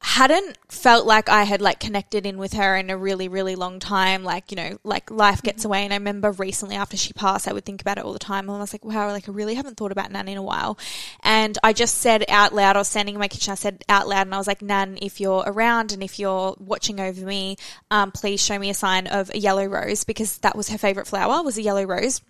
hadn't 0.00 0.56
felt 0.68 1.06
like 1.06 1.28
I 1.28 1.42
had 1.42 1.60
like 1.60 1.80
connected 1.80 2.24
in 2.24 2.38
with 2.38 2.52
her 2.52 2.76
in 2.76 2.88
a 2.88 2.96
really, 2.96 3.26
really 3.26 3.56
long 3.56 3.80
time. 3.80 4.22
Like, 4.22 4.52
you 4.52 4.56
know, 4.56 4.78
like 4.84 5.10
life 5.10 5.42
gets 5.42 5.64
away. 5.64 5.84
And 5.84 5.92
I 5.92 5.96
remember 5.96 6.30
recently 6.30 6.76
after 6.76 6.96
she 6.96 7.12
passed, 7.12 7.48
I 7.48 7.52
would 7.52 7.64
think 7.64 7.80
about 7.80 7.98
it 7.98 8.04
all 8.04 8.12
the 8.12 8.18
time. 8.20 8.48
And 8.48 8.56
I 8.56 8.60
was 8.60 8.72
like, 8.72 8.84
wow, 8.84 9.08
like 9.08 9.28
I 9.28 9.32
really 9.32 9.54
haven't 9.54 9.76
thought 9.76 9.90
about 9.90 10.12
Nan 10.12 10.28
in 10.28 10.38
a 10.38 10.42
while. 10.42 10.78
And 11.24 11.58
I 11.64 11.72
just 11.72 11.98
said 11.98 12.24
out 12.28 12.54
loud, 12.54 12.76
I 12.76 12.80
was 12.80 12.88
standing 12.88 13.16
in 13.16 13.20
my 13.20 13.28
kitchen, 13.28 13.52
I 13.52 13.56
said 13.56 13.84
out 13.88 14.06
loud, 14.06 14.26
and 14.26 14.34
I 14.34 14.38
was 14.38 14.46
like, 14.46 14.62
Nan, 14.62 14.98
if 15.02 15.20
you're 15.20 15.42
around 15.44 15.92
and 15.92 16.02
if 16.02 16.18
you're 16.20 16.54
watching 16.58 17.00
over 17.00 17.26
me, 17.26 17.56
um, 17.90 18.12
please 18.12 18.40
show 18.40 18.58
me 18.58 18.70
a 18.70 18.74
sign 18.74 19.08
of 19.08 19.30
a 19.30 19.38
yellow 19.38 19.66
rose 19.66 20.04
because 20.04 20.38
that 20.38 20.56
was 20.56 20.68
her 20.68 20.78
favorite 20.78 21.08
flower, 21.08 21.42
was 21.42 21.58
a 21.58 21.62
yellow 21.62 21.84
rose 21.84 22.20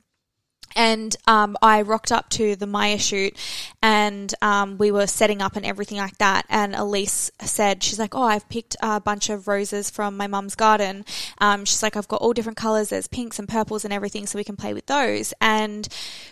and 0.77 1.15
um, 1.27 1.57
I 1.63 1.83
rocked 1.83 2.13
up 2.13 2.29
to 2.31 2.57
the 2.57 2.67
Maya 2.67 2.99
shoot 2.99 3.37
and 3.83 4.33
um, 4.43 4.79
we 4.79 4.91
were 4.91 5.07
setting 5.07 5.43
up 5.43 5.57
and 5.57 5.65
everything 5.65 5.99
like 5.99 6.19
that. 6.19 6.47
And 6.49 6.75
Elise 6.75 7.31
said, 7.41 7.83
she's 7.83 7.99
like, 7.99 8.15
Oh, 8.15 8.23
I've 8.23 8.49
picked 8.49 8.77
a 8.81 9.01
bunch 9.01 9.31
of 9.31 9.49
roses 9.49 9.91
from 9.91 10.17
my 10.17 10.27
mum's 10.27 10.55
garden. 10.55 11.05
Um, 11.39 11.65
she's 11.65 11.83
like, 11.83 11.97
I've 11.97 12.09
got 12.09 12.21
all 12.21 12.33
different 12.33 12.59
colors. 12.59 12.89
There's 12.89 13.09
pinks 13.09 13.39
and 13.39 13.49
purples 13.49 13.85
and 13.85 13.93
everything, 13.93 14.27
so 14.27 14.39
we 14.39 14.45
can 14.45 14.57
play 14.57 14.75
with 14.75 14.87
those. 14.87 15.33
And 15.41 15.89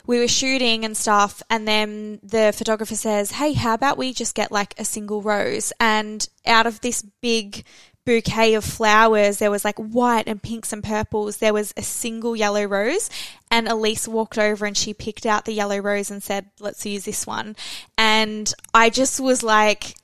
we 0.06 0.18
were 0.18 0.28
shooting 0.28 0.84
and 0.84 0.96
stuff. 0.96 1.42
And 1.50 1.66
then 1.66 2.20
the 2.22 2.52
photographer 2.56 2.94
says, 2.94 3.32
Hey, 3.32 3.52
how 3.52 3.74
about 3.74 3.98
we 3.98 4.12
just 4.12 4.34
get 4.34 4.52
like 4.52 4.74
a 4.78 4.84
single 4.84 5.22
rose? 5.22 5.72
And 5.80 6.28
out 6.46 6.66
of 6.66 6.80
this 6.80 7.02
big 7.20 7.64
bouquet 8.06 8.54
of 8.54 8.64
flowers. 8.64 9.38
There 9.38 9.50
was 9.50 9.64
like 9.64 9.76
white 9.76 10.26
and 10.26 10.42
pinks 10.42 10.72
and 10.72 10.82
purples. 10.82 11.36
There 11.36 11.52
was 11.52 11.74
a 11.76 11.82
single 11.82 12.34
yellow 12.34 12.64
rose. 12.64 13.10
And 13.50 13.68
Elise 13.68 14.08
walked 14.08 14.38
over 14.38 14.64
and 14.64 14.76
she 14.76 14.94
picked 14.94 15.26
out 15.26 15.44
the 15.44 15.52
yellow 15.52 15.78
rose 15.78 16.10
and 16.10 16.22
said, 16.22 16.46
let's 16.58 16.86
use 16.86 17.04
this 17.04 17.26
one. 17.26 17.56
And 17.98 18.50
I 18.72 18.88
just 18.88 19.20
was 19.20 19.42
like, 19.42 19.96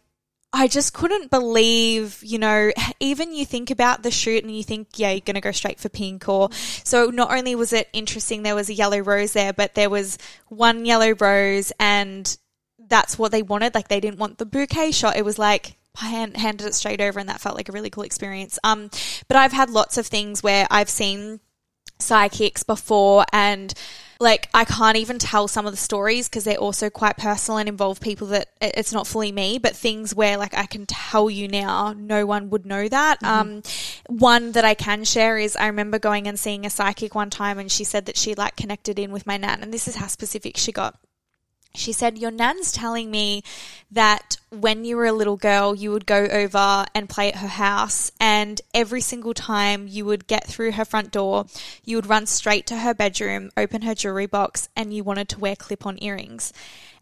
I 0.53 0.69
just 0.69 0.93
couldn't 0.93 1.31
believe, 1.31 2.19
you 2.23 2.39
know, 2.39 2.73
even 3.01 3.33
you 3.33 3.47
think 3.47 3.71
about 3.71 4.03
the 4.03 4.11
shoot 4.11 4.45
and 4.45 4.55
you 4.55 4.65
think, 4.65 4.89
yeah, 4.97 5.13
you're 5.13 5.21
going 5.21 5.37
to 5.37 5.41
go 5.41 5.53
straight 5.53 5.81
for 5.81 5.89
pink 5.89 6.29
or 6.29 6.51
so 6.53 7.07
not 7.07 7.33
only 7.33 7.55
was 7.55 7.73
it 7.73 7.89
interesting, 7.93 8.43
there 8.43 8.55
was 8.55 8.69
a 8.69 8.75
yellow 8.75 8.99
rose 8.99 9.33
there, 9.33 9.53
but 9.53 9.75
there 9.75 9.89
was 9.89 10.19
one 10.49 10.85
yellow 10.85 11.15
rose 11.19 11.73
and 11.81 12.37
that's 12.89 13.19
what 13.19 13.33
they 13.33 13.43
wanted. 13.43 13.75
Like 13.75 13.89
they 13.89 14.01
didn't 14.01 14.19
want 14.19 14.39
the 14.39 14.45
bouquet 14.45 14.91
shot. 14.91 15.17
It 15.17 15.25
was 15.25 15.39
like, 15.39 15.77
hand, 15.97 16.37
handed 16.37 16.67
it 16.67 16.75
straight 16.75 17.01
over 17.01 17.19
and 17.21 17.29
that 17.29 17.41
felt 17.41 17.57
like 17.57 17.69
a 17.69 17.73
really 17.73 17.91
cool 17.91 18.05
experience. 18.05 18.59
Um, 18.65 18.91
but 19.29 19.37
I've 19.37 19.53
had 19.53 19.71
lots 19.71 19.99
of 19.99 20.07
things 20.07 20.43
where 20.43 20.67
I've 20.71 20.91
seen 20.91 21.41
psychics 21.99 22.63
before 22.63 23.25
and 23.33 23.73
like 24.19 24.49
I 24.55 24.65
can't 24.65 24.97
even 24.97 25.19
tell 25.19 25.49
some 25.49 25.67
of 25.67 25.73
the 25.73 25.77
stories 25.77 26.29
because 26.29 26.45
they're 26.45 26.57
also 26.57 26.91
quite 26.91 27.17
personal 27.17 27.59
and 27.59 27.69
involve 27.69 28.01
people 28.01 28.29
that 28.29 28.49
it's 28.61 28.93
not 28.93 29.07
fully 29.07 29.33
me, 29.33 29.59
but 29.59 29.75
things 29.75 30.15
where 30.15 30.37
like 30.37 30.55
I 30.55 30.67
can 30.67 30.87
tell 30.87 31.29
you 31.29 31.49
now, 31.49 31.93
no 31.93 32.25
one 32.25 32.49
would 32.51 32.65
know 32.65 32.89
that. 32.89 33.21
Mm-hmm. 33.21 33.57
Um, 33.57 33.63
one 34.09 34.53
that 34.53 34.65
I 34.65 34.75
can 34.75 35.05
share 35.05 35.39
is 35.39 35.57
I 35.57 35.67
remember 35.67 35.99
going 35.99 36.29
and 36.29 36.39
seeing 36.39 36.65
a 36.65 36.71
psychic 36.71 37.15
one 37.15 37.31
time 37.31 37.59
and 37.59 37.71
she 37.71 37.85
said 37.85 38.07
that 38.07 38.17
she 38.17 38.35
like 38.35 38.57
connected 38.57 38.99
in 38.99 39.11
with 39.11 39.27
my 39.27 39.37
nan 39.37 39.63
and 39.63 39.75
this 39.75 39.89
is 39.89 39.97
how 39.97 40.07
specific 40.07 40.57
she 40.57 40.71
got 40.73 40.99
she 41.75 41.93
said, 41.93 42.19
Your 42.19 42.31
nan's 42.31 42.73
telling 42.73 43.11
me 43.11 43.43
that 43.91 44.37
when 44.51 44.85
you 44.85 44.97
were 44.97 45.07
a 45.07 45.13
little 45.13 45.37
girl, 45.37 45.75
you 45.75 45.91
would 45.93 46.07
go 46.07 46.25
over 46.27 46.85
and 46.95 47.09
play 47.09 47.33
at 47.33 47.39
her 47.39 47.49
house, 47.49 48.13
and 48.21 48.61
every 48.75 49.01
single 49.01 49.35
time 49.35 49.87
you 49.89 50.05
would 50.05 50.27
get 50.27 50.47
through 50.47 50.73
her 50.73 50.85
front 50.85 51.11
door, 51.11 51.47
you 51.85 51.97
would 51.97 52.07
run 52.07 52.27
straight 52.27 52.67
to 52.67 52.79
her 52.79 52.95
bedroom, 52.95 53.51
open 53.57 53.83
her 53.83 53.95
jewelry 53.95 54.27
box, 54.27 54.69
and 54.77 54.93
you 54.93 55.03
wanted 55.03 55.29
to 55.31 55.41
wear 55.41 55.57
clip 55.57 55.87
on 55.87 56.03
earrings. 56.03 56.53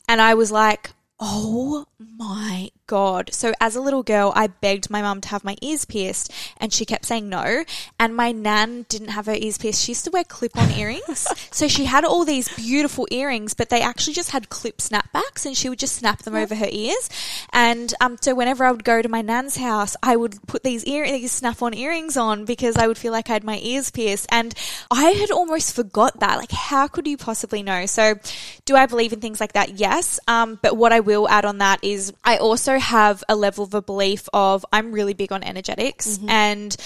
And 0.08 0.20
I 0.20 0.34
was 0.34 0.50
like, 0.50 0.90
Oh 1.18 1.86
my 2.00 2.70
God. 2.86 3.32
So 3.32 3.52
as 3.60 3.76
a 3.76 3.80
little 3.80 4.02
girl, 4.02 4.32
I 4.34 4.46
begged 4.46 4.90
my 4.90 5.02
mum 5.02 5.20
to 5.20 5.28
have 5.28 5.44
my 5.44 5.56
ears 5.60 5.84
pierced 5.84 6.32
and 6.56 6.72
she 6.72 6.84
kept 6.84 7.04
saying 7.04 7.28
no. 7.28 7.64
And 7.98 8.16
my 8.16 8.32
nan 8.32 8.86
didn't 8.88 9.08
have 9.08 9.26
her 9.26 9.34
ears 9.34 9.58
pierced. 9.58 9.82
She 9.82 9.92
used 9.92 10.04
to 10.06 10.10
wear 10.10 10.24
clip 10.24 10.56
on 10.56 10.70
earrings. 10.76 11.28
so 11.50 11.68
she 11.68 11.84
had 11.84 12.04
all 12.04 12.24
these 12.24 12.48
beautiful 12.56 13.06
earrings, 13.10 13.54
but 13.54 13.68
they 13.68 13.82
actually 13.82 14.14
just 14.14 14.30
had 14.30 14.48
clip 14.48 14.78
snapbacks 14.78 15.44
and 15.44 15.56
she 15.56 15.68
would 15.68 15.78
just 15.78 15.94
snap 15.94 16.22
them 16.22 16.34
over 16.34 16.54
her 16.54 16.68
ears. 16.70 17.10
And 17.52 17.92
um, 18.00 18.16
so 18.20 18.34
whenever 18.34 18.64
I 18.64 18.72
would 18.72 18.84
go 18.84 19.02
to 19.02 19.08
my 19.08 19.20
nan's 19.20 19.56
house, 19.56 19.94
I 20.02 20.16
would 20.16 20.42
put 20.46 20.62
these 20.62 20.84
ear 20.86 21.04
these 21.04 21.32
snap 21.32 21.62
on 21.62 21.74
earrings 21.74 22.16
on 22.16 22.44
because 22.46 22.76
I 22.76 22.86
would 22.86 22.98
feel 22.98 23.12
like 23.12 23.28
I 23.28 23.34
had 23.34 23.44
my 23.44 23.58
ears 23.58 23.90
pierced. 23.90 24.26
And 24.32 24.54
I 24.90 25.10
had 25.10 25.30
almost 25.30 25.76
forgot 25.76 26.18
that. 26.20 26.38
Like, 26.38 26.52
how 26.52 26.88
could 26.88 27.06
you 27.06 27.18
possibly 27.18 27.62
know? 27.62 27.84
So 27.86 28.14
do 28.64 28.74
I 28.74 28.86
believe 28.86 29.12
in 29.12 29.20
things 29.20 29.38
like 29.38 29.52
that? 29.52 29.78
Yes. 29.78 30.18
Um, 30.26 30.58
but 30.62 30.76
what 30.76 30.92
I 30.92 31.00
will 31.00 31.28
add 31.28 31.44
on 31.44 31.58
that 31.58 31.78
is 31.82 31.89
I 32.24 32.36
also 32.36 32.78
have 32.78 33.24
a 33.28 33.36
level 33.36 33.64
of 33.64 33.74
a 33.74 33.82
belief 33.82 34.28
of 34.32 34.64
I'm 34.72 34.92
really 34.92 35.14
big 35.14 35.32
on 35.32 35.42
energetics 35.42 36.18
mm-hmm. 36.18 36.28
and 36.28 36.76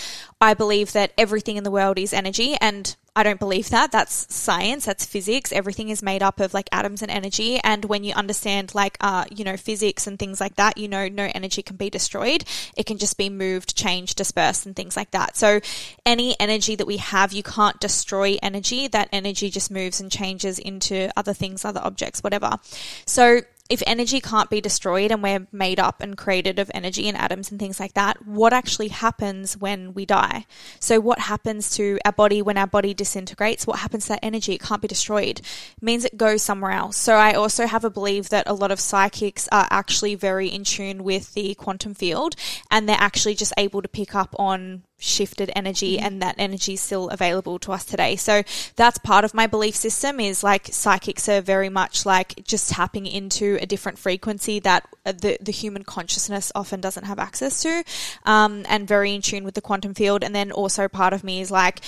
I 0.40 0.54
believe 0.54 0.92
that 0.92 1.12
everything 1.16 1.56
in 1.56 1.64
the 1.64 1.70
world 1.70 1.98
is 1.98 2.12
energy 2.12 2.56
and 2.60 2.94
I 3.16 3.22
don't 3.22 3.38
believe 3.38 3.70
that. 3.70 3.92
That's 3.92 4.34
science. 4.34 4.86
That's 4.86 5.06
physics. 5.06 5.52
Everything 5.52 5.88
is 5.88 6.02
made 6.02 6.22
up 6.22 6.40
of 6.40 6.52
like 6.52 6.68
atoms 6.72 7.00
and 7.00 7.10
energy. 7.10 7.60
And 7.62 7.84
when 7.84 8.02
you 8.02 8.12
understand 8.12 8.74
like, 8.74 8.96
uh, 9.00 9.24
you 9.30 9.44
know, 9.44 9.56
physics 9.56 10.08
and 10.08 10.18
things 10.18 10.40
like 10.40 10.56
that, 10.56 10.78
you 10.78 10.88
know, 10.88 11.06
no 11.08 11.30
energy 11.32 11.62
can 11.62 11.76
be 11.76 11.90
destroyed. 11.90 12.44
It 12.76 12.86
can 12.86 12.98
just 12.98 13.16
be 13.16 13.30
moved, 13.30 13.76
changed, 13.76 14.16
dispersed 14.16 14.66
and 14.66 14.74
things 14.74 14.96
like 14.96 15.12
that. 15.12 15.36
So 15.36 15.60
any 16.04 16.34
energy 16.40 16.74
that 16.74 16.86
we 16.86 16.96
have, 16.96 17.32
you 17.32 17.44
can't 17.44 17.78
destroy 17.78 18.36
energy. 18.42 18.88
That 18.88 19.10
energy 19.12 19.48
just 19.48 19.70
moves 19.70 20.00
and 20.00 20.10
changes 20.10 20.58
into 20.58 21.08
other 21.16 21.34
things, 21.34 21.64
other 21.64 21.80
objects, 21.84 22.20
whatever. 22.20 22.58
So 23.06 23.42
if 23.70 23.82
energy 23.86 24.20
can't 24.20 24.50
be 24.50 24.60
destroyed 24.60 25.10
and 25.10 25.22
we're 25.22 25.46
made 25.50 25.80
up 25.80 26.02
and 26.02 26.18
created 26.18 26.58
of 26.58 26.70
energy 26.74 27.08
and 27.08 27.16
atoms 27.16 27.50
and 27.50 27.58
things 27.58 27.80
like 27.80 27.94
that, 27.94 28.26
what 28.26 28.52
actually 28.52 28.88
happens 28.88 29.56
when 29.56 29.94
we 29.94 30.04
die? 30.04 30.44
So, 30.80 31.00
what 31.00 31.18
happens 31.18 31.74
to 31.76 31.98
our 32.04 32.12
body 32.12 32.42
when 32.42 32.58
our 32.58 32.66
body 32.66 32.92
disintegrates? 32.92 33.66
What 33.66 33.78
happens 33.78 34.04
to 34.04 34.08
that 34.10 34.20
energy? 34.22 34.52
It 34.52 34.60
can't 34.60 34.82
be 34.82 34.88
destroyed. 34.88 35.38
It 35.38 35.82
means 35.82 36.04
it 36.04 36.18
goes 36.18 36.42
somewhere 36.42 36.72
else. 36.72 36.98
So, 36.98 37.14
I 37.14 37.32
also 37.32 37.66
have 37.66 37.86
a 37.86 37.90
belief 37.90 38.28
that 38.28 38.46
a 38.46 38.52
lot 38.52 38.70
of 38.70 38.80
psychics 38.80 39.48
are 39.50 39.66
actually 39.70 40.14
very 40.14 40.48
in 40.48 40.64
tune 40.64 41.02
with 41.02 41.32
the 41.32 41.54
quantum 41.54 41.94
field 41.94 42.36
and 42.70 42.86
they're 42.86 42.96
actually 42.98 43.34
just 43.34 43.54
able 43.56 43.80
to 43.80 43.88
pick 43.88 44.14
up 44.14 44.36
on 44.38 44.82
shifted 44.98 45.50
energy 45.54 45.98
and 45.98 46.22
that 46.22 46.34
energy 46.38 46.74
is 46.74 46.80
still 46.80 47.08
available 47.10 47.58
to 47.58 47.72
us 47.72 47.84
today. 47.84 48.16
So 48.16 48.42
that's 48.76 48.96
part 48.98 49.24
of 49.24 49.34
my 49.34 49.46
belief 49.46 49.74
system 49.74 50.20
is 50.20 50.42
like 50.42 50.68
psychics 50.72 51.28
are 51.28 51.40
very 51.40 51.68
much 51.68 52.06
like 52.06 52.42
just 52.44 52.70
tapping 52.70 53.06
into 53.06 53.58
a 53.60 53.66
different 53.66 53.98
frequency 53.98 54.60
that 54.60 54.88
uh, 55.04 55.12
the, 55.12 55.36
the 55.40 55.52
human 55.52 55.82
consciousness 55.82 56.52
often 56.54 56.80
doesn't 56.80 57.04
have 57.04 57.18
access 57.18 57.62
to, 57.62 57.84
um, 58.24 58.64
and 58.68 58.88
very 58.88 59.14
in 59.14 59.20
tune 59.20 59.44
with 59.44 59.54
the 59.54 59.60
quantum 59.60 59.94
field. 59.94 60.24
And 60.24 60.34
then 60.34 60.52
also 60.52 60.88
part 60.88 61.12
of 61.12 61.24
me 61.24 61.40
is 61.40 61.50
like, 61.50 61.80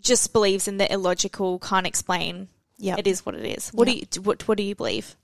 just 0.00 0.32
believes 0.32 0.68
in 0.68 0.78
the 0.78 0.90
illogical, 0.92 1.58
can't 1.58 1.86
explain. 1.86 2.48
Yeah, 2.78 2.96
It 2.98 3.06
is 3.06 3.26
what 3.26 3.34
it 3.34 3.44
is. 3.44 3.68
What 3.70 3.88
Yep. 3.88 4.10
do 4.10 4.20
you, 4.20 4.22
what, 4.22 4.48
what 4.48 4.56
do 4.56 4.62
you 4.62 4.74
believe? 4.74 5.14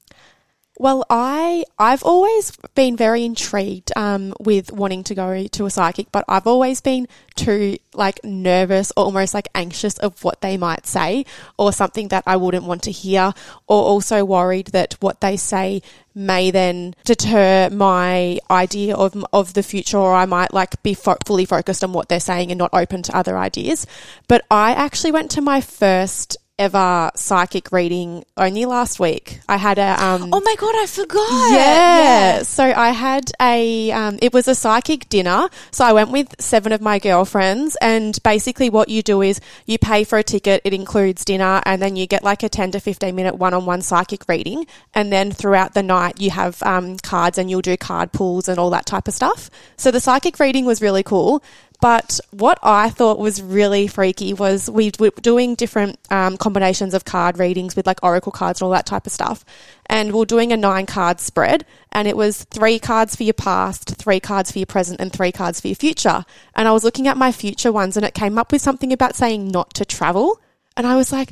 Well, 0.78 1.06
I 1.08 1.64
I've 1.78 2.02
always 2.02 2.52
been 2.74 2.96
very 2.96 3.24
intrigued 3.24 3.92
um, 3.96 4.34
with 4.38 4.70
wanting 4.70 5.04
to 5.04 5.14
go 5.14 5.46
to 5.46 5.66
a 5.66 5.70
psychic, 5.70 6.12
but 6.12 6.24
I've 6.28 6.46
always 6.46 6.82
been 6.82 7.08
too 7.34 7.78
like 7.94 8.22
nervous 8.22 8.92
or 8.94 9.04
almost 9.04 9.32
like 9.32 9.48
anxious 9.54 9.96
of 9.98 10.22
what 10.22 10.42
they 10.42 10.58
might 10.58 10.86
say 10.86 11.24
or 11.58 11.72
something 11.72 12.08
that 12.08 12.24
I 12.26 12.36
wouldn't 12.36 12.64
want 12.64 12.82
to 12.84 12.90
hear, 12.90 13.32
or 13.66 13.82
also 13.82 14.24
worried 14.24 14.68
that 14.68 14.94
what 15.00 15.22
they 15.22 15.38
say 15.38 15.80
may 16.14 16.50
then 16.50 16.94
deter 17.04 17.70
my 17.70 18.38
idea 18.50 18.96
of 18.96 19.24
of 19.32 19.54
the 19.54 19.62
future, 19.62 19.98
or 19.98 20.14
I 20.14 20.26
might 20.26 20.52
like 20.52 20.82
be 20.82 20.92
fo- 20.92 21.16
fully 21.24 21.46
focused 21.46 21.84
on 21.84 21.94
what 21.94 22.10
they're 22.10 22.20
saying 22.20 22.50
and 22.50 22.58
not 22.58 22.74
open 22.74 23.02
to 23.04 23.16
other 23.16 23.38
ideas. 23.38 23.86
But 24.28 24.44
I 24.50 24.72
actually 24.72 25.12
went 25.12 25.30
to 25.32 25.40
my 25.40 25.62
first 25.62 26.36
ever 26.58 27.10
psychic 27.14 27.70
reading 27.70 28.24
only 28.36 28.64
last 28.64 28.98
week. 28.98 29.40
I 29.48 29.56
had 29.58 29.78
a 29.78 30.02
um 30.02 30.30
Oh 30.32 30.40
my 30.40 30.54
god, 30.58 30.74
I 30.76 30.86
forgot. 30.86 31.52
yeah. 31.52 32.42
So 32.42 32.64
I 32.64 32.90
had 32.90 33.30
a, 33.40 33.90
um, 33.92 34.18
it 34.22 34.32
was 34.32 34.48
a 34.48 34.54
psychic 34.54 35.08
dinner. 35.08 35.48
So 35.70 35.84
I 35.84 35.92
went 35.92 36.10
with 36.10 36.34
seven 36.40 36.72
of 36.72 36.80
my 36.80 36.98
girlfriends 36.98 37.76
and 37.82 38.18
basically 38.22 38.70
what 38.70 38.88
you 38.88 39.02
do 39.02 39.20
is 39.22 39.40
you 39.66 39.78
pay 39.78 40.04
for 40.04 40.18
a 40.18 40.22
ticket. 40.22 40.62
It 40.64 40.72
includes 40.72 41.24
dinner 41.24 41.60
and 41.66 41.82
then 41.82 41.96
you 41.96 42.06
get 42.06 42.22
like 42.24 42.42
a 42.42 42.48
10 42.48 42.72
to 42.72 42.80
15 42.80 43.14
minute 43.14 43.36
one-on-one 43.36 43.82
psychic 43.82 44.26
reading. 44.28 44.66
And 44.94 45.12
then 45.12 45.32
throughout 45.32 45.74
the 45.74 45.82
night 45.82 46.20
you 46.20 46.30
have, 46.30 46.62
um, 46.62 46.96
cards 46.98 47.36
and 47.38 47.50
you'll 47.50 47.60
do 47.62 47.76
card 47.76 48.12
pulls 48.12 48.48
and 48.48 48.58
all 48.58 48.70
that 48.70 48.86
type 48.86 49.08
of 49.08 49.14
stuff. 49.14 49.50
So 49.76 49.90
the 49.90 50.00
psychic 50.00 50.38
reading 50.40 50.64
was 50.64 50.80
really 50.80 51.02
cool. 51.02 51.42
But 51.80 52.20
what 52.30 52.58
I 52.62 52.90
thought 52.90 53.18
was 53.18 53.42
really 53.42 53.86
freaky 53.86 54.32
was 54.32 54.70
we 54.70 54.90
were 54.98 55.10
doing 55.20 55.54
different 55.54 55.98
um, 56.10 56.36
combinations 56.36 56.94
of 56.94 57.04
card 57.04 57.38
readings 57.38 57.76
with 57.76 57.86
like 57.86 58.02
oracle 58.02 58.32
cards 58.32 58.60
and 58.60 58.66
all 58.66 58.72
that 58.72 58.86
type 58.86 59.06
of 59.06 59.12
stuff. 59.12 59.44
And 59.86 60.12
we 60.12 60.20
are 60.22 60.26
doing 60.26 60.52
a 60.52 60.56
nine 60.56 60.86
card 60.86 61.20
spread, 61.20 61.64
and 61.92 62.08
it 62.08 62.16
was 62.16 62.44
three 62.44 62.78
cards 62.78 63.14
for 63.14 63.22
your 63.22 63.34
past, 63.34 63.96
three 63.96 64.20
cards 64.20 64.50
for 64.50 64.58
your 64.58 64.66
present, 64.66 65.00
and 65.00 65.12
three 65.12 65.32
cards 65.32 65.60
for 65.60 65.68
your 65.68 65.76
future. 65.76 66.24
And 66.54 66.66
I 66.66 66.72
was 66.72 66.82
looking 66.82 67.08
at 67.08 67.16
my 67.16 67.30
future 67.30 67.70
ones, 67.70 67.96
and 67.96 68.04
it 68.04 68.14
came 68.14 68.38
up 68.38 68.52
with 68.52 68.62
something 68.62 68.92
about 68.92 69.14
saying 69.14 69.48
not 69.48 69.74
to 69.74 69.84
travel. 69.84 70.40
And 70.76 70.86
I 70.86 70.96
was 70.96 71.12
like, 71.12 71.30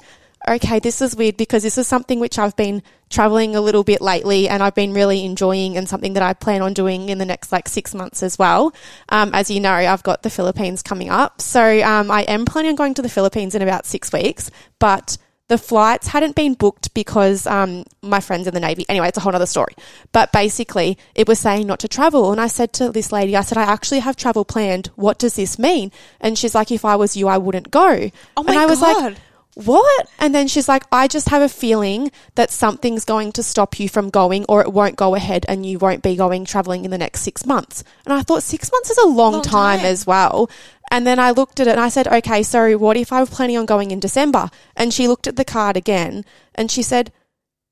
okay, 0.48 0.78
this 0.78 1.00
is 1.00 1.16
weird 1.16 1.37
because 1.37 1.62
this 1.62 1.78
is 1.78 1.87
something 1.87 2.20
which 2.20 2.38
I've 2.38 2.57
been 2.57 2.83
traveling 3.11 3.54
a 3.57 3.61
little 3.61 3.85
bit 3.85 4.00
lately 4.00 4.48
and 4.48 4.62
I've 4.62 4.74
been 4.74 4.92
really 4.92 5.24
enjoying 5.24 5.76
and 5.76 5.88
something 5.88 6.14
that 6.14 6.22
I 6.22 6.35
plan 6.35 6.62
on 6.62 6.72
doing 6.72 7.09
in 7.09 7.18
the 7.18 7.24
next 7.24 7.52
like 7.52 7.68
six 7.68 7.94
months 7.94 8.22
as 8.22 8.38
well. 8.38 8.74
Um, 9.09 9.30
as 9.33 9.50
you 9.50 9.61
know, 9.61 9.72
I've 9.72 10.02
got 10.02 10.22
the 10.22 10.30
Philippines 10.30 10.83
coming 10.83 11.11
up. 11.11 11.40
So 11.40 11.83
um, 11.83 12.11
I 12.11 12.22
am 12.22 12.44
planning 12.44 12.70
on 12.70 12.76
going 12.76 12.94
to 12.94 13.02
the 13.02 13.09
Philippines 13.09 13.54
in 13.54 13.62
about 13.62 13.87
six 13.87 14.12
weeks, 14.12 14.50
but 14.78 15.16
the 15.48 15.59
flights 15.59 16.09
hadn't 16.09 16.35
been 16.35 16.54
booked 16.54 16.94
because 16.94 17.46
um, 17.46 17.85
my 18.02 18.20
friends 18.20 18.46
in 18.46 18.54
the 18.54 18.61
Navy. 18.61 18.87
Anyway, 18.88 19.09
it's 19.09 19.18
a 19.18 19.20
whole 19.20 19.35
other 19.35 19.46
story. 19.46 19.74
But 20.11 20.33
basically, 20.33 20.96
it 21.14 21.28
was 21.28 21.38
saying 21.38 21.66
not 21.66 21.80
to 21.80 21.88
travel. 21.88 22.33
And 22.33 22.40
I 22.40 22.46
said 22.46 22.72
to 22.74 22.90
this 22.90 23.12
lady, 23.12 23.37
I 23.37 23.42
said, 23.42 23.59
I 23.59 23.64
actually 23.64 24.00
have 24.00 24.16
travel 24.16 24.44
planned. 24.46 24.87
What 24.96 25.18
does 25.18 25.37
this 25.37 25.59
mean? 25.59 25.92
And 26.20 26.38
she's 26.38 26.54
like, 26.54 26.70
if 26.72 26.85
I 26.85 26.96
was 26.96 27.16
you, 27.16 27.28
I 27.28 27.37
wouldn't 27.37 27.70
go. 27.70 28.11
Oh 28.37 28.42
my 28.42 28.52
and 28.52 28.59
I 28.59 28.66
was 28.66 28.80
God. 28.80 29.02
like, 29.02 29.16
what? 29.54 30.08
And 30.18 30.34
then 30.34 30.48
she's 30.48 30.68
like, 30.68 30.84
I 30.90 31.06
just 31.06 31.28
have 31.28 31.40
a 31.42 31.48
feeling 31.48 32.10
that 32.34 32.50
something's 32.50 33.04
going 33.04 33.32
to 33.32 33.42
stop 33.42 33.78
you 33.78 33.88
from 33.88 34.10
going 34.10 34.44
or 34.48 34.60
it 34.60 34.72
won't 34.72 34.96
go 34.96 35.14
ahead 35.14 35.46
and 35.48 35.64
you 35.64 35.78
won't 35.78 36.02
be 36.02 36.16
going 36.16 36.44
traveling 36.44 36.84
in 36.84 36.90
the 36.90 36.98
next 36.98 37.20
six 37.20 37.46
months. 37.46 37.84
And 38.04 38.12
I 38.12 38.22
thought 38.22 38.42
six 38.42 38.70
months 38.72 38.90
is 38.90 38.98
a 38.98 39.06
long, 39.06 39.34
Long 39.34 39.42
time, 39.42 39.78
time. 39.78 39.86
as 39.86 40.06
well. 40.06 40.50
And 40.90 41.06
then 41.06 41.18
I 41.18 41.30
looked 41.30 41.60
at 41.60 41.68
it 41.68 41.72
and 41.72 41.80
I 41.80 41.88
said, 41.88 42.08
okay, 42.08 42.42
so 42.42 42.76
what 42.78 42.96
if 42.96 43.12
I 43.12 43.20
was 43.20 43.30
planning 43.30 43.56
on 43.56 43.66
going 43.66 43.90
in 43.92 44.00
December? 44.00 44.50
And 44.76 44.92
she 44.92 45.06
looked 45.08 45.26
at 45.26 45.36
the 45.36 45.44
card 45.44 45.76
again 45.76 46.24
and 46.54 46.70
she 46.70 46.82
said, 46.82 47.12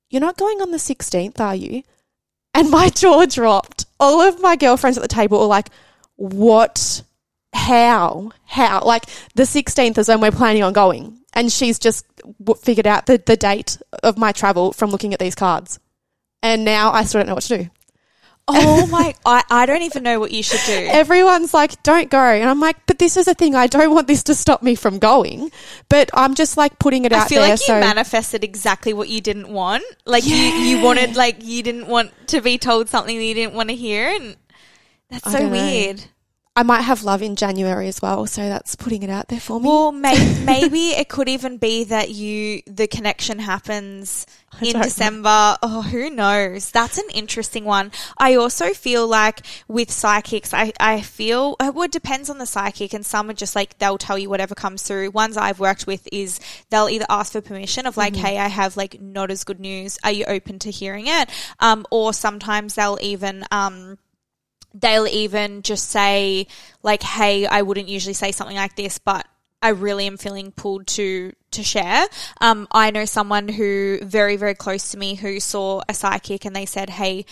you're 0.09 0.21
not 0.21 0.37
going 0.37 0.61
on 0.63 0.71
the 0.71 0.79
16th, 0.79 1.41
are 1.41 1.55
you? 1.55 1.83
And 2.55 2.71
my 2.71 2.89
jaw 2.95 3.27
dropped. 3.27 3.87
All 3.99 4.21
of 4.21 4.41
my 4.41 4.55
girlfriends 4.57 4.99
at 4.99 5.03
the 5.03 5.09
table 5.09 5.41
were 5.41 5.47
like, 5.47 5.69
what? 6.17 7.03
How? 7.53 8.33
How? 8.45 8.83
Like 8.85 9.05
the 9.35 9.45
16th 9.45 9.99
is 9.99 10.09
when 10.09 10.21
we're 10.21 10.31
planning 10.31 10.63
on 10.63 10.73
going. 10.73 11.19
And 11.35 11.51
she's 11.51 11.79
just 11.79 12.07
w- 12.45 12.61
figured 12.61 12.87
out 12.87 13.07
the, 13.07 13.23
the 13.25 13.37
date 13.37 13.79
of 14.03 14.19
my 14.19 14.33
travel 14.33 14.73
from 14.73 14.91
looking 14.91 15.15
at 15.15 15.21
these 15.21 15.35
cards. 15.35 15.79
And 16.43 16.65
now 16.65 16.93
I 16.93 17.05
still 17.05 17.21
don't 17.21 17.29
know 17.29 17.35
what 17.35 17.45
to 17.45 17.59
do. 17.65 17.71
Oh 18.49 18.87
my, 18.91 19.15
I, 19.25 19.45
I 19.49 19.67
don't 19.67 19.83
even 19.83 20.03
know 20.03 20.19
what 20.19 20.33
you 20.33 20.43
should 20.43 20.61
do. 20.67 20.89
Everyone's 20.91 21.55
like, 21.55 21.83
don't 21.83 22.11
go. 22.11 22.19
And 22.19 22.49
I'm 22.51 22.61
like, 22.61 22.77
but 22.87 22.99
this 22.99 23.17
is 23.17 23.29
a 23.29 23.35
thing. 23.35 23.55
I 23.55 23.67
don't 23.67 23.95
want 23.95 24.09
this 24.09 24.25
to 24.25 24.35
stop 24.35 24.63
me 24.63 24.75
from 24.75 24.99
going. 24.99 25.51
But 25.89 26.11
I'm 26.13 26.35
just 26.35 26.57
like 26.57 26.79
putting 26.79 27.05
it 27.05 27.13
I 27.13 27.21
out 27.21 27.29
feel 27.29 27.41
there. 27.41 27.51
like 27.51 27.61
you 27.61 27.67
so 27.67 27.81
manifested 27.81 28.45
exactly 28.45 28.93
what 28.93 29.09
you 29.09 29.21
didn't 29.21 29.49
want. 29.49 29.85
Like 30.05 30.27
you, 30.27 30.35
you 30.35 30.83
wanted, 30.83 31.17
like 31.17 31.43
you 31.43 31.63
didn't 31.63 31.87
want 31.87 32.11
to 32.29 32.41
be 32.41 32.59
told 32.59 32.89
something 32.89 33.17
that 33.17 33.25
you 33.25 33.35
didn't 33.35 33.55
want 33.55 33.69
to 33.69 33.77
hear, 33.77 34.09
and 34.09 34.37
that's 35.09 35.31
so 35.31 35.39
don't 35.39 35.53
know. 35.53 35.95
I 36.55 36.65
might 36.65 36.83
have 36.83 37.03
love 37.03 37.23
in 37.23 37.35
January 37.35 37.89
as 37.89 38.03
well. 38.03 38.27
So 38.27 38.47
that's 38.47 38.77
putting 38.77 39.03
it 39.03 39.09
out 39.09 39.29
there 39.29 39.41
for 39.41 39.59
me. 39.59 39.67
Well, 39.67 39.91
may- 39.91 40.43
maybe 40.45 40.91
it 40.91 41.09
could 41.09 41.29
even 41.29 41.57
be 41.57 41.85
that 41.85 42.11
you 42.11 42.61
the 42.67 42.87
connection 42.87 43.39
happens 43.39 44.27
in 44.61 44.73
don't 44.73 44.81
know. 44.81 44.83
December. 44.83 45.57
Oh, 45.63 45.81
who 45.81 46.11
knows? 46.11 46.71
That's 46.71 46.99
an 46.99 47.09
interesting 47.15 47.65
one. 47.65 47.91
I 48.19 48.35
also 48.35 48.75
feel 48.75 49.07
like 49.07 49.41
with 49.67 49.91
psychics, 49.91 50.53
I, 50.53 50.75
I 50.79 51.01
feel 51.01 51.57
uh, 51.59 51.73
well, 51.75 51.85
it 51.85 51.93
depends 51.93 52.29
on 52.29 52.37
the 52.37 52.45
psychic, 52.45 52.93
and 52.93 53.05
some 53.07 53.31
are 53.31 53.35
just 53.35 53.57
like 53.57 53.79
they'll 53.79 53.97
tell 53.97 54.19
you 54.19 54.29
whatever 54.29 54.55
comes 54.55 54.83
through. 54.83 55.11
Ones 55.11 55.39
I've 55.39 55.59
worked 55.59 55.87
with 55.87 56.07
is 56.13 56.39
they'll 56.69 56.91
either 56.91 57.07
ask 57.09 57.33
for 57.33 57.41
permission 57.41 57.87
of 57.87 57.97
like, 57.97 58.15
hey, 58.15 58.37
I 58.39 58.49
have 58.49 58.77
like 58.77 59.01
not 59.01 59.31
as 59.31 59.45
good 59.45 59.59
news. 59.59 59.99
Are 60.05 60.13
you 60.13 60.27
open 60.27 60.59
to 60.61 60.71
hearing 60.71 61.07
it? 61.07 61.31
Um, 61.61 61.87
or 61.91 62.13
sometimes 62.13 62.75
they'll 62.75 62.99
even 63.01 63.45
um 63.51 63.97
they'll 64.75 65.07
even 65.07 65.63
just 65.63 65.89
say 65.89 66.47
like 66.83 67.03
hey 67.03 67.47
i 67.47 67.63
wouldn't 67.63 67.89
usually 67.89 68.15
say 68.15 68.33
something 68.33 68.57
like 68.57 68.77
this 68.77 68.99
but 68.99 69.27
i 69.61 69.69
really 69.69 70.07
am 70.07 70.17
feeling 70.17 70.51
pulled 70.53 70.87
to 70.87 71.33
to 71.51 71.63
share. 71.63 72.07
Um, 72.41 72.67
i 72.73 72.91
know 72.91 73.05
someone 73.05 73.49
who 73.49 73.99
very 74.03 74.37
very 74.37 74.55
close 74.55 74.91
to 74.93 74.99
me 74.99 75.15
who 75.15 75.41
saw 75.41 75.83
a 75.89 75.95
psychic 75.95 76.45
and 76.45 76.57
they 76.57 76.67
said 76.67 76.89
hey 76.89 77.27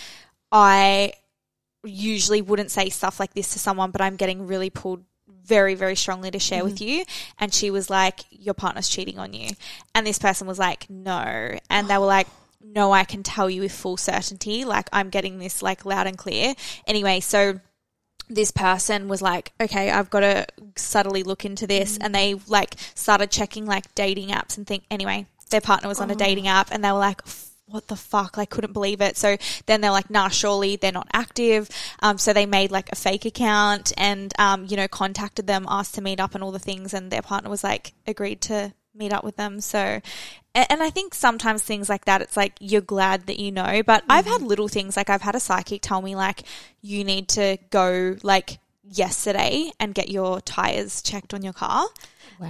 i 0.52 1.12
usually 1.82 2.42
wouldn't 2.42 2.70
say 2.70 2.90
stuff 2.90 3.18
like 3.18 3.32
this 3.32 3.54
to 3.54 3.58
someone 3.58 3.90
but 3.90 4.02
i'm 4.02 4.16
getting 4.16 4.46
really 4.46 4.68
pulled 4.68 5.04
very 5.50 5.74
very 5.74 5.96
strongly 5.96 6.30
to 6.30 6.38
share 6.38 6.62
with 6.62 6.80
you. 6.80 7.04
And 7.38 7.52
she 7.52 7.70
was 7.72 7.90
like 7.90 8.20
your 8.30 8.54
partner's 8.54 8.88
cheating 8.88 9.18
on 9.18 9.32
you. 9.32 9.50
And 9.94 10.06
this 10.06 10.18
person 10.18 10.46
was 10.46 10.58
like 10.58 10.88
no. 10.88 11.58
And 11.68 11.88
they 11.88 11.98
were 11.98 12.06
like 12.06 12.28
no 12.62 12.92
i 12.92 13.04
can 13.04 13.22
tell 13.22 13.48
you 13.48 13.62
with 13.62 13.72
full 13.72 13.96
certainty 13.96 14.64
like 14.64 14.88
i'm 14.92 15.10
getting 15.10 15.38
this 15.38 15.62
like 15.62 15.84
loud 15.84 16.06
and 16.06 16.18
clear 16.18 16.54
anyway 16.86 17.20
so 17.20 17.60
this 18.30 18.52
person 18.52 19.08
was 19.08 19.20
like, 19.20 19.52
okay, 19.60 19.90
I've 19.90 20.08
got 20.08 20.20
to 20.20 20.46
subtly 20.76 21.24
look 21.24 21.44
into 21.44 21.66
this. 21.66 21.98
And 21.98 22.14
they 22.14 22.34
like 22.46 22.76
started 22.94 23.30
checking 23.30 23.66
like 23.66 23.92
dating 23.94 24.28
apps 24.28 24.56
and 24.56 24.66
think, 24.66 24.84
anyway, 24.90 25.26
their 25.50 25.60
partner 25.60 25.88
was 25.88 26.00
on 26.00 26.10
a 26.10 26.14
dating 26.14 26.46
app 26.46 26.68
and 26.70 26.82
they 26.82 26.92
were 26.92 26.98
like, 26.98 27.20
what 27.66 27.88
the 27.88 27.96
fuck? 27.96 28.38
I 28.38 28.44
couldn't 28.44 28.72
believe 28.72 29.00
it. 29.00 29.16
So 29.16 29.36
then 29.66 29.80
they're 29.80 29.90
like, 29.90 30.10
nah, 30.10 30.28
surely 30.28 30.76
they're 30.76 30.92
not 30.92 31.08
active. 31.12 31.68
Um, 32.00 32.18
so 32.18 32.32
they 32.32 32.46
made 32.46 32.70
like 32.70 32.90
a 32.90 32.96
fake 32.96 33.24
account 33.24 33.92
and, 33.96 34.32
um, 34.38 34.66
you 34.66 34.76
know, 34.76 34.88
contacted 34.88 35.46
them, 35.46 35.66
asked 35.68 35.94
to 35.96 36.00
meet 36.00 36.20
up 36.20 36.34
and 36.34 36.42
all 36.42 36.52
the 36.52 36.58
things. 36.58 36.94
And 36.94 37.10
their 37.10 37.22
partner 37.22 37.50
was 37.50 37.62
like, 37.62 37.92
agreed 38.06 38.40
to 38.42 38.72
meet 38.94 39.12
up 39.12 39.24
with 39.24 39.36
them. 39.36 39.60
So, 39.60 40.00
and 40.54 40.82
I 40.82 40.90
think 40.90 41.14
sometimes 41.14 41.62
things 41.62 41.88
like 41.88 42.06
that, 42.06 42.22
it's 42.22 42.36
like 42.36 42.54
you're 42.60 42.80
glad 42.80 43.26
that 43.26 43.38
you 43.38 43.52
know. 43.52 43.82
But 43.84 44.04
I've 44.08 44.26
had 44.26 44.38
mm-hmm. 44.38 44.46
little 44.46 44.68
things 44.68 44.96
like 44.96 45.10
I've 45.10 45.22
had 45.22 45.34
a 45.34 45.40
psychic 45.40 45.82
tell 45.82 46.02
me 46.02 46.16
like 46.16 46.42
you 46.82 47.04
need 47.04 47.28
to 47.28 47.58
go 47.70 48.16
like 48.22 48.58
yesterday 48.90 49.70
and 49.78 49.94
get 49.94 50.10
your 50.10 50.40
tires 50.40 51.02
checked 51.02 51.32
on 51.32 51.42
your 51.42 51.52
car. 51.52 51.86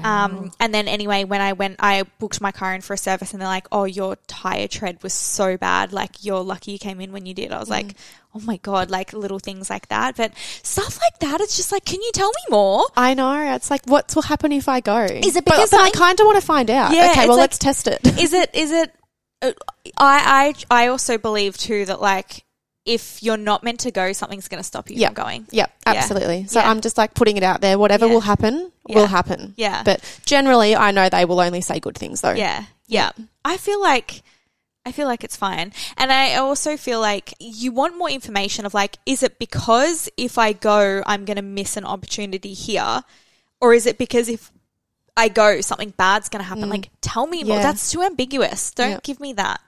Um, 0.05 0.53
and 0.61 0.73
then 0.73 0.87
anyway, 0.87 1.25
when 1.25 1.41
I 1.41 1.53
went, 1.53 1.77
I 1.81 2.05
booked 2.21 2.41
my 2.41 2.53
car 2.53 2.75
in 2.75 2.81
for 2.81 2.95
a 2.95 2.97
service, 2.97 3.33
and 3.33 3.41
they're 3.41 3.49
like, 3.49 3.67
"Oh, 3.73 3.85
your 3.85 4.17
tire 4.29 4.69
tread 4.69 5.03
was 5.03 5.13
so 5.13 5.57
bad. 5.57 5.93
Like 5.93 6.25
you're 6.25 6.43
lucky 6.43 6.73
you 6.73 6.79
came 6.79 7.01
in 7.01 7.11
when 7.11 7.27
you 7.27 7.35
did." 7.35 7.51
I 7.51 7.59
was 7.59 7.69
like, 7.69 7.97
"Oh 8.33 8.39
my 8.41 8.59
god!" 8.59 8.89
Like 8.89 9.13
little 9.13 9.41
things 9.41 9.69
like 9.69 9.89
that, 9.89 10.17
but 10.17 10.33
stuff 10.63 11.01
like 11.01 11.19
that. 11.21 11.41
It's 11.41 11.57
just 11.57 11.73
like, 11.73 11.85
can 11.85 12.01
you 12.01 12.11
tell 12.13 12.29
me 12.29 12.43
more? 12.51 12.85
I 12.97 13.15
know. 13.15 13.53
It's 13.55 13.69
like, 13.69 13.85
what 13.87 14.15
will 14.15 14.23
happen 14.23 14.53
if 14.53 14.69
I 14.69 14.79
go? 14.79 15.03
Is 15.03 15.35
it 15.35 15.45
But 15.45 15.55
because 15.57 15.71
then 15.71 15.81
I 15.81 15.91
kind 15.91 16.21
of 16.21 16.25
want 16.27 16.41
to 16.41 16.47
find 16.47 16.71
out. 16.71 16.95
Yeah, 16.95 17.11
okay, 17.11 17.27
well, 17.27 17.37
like- 17.37 17.43
let's 17.51 17.59
test 17.59 17.89
it. 17.89 18.07
is 18.07 18.33
it 18.33 18.55
is 18.55 18.71
it 18.71 18.95
uh, 19.43 19.53
I 19.99 20.55
I 20.71 20.85
I 20.85 20.87
also 20.89 21.19
believe 21.19 21.57
too 21.59 21.85
that 21.87 22.01
like 22.01 22.45
if 22.87 23.23
you're 23.23 23.37
not 23.37 23.63
meant 23.63 23.81
to 23.81 23.91
go, 23.91 24.13
something's 24.13 24.49
going 24.49 24.59
to 24.61 24.65
stop 24.65 24.89
you 24.91 24.97
Yeah. 24.97 25.09
from 25.09 25.15
going. 25.15 25.47
Yep, 25.51 25.71
absolutely. 25.87 26.47
So 26.47 26.61
Yeah. 26.61 26.71
I'm 26.71 26.81
just 26.81 26.97
like 26.97 27.15
putting 27.15 27.37
it 27.37 27.43
out 27.43 27.61
there. 27.61 27.79
Whatever 27.79 28.07
Yeah. 28.07 28.13
will 28.15 28.21
happen, 28.23 28.73
Yeah. 28.89 28.97
will 28.97 29.07
happen. 29.07 29.55
Yeah. 29.57 29.83
But 29.85 30.01
generally, 30.25 30.75
I 30.75 30.91
know 30.91 31.09
they 31.09 31.25
will 31.25 31.41
only 31.41 31.61
say 31.61 31.79
good 31.79 31.97
things, 31.99 32.23
though. 32.23 32.33
Yeah. 32.33 32.65
Yeah. 32.89 33.11
I 33.45 33.57
feel 33.59 33.81
like 33.81 34.23
I 34.87 34.93
feel 34.93 35.07
like 35.07 35.23
it's 35.23 35.37
fine. 35.37 35.75
And 35.99 36.11
I 36.11 36.37
also 36.37 36.79
feel 36.79 37.01
like 37.01 37.35
you 37.39 37.71
want 37.71 37.99
more 37.99 38.09
information 38.09 38.65
of 38.65 38.73
like, 38.73 38.97
is 39.05 39.23
it 39.23 39.39
because 39.39 40.09
if 40.17 40.39
I 40.39 40.55
go, 40.55 41.03
I'm 41.05 41.27
going 41.27 41.37
to 41.37 41.43
miss 41.43 41.77
an 41.77 41.85
opportunity 41.85 42.55
here? 42.55 43.03
Or 43.61 43.75
is 43.75 43.85
it 43.85 43.99
because 43.99 44.31
if 44.31 44.51
I 45.19 45.29
go, 45.29 45.61
something 45.61 45.91
bad's 45.99 46.31
going 46.31 46.43
to 46.43 46.49
happen? 46.49 46.71
Like, 46.71 46.89
tell 47.03 47.27
me 47.27 47.45
more. 47.45 47.59
Mm. 47.59 47.63
That's 47.63 47.93
too 47.93 48.03
ambiguous. 48.03 48.71
Don't 48.71 48.93
Yeah. 48.93 49.01
give 49.05 49.21
me 49.21 49.35
that. 49.35 49.61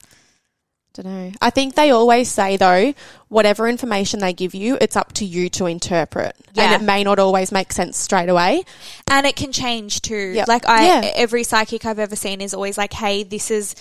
Don't 0.95 1.07
know. 1.07 1.33
I 1.41 1.51
think 1.51 1.75
they 1.75 1.91
always 1.91 2.31
say 2.31 2.57
though, 2.59 2.93
whatever 3.29 3.67
information 3.67 4.21
they 4.21 4.33
give 4.35 4.55
you, 4.55 4.77
it's 4.81 4.97
up 4.97 5.13
to 5.15 5.25
you 5.25 5.49
to 5.51 5.65
interpret, 5.67 6.37
Yeah. 6.53 6.65
and 6.73 6.83
it 6.83 6.85
may 6.85 7.03
not 7.03 7.19
always 7.19 7.51
make 7.51 7.73
sense 7.73 7.97
straight 7.97 8.29
away. 8.29 8.65
And 9.11 9.27
it 9.27 9.37
can 9.37 9.53
change 9.53 10.03
too. 10.03 10.33
Yep. 10.35 10.49
Like 10.49 10.69
I 10.69 10.87
Yeah. 10.87 11.11
every 11.15 11.45
psychic 11.45 11.87
I've 11.87 11.99
ever 11.99 12.17
seen 12.17 12.41
is 12.43 12.53
always 12.53 12.77
like, 12.77 12.93
"Hey, 12.93 13.23
this 13.23 13.51
is 13.51 13.75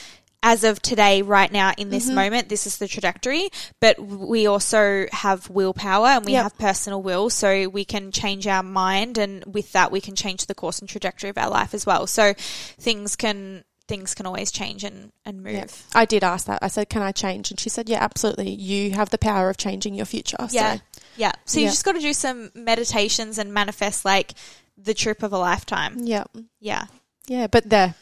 as 0.43 0.63
of 0.63 0.82
today 0.82 1.21
right 1.21 1.52
now 1.52 1.69
in 1.78 1.88
Mm-hmm. 1.88 1.89
this 1.91 2.08
moment, 2.10 2.50
this 2.50 2.65
is 2.65 2.78
the 2.78 2.88
trajectory." 2.88 3.50
But 3.82 4.00
we 4.00 4.47
also 4.47 5.06
have 5.12 5.50
willpower 5.50 6.08
and 6.08 6.26
we 6.26 6.32
Yep. 6.32 6.43
have 6.43 6.58
personal 6.58 7.02
will, 7.02 7.30
so 7.30 7.67
we 7.67 7.84
can 7.84 8.12
change 8.13 8.47
our 8.47 8.63
mind 8.63 9.17
and 9.17 9.43
with 9.45 9.74
that 9.74 9.91
we 9.91 10.00
can 10.02 10.15
change 10.15 10.45
the 10.45 10.56
course 10.56 10.80
and 10.80 10.88
trajectory 10.88 11.30
of 11.30 11.38
our 11.38 11.50
life 11.50 11.74
as 11.74 11.86
well. 11.86 12.08
So 12.08 12.34
things 12.80 13.15
can 13.17 13.65
things 13.91 14.15
can 14.15 14.25
always 14.25 14.51
change 14.51 14.84
and 14.84 15.12
and 15.25 15.43
move. 15.43 15.54
Yeah. 15.54 15.65
I 15.93 16.06
did 16.06 16.23
ask 16.23 16.45
that. 16.47 16.60
I 16.63 16.67
said, 16.69 16.89
"Can 16.89 17.01
I 17.04 17.12
change?" 17.12 17.51
And 17.51 17.60
she 17.60 17.69
said, 17.69 17.89
"Yeah, 17.89 18.01
absolutely. 18.04 18.49
You 18.49 18.91
have 18.91 19.10
the 19.12 19.17
power 19.17 19.49
of 19.49 19.58
changing 19.58 19.93
your 19.95 20.06
future." 20.08 20.38
Yeah. 20.49 20.75
So, 20.77 20.82
Yeah. 21.17 21.32
So 21.45 21.60
you 21.60 21.65
Yeah. 21.65 21.71
just 21.71 21.86
got 21.86 21.93
to 21.93 21.99
do 21.99 22.13
some 22.13 22.51
meditations 22.56 23.38
and 23.38 23.54
manifest 23.54 24.06
like 24.06 24.34
the 24.77 24.93
trip 24.93 25.21
of 25.23 25.34
a 25.34 25.38
lifetime. 25.38 25.97
yeah, 25.99 26.23
Yeah. 26.60 26.86
yeah. 27.27 27.47
But 27.47 27.69
there, 27.69 27.93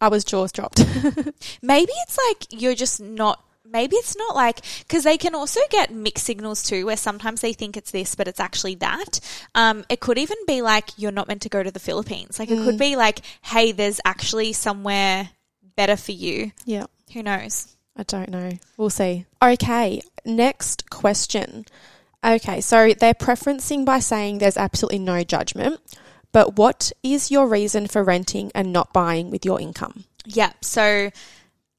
I 0.00 0.08
was 0.08 0.24
jaws 0.24 0.52
dropped. 0.52 0.78
Maybe 1.62 1.92
it's 2.06 2.18
like 2.28 2.46
you're 2.62 2.74
just 2.76 3.00
not. 3.00 3.42
Maybe 3.70 3.96
it's 3.96 4.16
not 4.16 4.34
like 4.34 4.60
because 4.80 5.04
they 5.04 5.18
can 5.18 5.34
also 5.34 5.60
get 5.70 5.92
mixed 5.92 6.24
signals 6.24 6.62
too, 6.62 6.86
where 6.86 6.96
sometimes 6.96 7.40
they 7.40 7.52
think 7.52 7.76
it's 7.76 7.90
this, 7.90 8.14
but 8.14 8.28
it's 8.28 8.40
actually 8.40 8.76
that. 8.76 9.20
Um, 9.54 9.84
it 9.88 10.00
could 10.00 10.18
even 10.18 10.36
be 10.46 10.62
like 10.62 10.90
you're 10.96 11.12
not 11.12 11.28
meant 11.28 11.42
to 11.42 11.48
go 11.48 11.62
to 11.62 11.70
the 11.70 11.80
Philippines. 11.80 12.38
Like 12.38 12.50
it 12.50 12.58
could 12.58 12.78
be 12.78 12.96
like, 12.96 13.20
hey, 13.42 13.72
there's 13.72 14.00
actually 14.04 14.52
somewhere 14.52 15.30
better 15.76 15.96
for 15.96 16.12
you. 16.12 16.52
yeah. 16.64 16.86
Who 17.12 17.22
knows? 17.22 17.76
I 17.96 18.02
don't 18.02 18.28
know. 18.30 18.50
We'll 18.76 18.90
see. 18.90 19.26
Okay, 19.42 20.02
next 20.24 20.90
question. 20.90 21.64
Okay, 22.24 22.60
so 22.60 22.92
they're 22.92 23.14
preferencing 23.14 23.84
by 23.84 24.00
saying 24.00 24.38
there's 24.38 24.56
absolutely 24.56 24.98
no 24.98 25.22
judgment, 25.22 25.80
but 26.32 26.56
what 26.56 26.92
is 27.02 27.30
your 27.30 27.46
reason 27.46 27.86
for 27.86 28.02
renting 28.02 28.50
and 28.54 28.72
not 28.72 28.92
buying 28.92 29.30
with 29.30 29.44
your 29.44 29.60
income? 29.60 30.04
Yeah. 30.24 30.52
So 30.60 31.10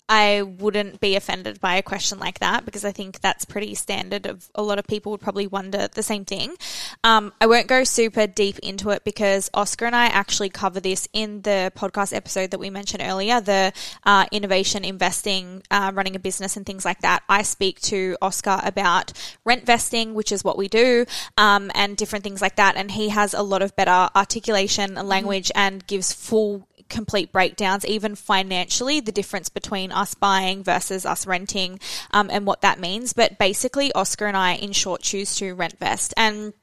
I 0.10 0.42
wouldn't 0.42 1.00
be 1.00 1.16
offended 1.16 1.60
by 1.60 1.76
a 1.76 1.82
question 1.82 2.20
like 2.20 2.40
that 2.40 2.64
because 2.64 2.86
I 2.86 2.92
think 2.92 3.20
that's 3.20 3.44
pretty 3.46 3.76
standard. 3.76 4.26
Of 4.26 4.50
a 4.56 4.64
lot 4.64 4.80
of 4.80 4.88
people 4.88 5.12
would 5.12 5.22
probably 5.22 5.48
wonder 5.48 5.88
the 5.94 6.04
same 6.04 6.24
thing. 6.24 6.56
Um, 7.04 7.34
I 7.42 7.48
won't 7.48 7.68
go 7.68 7.84
super 7.84 8.26
deep 8.26 8.60
into 8.60 8.90
it 8.92 9.04
because 9.04 9.50
Oscar 9.54 9.86
and 9.86 9.96
I 9.96 10.06
actually 10.06 10.50
cover 10.50 10.80
this 10.80 11.08
in 11.12 11.42
the 11.42 11.72
podcast 11.76 12.14
episode 12.16 12.52
that 12.52 12.60
we 12.60 12.70
mentioned 12.70 13.04
earlier, 13.04 13.42
the 13.42 13.74
uh, 14.06 14.26
innovation 14.32 14.86
investing, 14.86 15.64
uh, 15.72 15.92
running 15.94 16.16
a 16.16 16.20
business, 16.20 16.56
and 16.56 16.66
things 16.66 16.86
like 16.86 17.02
that. 17.02 17.24
I 17.28 17.42
speak 17.42 17.82
to 17.82 18.18
Oscar 18.22 18.60
about 18.64 19.14
rent 19.46 19.66
vesting, 19.66 20.14
which 20.14 20.32
is 20.32 20.44
what 20.44 20.58
we 20.58 20.68
do, 20.68 21.06
um, 21.38 21.72
and 21.76 21.98
different 21.98 22.24
things 22.24 22.42
like 22.42 22.56
that. 22.56 22.76
And 22.76 22.92
he 22.92 23.10
has 23.10 23.34
a 23.34 23.42
lot 23.42 23.62
of 23.62 23.76
better 23.76 24.10
articulation 24.16 24.98
and 24.98 25.08
language 25.08 25.52
and 25.56 25.86
gives 25.86 26.14
full 26.14 26.67
complete 26.90 27.32
breakdowns, 27.32 27.86
even 27.86 28.16
financially, 28.16 29.00
the 29.00 29.12
difference 29.12 29.50
between 29.50 29.92
us 29.92 30.14
buying 30.14 30.64
versus 30.64 31.06
us 31.06 31.28
renting 31.28 31.80
um, 32.12 32.30
and 32.32 32.46
what 32.46 32.62
that 32.62 32.80
means. 32.80 33.14
But 33.14 33.38
basically, 33.38 33.92
Oscar 33.94 34.26
and 34.26 34.38
I, 34.38 34.54
in 34.56 34.72
short, 34.72 35.02
choose 35.02 35.36
to 35.36 35.54
rent 35.54 35.78
vest. 35.80 36.14
And 36.18 36.54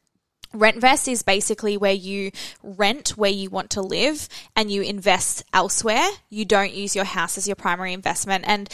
Rentvest 0.55 1.09
is 1.09 1.23
basically 1.23 1.77
where 1.77 1.93
you 1.93 2.31
rent 2.63 3.11
where 3.11 3.31
you 3.31 3.51
want 3.51 3.71
to 3.71 3.83
live 3.83 4.29
and 4.55 4.71
you 4.71 4.83
invest 4.83 5.45
elsewhere. 5.53 6.07
You 6.31 6.45
don't 6.45 6.73
use 6.73 6.95
your 6.95 7.05
house 7.05 7.37
as 7.37 7.49
your 7.49 7.57
primary 7.57 7.93
investment. 7.93 8.45
And 8.47 8.69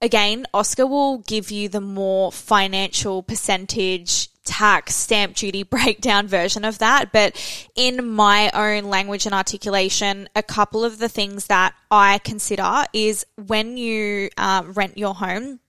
again, 0.00 0.46
Oscar 0.54 0.86
will 0.86 1.18
give 1.18 1.50
you 1.50 1.68
the 1.68 1.80
more 1.80 2.30
financial 2.30 3.22
percentage 3.22 4.28
tax 4.46 4.94
stamp 4.94 5.34
duty 5.34 5.62
breakdown 5.76 6.26
version 6.26 6.64
of 6.64 6.78
that. 6.78 7.12
But 7.12 7.36
in 7.74 8.08
my 8.08 8.50
own 8.54 8.84
language 8.84 9.26
and 9.26 9.34
articulation, 9.34 10.28
a 10.34 10.42
couple 10.42 10.84
of 10.84 10.98
the 10.98 11.08
things 11.08 11.48
that 11.48 11.74
I 11.90 12.18
consider 12.18 12.84
is 12.92 13.26
when 13.36 13.76
you 13.76 14.30
uh, 14.38 14.62
rent 14.66 14.96
your 14.96 15.14
home, 15.14 15.60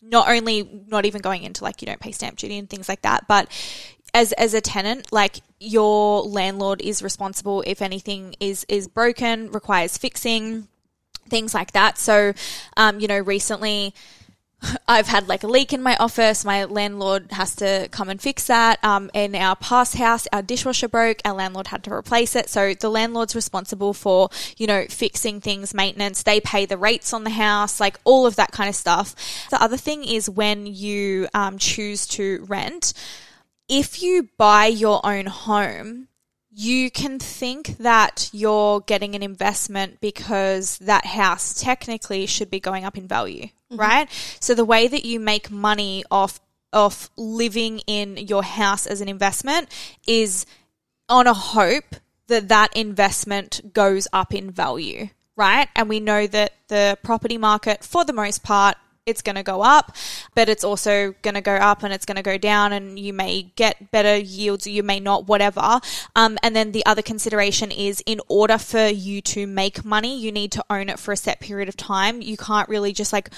not 0.00 0.28
only 0.28 0.84
not 0.88 1.04
even 1.04 1.20
going 1.20 1.44
into 1.44 1.62
like 1.62 1.80
you 1.80 1.86
don't 1.86 2.00
pay 2.00 2.10
stamp 2.10 2.36
duty 2.36 2.58
and 2.58 2.68
things 2.68 2.88
like 2.88 3.02
that, 3.02 3.28
but 3.28 3.48
as 4.14 4.32
as 4.32 4.52
a 4.54 4.60
tenant, 4.60 5.12
like 5.12 5.40
your 5.58 6.22
landlord 6.22 6.82
is 6.82 7.02
responsible 7.02 7.62
if 7.66 7.80
anything 7.80 8.34
is 8.40 8.66
is 8.68 8.88
broken, 8.88 9.50
requires 9.52 9.96
fixing, 9.96 10.68
things 11.28 11.54
like 11.54 11.72
that. 11.72 11.98
So, 11.98 12.32
um, 12.76 13.00
you 13.00 13.08
know, 13.08 13.18
recently. 13.18 13.94
I've 14.88 15.06
had 15.06 15.28
like 15.28 15.42
a 15.42 15.46
leak 15.46 15.72
in 15.72 15.82
my 15.82 15.96
office. 15.96 16.44
My 16.44 16.64
landlord 16.64 17.32
has 17.32 17.54
to 17.56 17.88
come 17.90 18.08
and 18.08 18.20
fix 18.20 18.46
that. 18.46 18.82
Um, 18.84 19.10
in 19.14 19.34
our 19.34 19.56
past 19.56 19.96
house, 19.96 20.26
our 20.32 20.42
dishwasher 20.42 20.88
broke. 20.88 21.20
Our 21.24 21.34
landlord 21.34 21.68
had 21.68 21.84
to 21.84 21.92
replace 21.92 22.36
it. 22.36 22.48
So 22.48 22.74
the 22.74 22.88
landlord's 22.88 23.34
responsible 23.34 23.94
for, 23.94 24.30
you 24.56 24.66
know, 24.66 24.86
fixing 24.88 25.40
things, 25.40 25.74
maintenance. 25.74 26.22
They 26.22 26.40
pay 26.40 26.66
the 26.66 26.76
rates 26.76 27.12
on 27.12 27.24
the 27.24 27.30
house, 27.30 27.80
like 27.80 27.98
all 28.04 28.26
of 28.26 28.36
that 28.36 28.52
kind 28.52 28.68
of 28.68 28.74
stuff. 28.74 29.14
The 29.50 29.62
other 29.62 29.76
thing 29.76 30.04
is 30.04 30.28
when 30.28 30.66
you 30.66 31.28
um, 31.34 31.58
choose 31.58 32.06
to 32.08 32.44
rent, 32.48 32.92
if 33.68 34.02
you 34.02 34.28
buy 34.36 34.66
your 34.66 35.04
own 35.04 35.26
home, 35.26 36.08
you 36.54 36.90
can 36.90 37.18
think 37.18 37.78
that 37.78 38.28
you're 38.32 38.80
getting 38.80 39.14
an 39.14 39.22
investment 39.22 40.00
because 40.00 40.78
that 40.78 41.06
house 41.06 41.60
technically 41.60 42.26
should 42.26 42.50
be 42.50 42.60
going 42.60 42.84
up 42.84 42.98
in 42.98 43.08
value, 43.08 43.46
mm-hmm. 43.46 43.76
right? 43.76 44.36
So 44.40 44.54
the 44.54 44.64
way 44.64 44.86
that 44.86 45.04
you 45.04 45.18
make 45.18 45.50
money 45.50 46.04
off 46.10 46.40
off 46.74 47.10
living 47.18 47.80
in 47.86 48.16
your 48.16 48.42
house 48.42 48.86
as 48.86 49.02
an 49.02 49.08
investment 49.08 49.68
is 50.06 50.46
on 51.06 51.26
a 51.26 51.34
hope 51.34 51.96
that 52.28 52.48
that 52.48 52.74
investment 52.74 53.60
goes 53.74 54.08
up 54.10 54.32
in 54.32 54.50
value, 54.50 55.08
right? 55.36 55.68
And 55.76 55.88
we 55.88 56.00
know 56.00 56.26
that 56.26 56.54
the 56.68 56.96
property 57.02 57.36
market 57.36 57.84
for 57.84 58.06
the 58.06 58.14
most 58.14 58.42
part 58.42 58.76
it's 59.04 59.22
going 59.22 59.36
to 59.36 59.42
go 59.42 59.62
up, 59.62 59.96
but 60.34 60.48
it's 60.48 60.62
also 60.62 61.14
going 61.22 61.34
to 61.34 61.40
go 61.40 61.54
up 61.54 61.82
and 61.82 61.92
it's 61.92 62.06
going 62.06 62.16
to 62.16 62.22
go 62.22 62.38
down, 62.38 62.72
and 62.72 62.98
you 62.98 63.12
may 63.12 63.42
get 63.56 63.90
better 63.90 64.16
yields, 64.16 64.66
you 64.66 64.82
may 64.82 65.00
not, 65.00 65.26
whatever. 65.26 65.80
Um, 66.14 66.38
and 66.42 66.54
then 66.54 66.72
the 66.72 66.86
other 66.86 67.02
consideration 67.02 67.70
is 67.70 68.02
in 68.06 68.20
order 68.28 68.58
for 68.58 68.86
you 68.86 69.20
to 69.22 69.46
make 69.46 69.84
money, 69.84 70.18
you 70.18 70.30
need 70.30 70.52
to 70.52 70.64
own 70.70 70.88
it 70.88 70.98
for 70.98 71.12
a 71.12 71.16
set 71.16 71.40
period 71.40 71.68
of 71.68 71.76
time. 71.76 72.22
You 72.22 72.36
can't 72.36 72.68
really 72.68 72.92
just 72.92 73.12
like 73.12 73.30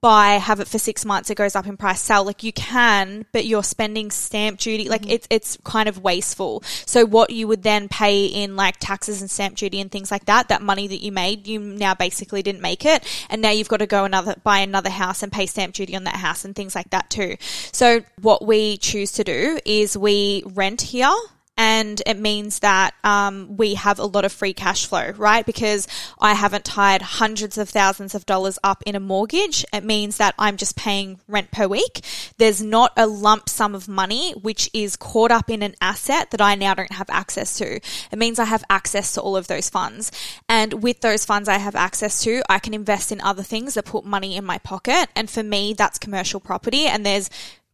buy, 0.00 0.32
have 0.32 0.60
it 0.60 0.68
for 0.68 0.78
six 0.78 1.04
months, 1.04 1.30
it 1.30 1.36
goes 1.36 1.56
up 1.56 1.66
in 1.66 1.76
price, 1.76 2.00
sell. 2.00 2.24
Like 2.24 2.42
you 2.42 2.52
can, 2.52 3.26
but 3.32 3.46
you're 3.46 3.62
spending 3.62 4.10
stamp 4.10 4.58
duty. 4.58 4.88
Like 4.88 5.02
mm-hmm. 5.02 5.10
it's 5.10 5.26
it's 5.30 5.58
kind 5.64 5.88
of 5.88 6.02
wasteful. 6.02 6.62
So 6.86 7.04
what 7.06 7.30
you 7.30 7.48
would 7.48 7.62
then 7.62 7.88
pay 7.88 8.26
in 8.26 8.56
like 8.56 8.76
taxes 8.78 9.20
and 9.20 9.30
stamp 9.30 9.56
duty 9.56 9.80
and 9.80 9.90
things 9.90 10.10
like 10.10 10.26
that, 10.26 10.48
that 10.48 10.62
money 10.62 10.88
that 10.88 11.02
you 11.02 11.12
made, 11.12 11.46
you 11.46 11.60
now 11.60 11.94
basically 11.94 12.42
didn't 12.42 12.62
make 12.62 12.84
it, 12.84 13.04
and 13.30 13.40
now 13.40 13.50
you've 13.50 13.68
got 13.68 13.78
to 13.78 13.86
go 13.86 14.04
another 14.04 14.36
buy 14.42 14.58
another 14.58 14.90
house 14.90 15.22
and 15.22 15.32
pay 15.32 15.46
stamp 15.46 15.74
duty 15.74 15.96
on 15.96 16.04
that 16.04 16.16
house 16.16 16.44
and 16.44 16.54
things 16.54 16.74
like 16.74 16.90
that 16.90 17.10
too. 17.10 17.36
So 17.72 18.02
what 18.20 18.44
we 18.46 18.76
choose 18.76 19.12
to 19.12 19.24
do 19.24 19.58
is 19.64 19.96
we 19.96 20.42
rent 20.46 20.82
here 20.82 21.14
and 21.58 22.00
it 22.06 22.16
means 22.16 22.60
that 22.60 22.94
um, 23.02 23.56
we 23.56 23.74
have 23.74 23.98
a 23.98 24.06
lot 24.06 24.24
of 24.24 24.32
free 24.32 24.54
cash 24.54 24.86
flow, 24.86 25.10
right? 25.16 25.44
Because 25.44 25.88
I 26.20 26.34
haven't 26.34 26.64
tied 26.64 27.02
hundreds 27.02 27.58
of 27.58 27.68
thousands 27.68 28.14
of 28.14 28.24
dollars 28.24 28.60
up 28.62 28.84
in 28.86 28.94
a 28.94 29.00
mortgage. 29.00 29.64
It 29.72 29.82
means 29.82 30.18
that 30.18 30.36
I'm 30.38 30.56
just 30.56 30.76
paying 30.76 31.18
rent 31.26 31.50
per 31.50 31.66
week. 31.66 32.04
There's 32.36 32.62
not 32.62 32.92
a 32.96 33.08
lump 33.08 33.48
sum 33.48 33.74
of 33.74 33.88
money 33.88 34.32
which 34.40 34.70
is 34.72 34.94
caught 34.94 35.32
up 35.32 35.50
in 35.50 35.64
an 35.64 35.74
asset 35.80 36.30
that 36.30 36.40
I 36.40 36.54
now 36.54 36.74
don't 36.74 36.92
have 36.92 37.10
access 37.10 37.58
to. 37.58 37.74
It 37.76 38.16
means 38.18 38.38
I 38.38 38.44
have 38.44 38.62
access 38.70 39.14
to 39.14 39.20
all 39.20 39.36
of 39.36 39.48
those 39.48 39.68
funds. 39.68 40.12
And 40.48 40.80
with 40.80 41.00
those 41.00 41.24
funds 41.24 41.48
I 41.48 41.58
have 41.58 41.74
access 41.74 42.22
to, 42.22 42.40
I 42.48 42.60
can 42.60 42.72
invest 42.72 43.10
in 43.10 43.20
other 43.20 43.42
things 43.42 43.74
that 43.74 43.84
put 43.84 44.04
money 44.04 44.36
in 44.36 44.44
my 44.44 44.58
pocket. 44.58 45.08
And 45.16 45.28
for 45.28 45.42
me, 45.42 45.72
that's 45.72 45.98
commercial 45.98 46.38
property. 46.38 46.86
And 46.86 47.04
there's 47.04 47.28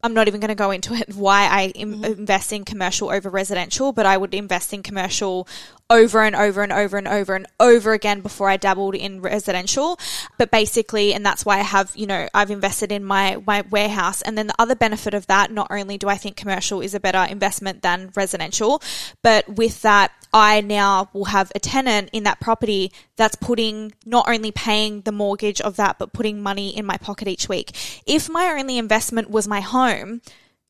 I'm 0.05 0.12
not 0.12 0.29
even 0.29 0.38
going 0.38 0.51
to 0.51 0.55
go 0.55 0.71
into 0.71 0.93
it 0.93 1.14
why 1.14 1.47
I 1.47 1.69
Im- 1.69 1.95
mm-hmm. 1.95 2.05
invest 2.05 2.53
in 2.53 2.67
commercial 2.67 3.11
over 3.11 3.31
residential, 3.31 3.90
but 3.90 4.05
I 4.05 4.19
would 4.19 4.35
invest 4.35 4.75
in 4.75 4.83
commercial 4.83 5.49
over 5.90 6.23
and 6.23 6.35
over 6.35 6.62
and 6.62 6.73
over 6.73 6.97
and 6.97 7.07
over 7.07 7.35
and 7.35 7.47
over 7.61 7.92
again 7.92 8.20
before 8.20 8.49
I 8.49 8.57
dabbled 8.57 8.94
in 8.94 9.20
residential. 9.20 9.99
But 10.38 10.51
basically, 10.51 11.12
and 11.12 11.25
that's 11.25 11.44
why 11.44 11.59
I 11.59 11.62
have, 11.62 11.92
you 11.94 12.07
know, 12.07 12.29
I've 12.33 12.51
invested 12.51 12.90
in 12.90 13.05
my, 13.05 13.42
my 13.47 13.62
warehouse. 13.70 14.23
And 14.23 14.37
then 14.37 14.47
the 14.47 14.55
other 14.59 14.75
benefit 14.75 15.14
of 15.14 15.27
that, 15.27 15.51
not 15.51 15.68
only 15.70 15.99
do 15.99 16.09
I 16.09 16.16
think 16.16 16.37
commercial 16.37 16.81
is 16.81 16.94
a 16.94 17.01
better 17.01 17.25
investment 17.31 17.83
than 17.83 18.11
residential, 18.16 18.83
but 19.23 19.49
with 19.49 19.83
that, 19.83 20.12
I 20.33 20.62
now 20.62 21.11
will 21.12 21.27
have 21.27 21.53
a 21.55 21.61
tenant 21.61 22.11
in 22.12 22.25
that 22.25 22.40
property 22.40 22.90
that's 23.16 23.37
putting 23.37 23.92
not 24.05 24.29
only 24.29 24.51
paying 24.51 25.03
the 25.03 25.12
mortgage 25.12 25.61
of 25.61 25.77
that, 25.77 25.99
but 25.99 26.12
putting 26.12 26.42
money 26.42 26.77
in 26.77 26.85
my 26.85 26.97
pocket 26.97 27.29
each 27.29 27.49
week. 27.49 27.70
If 28.05 28.29
my 28.29 28.47
only 28.59 28.79
investment 28.79 29.31
was 29.31 29.47
my 29.47 29.61
home, 29.61 30.23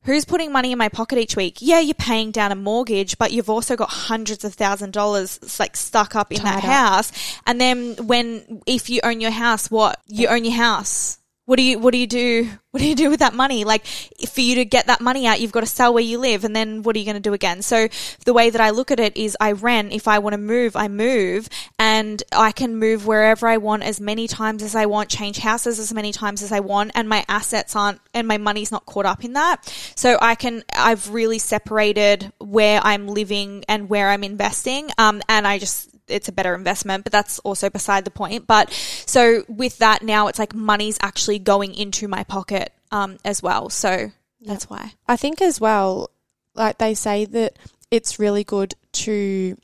Who's 0.05 0.23
putting 0.23 0.51
money 0.51 0.71
in 0.71 0.77
my 0.77 0.89
pocket 0.89 1.17
each 1.17 1.35
week? 1.35 1.57
Yeah, 1.61 1.79
you're 1.79 1.95
paying 1.95 2.31
down 2.31 2.51
a 2.51 2.55
mortgage, 2.55 3.17
but 3.17 3.31
you've 3.31 3.49
also 3.49 3.75
got 3.75 3.89
hundreds 3.89 4.45
of 4.45 4.53
thousand 4.53 4.93
dollars 4.93 5.59
like 5.59 5.75
stuck 5.75 6.15
up 6.15 6.31
in 6.31 6.37
Tied 6.37 6.45
that 6.45 6.63
up. 6.63 6.63
house. 6.63 7.39
And 7.47 7.59
then 7.59 7.95
when, 8.05 8.61
if 8.67 8.89
you 8.89 9.01
own 9.03 9.19
your 9.19 9.31
house, 9.31 9.71
what? 9.71 9.99
You 10.07 10.27
own 10.27 10.45
your 10.45 10.53
house. 10.53 11.17
What 11.45 11.57
do 11.57 11.63
you, 11.63 11.77
what 11.77 11.91
do 11.91 11.99
you 11.99 12.07
do? 12.07 12.49
What 12.71 12.79
do 12.79 12.87
you 12.87 12.95
do 12.95 13.11
with 13.11 13.19
that 13.19 13.35
money? 13.35 13.65
Like, 13.65 13.85
for 13.85 14.41
you 14.41 14.55
to 14.55 14.65
get 14.65 14.87
that 14.87 14.99
money 14.99 15.27
out, 15.27 15.39
you've 15.39 15.51
got 15.51 15.59
to 15.59 15.67
sell 15.67 15.93
where 15.93 16.03
you 16.03 16.17
live. 16.17 16.43
And 16.43 16.55
then 16.55 16.81
what 16.81 16.95
are 16.95 16.99
you 16.99 17.05
going 17.05 17.15
to 17.15 17.21
do 17.21 17.33
again? 17.33 17.61
So 17.61 17.87
the 18.25 18.33
way 18.33 18.49
that 18.49 18.59
I 18.59 18.71
look 18.71 18.89
at 18.89 18.99
it 18.99 19.15
is 19.15 19.37
I 19.39 19.51
rent. 19.51 19.93
If 19.93 20.07
I 20.07 20.17
want 20.19 20.33
to 20.33 20.39
move, 20.39 20.75
I 20.75 20.87
move 20.87 21.47
and 21.77 22.21
I 22.31 22.51
can 22.51 22.77
move 22.77 23.05
wherever 23.05 23.47
I 23.47 23.57
want 23.57 23.83
as 23.83 24.01
many 24.01 24.27
times 24.27 24.63
as 24.63 24.75
I 24.75 24.87
want, 24.87 25.09
change 25.09 25.37
houses 25.37 25.77
as 25.77 25.93
many 25.93 26.11
times 26.11 26.41
as 26.41 26.51
I 26.51 26.61
want. 26.61 26.91
And 26.95 27.07
my 27.07 27.23
assets 27.27 27.75
aren't, 27.75 28.01
and 28.13 28.27
my 28.27 28.39
money's 28.39 28.71
not 28.71 28.87
caught 28.87 29.05
up 29.05 29.23
in 29.23 29.33
that. 29.33 29.65
So 29.95 30.17
I 30.19 30.33
can, 30.33 30.63
I've 30.75 31.13
really 31.13 31.37
separated 31.37 32.33
where 32.39 32.81
I'm 32.83 33.07
living 33.07 33.63
and 33.69 33.87
where 33.87 34.09
I'm 34.09 34.23
investing. 34.23 34.89
Um, 34.97 35.21
and 35.29 35.47
I 35.47 35.59
just, 35.59 35.94
it's 36.07 36.27
a 36.27 36.31
better 36.31 36.55
investment, 36.55 37.03
but 37.03 37.11
that's 37.11 37.39
also 37.39 37.69
beside 37.69 38.05
the 38.05 38.11
point. 38.11 38.47
But 38.47 38.71
so 39.05 39.43
with 39.47 39.77
that 39.79 40.03
now, 40.03 40.27
it's 40.27 40.39
like 40.39 40.53
money's 40.53 40.97
actually 41.01 41.39
going 41.39 41.73
into 41.73 42.07
my 42.07 42.23
pocket 42.23 42.73
um, 42.91 43.17
as 43.25 43.41
well. 43.41 43.69
So 43.69 44.11
that's 44.41 44.69
why. 44.69 44.93
I 45.07 45.15
think 45.17 45.41
as 45.41 45.59
well, 45.59 46.11
like 46.53 46.77
they 46.77 46.93
say 46.93 47.25
that 47.25 47.57
it's 47.91 48.19
really 48.19 48.43
good 48.43 48.75
to 48.93 49.57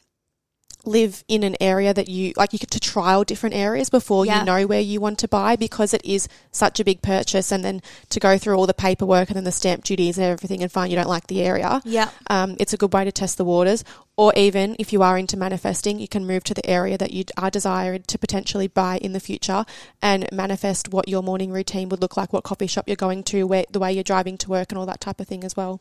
live 0.85 1.23
in 1.27 1.43
an 1.43 1.55
area 1.61 1.93
that 1.93 2.07
you 2.09 2.33
like 2.37 2.53
you 2.53 2.59
get 2.59 2.71
to 2.71 2.79
trial 2.79 3.23
different 3.23 3.55
areas 3.55 3.89
before 3.89 4.25
Yeah. 4.25 4.39
you 4.39 4.45
know 4.45 4.65
where 4.67 4.79
you 4.79 4.99
want 4.99 5.19
to 5.19 5.27
buy 5.27 5.55
because 5.55 5.93
it 5.93 6.03
is 6.03 6.27
such 6.51 6.79
a 6.79 6.83
big 6.83 7.01
purchase 7.01 7.51
and 7.51 7.63
then 7.63 7.81
to 8.09 8.19
go 8.19 8.37
through 8.37 8.55
all 8.55 8.67
the 8.67 8.73
paperwork 8.73 9.29
and 9.29 9.35
then 9.37 9.43
the 9.43 9.51
stamp 9.51 9.83
duties 9.83 10.17
and 10.17 10.25
everything 10.27 10.61
and 10.63 10.71
find 10.71 10.91
you 10.91 10.95
don't 10.97 11.07
like 11.09 11.27
the 11.27 11.41
area 11.43 11.81
Yeah. 11.85 12.09
um, 12.29 12.55
it's 12.59 12.73
a 12.73 12.77
good 12.77 12.93
way 12.93 13.03
to 13.05 13.11
test 13.11 13.37
the 13.37 13.45
waters. 13.45 13.83
Or 14.17 14.33
even 14.35 14.75
if 14.77 14.93
you 14.93 15.01
are 15.01 15.17
into 15.17 15.35
manifesting, 15.35 15.97
you 15.97 16.07
can 16.07 16.27
move 16.27 16.43
to 16.43 16.53
the 16.53 16.69
area 16.69 16.95
that 16.97 17.11
you 17.11 17.23
are 17.37 17.49
desired 17.49 18.07
to 18.09 18.19
potentially 18.19 18.67
buy 18.67 18.97
in 18.97 19.13
the 19.13 19.19
future 19.19 19.65
and 20.01 20.27
manifest 20.31 20.91
what 20.93 21.07
your 21.07 21.23
morning 21.23 21.51
routine 21.51 21.89
would 21.89 22.01
look 22.01 22.17
like, 22.17 22.31
what 22.31 22.43
coffee 22.43 22.67
shop 22.67 22.83
you're 22.87 22.95
going 22.97 23.23
to, 23.23 23.47
where 23.47 23.65
the 23.71 23.79
way 23.79 23.91
you're 23.91 24.03
driving 24.03 24.37
to 24.39 24.49
work, 24.49 24.71
and 24.71 24.77
all 24.77 24.85
that 24.85 25.01
type 25.01 25.19
of 25.19 25.27
thing 25.27 25.43
as 25.43 25.55
well. 25.55 25.79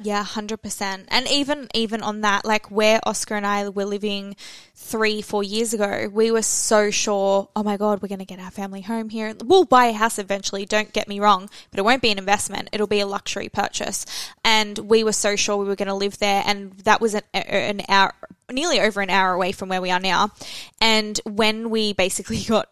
Yeah, 0.00 0.22
hundred 0.22 0.62
percent. 0.62 1.06
And 1.08 1.28
even 1.28 1.68
even 1.74 2.02
on 2.02 2.20
that, 2.22 2.44
like 2.44 2.70
where 2.70 3.00
Oscar 3.04 3.36
and 3.36 3.46
I 3.46 3.68
were 3.68 3.84
living 3.84 4.36
three, 4.74 5.22
four 5.22 5.42
years 5.42 5.72
ago, 5.72 6.08
we 6.12 6.30
were 6.30 6.42
so 6.42 6.90
sure. 6.90 7.48
Oh 7.54 7.62
my 7.62 7.76
god, 7.76 8.02
we're 8.02 8.08
going 8.08 8.18
to 8.18 8.24
get 8.24 8.40
our 8.40 8.50
family 8.50 8.82
home 8.82 9.08
here. 9.08 9.34
We'll 9.44 9.64
buy 9.64 9.86
a 9.86 9.92
house 9.92 10.18
eventually. 10.18 10.66
Don't 10.66 10.92
get 10.92 11.08
me 11.08 11.20
wrong, 11.20 11.48
but 11.70 11.78
it 11.78 11.84
won't 11.84 12.02
be 12.02 12.10
an 12.10 12.18
investment. 12.18 12.68
It'll 12.72 12.86
be 12.86 13.00
a 13.00 13.06
luxury 13.06 13.48
purchase. 13.48 14.04
And 14.44 14.78
we 14.78 15.04
were 15.04 15.12
so 15.12 15.36
sure 15.36 15.56
we 15.56 15.66
were 15.66 15.76
going 15.76 15.88
to 15.88 15.94
live 15.94 16.18
there, 16.18 16.42
and 16.46 16.72
that 16.80 17.00
was 17.00 17.14
an, 17.14 17.22
an 17.32 17.82
hour, 17.88 18.12
nearly 18.50 18.80
over 18.80 19.00
an 19.00 19.10
hour 19.10 19.32
away 19.32 19.52
from 19.52 19.68
where 19.68 19.80
we 19.80 19.90
are 19.90 20.00
now. 20.00 20.32
And 20.80 21.18
when 21.24 21.70
we 21.70 21.92
basically 21.92 22.42
got 22.48 22.68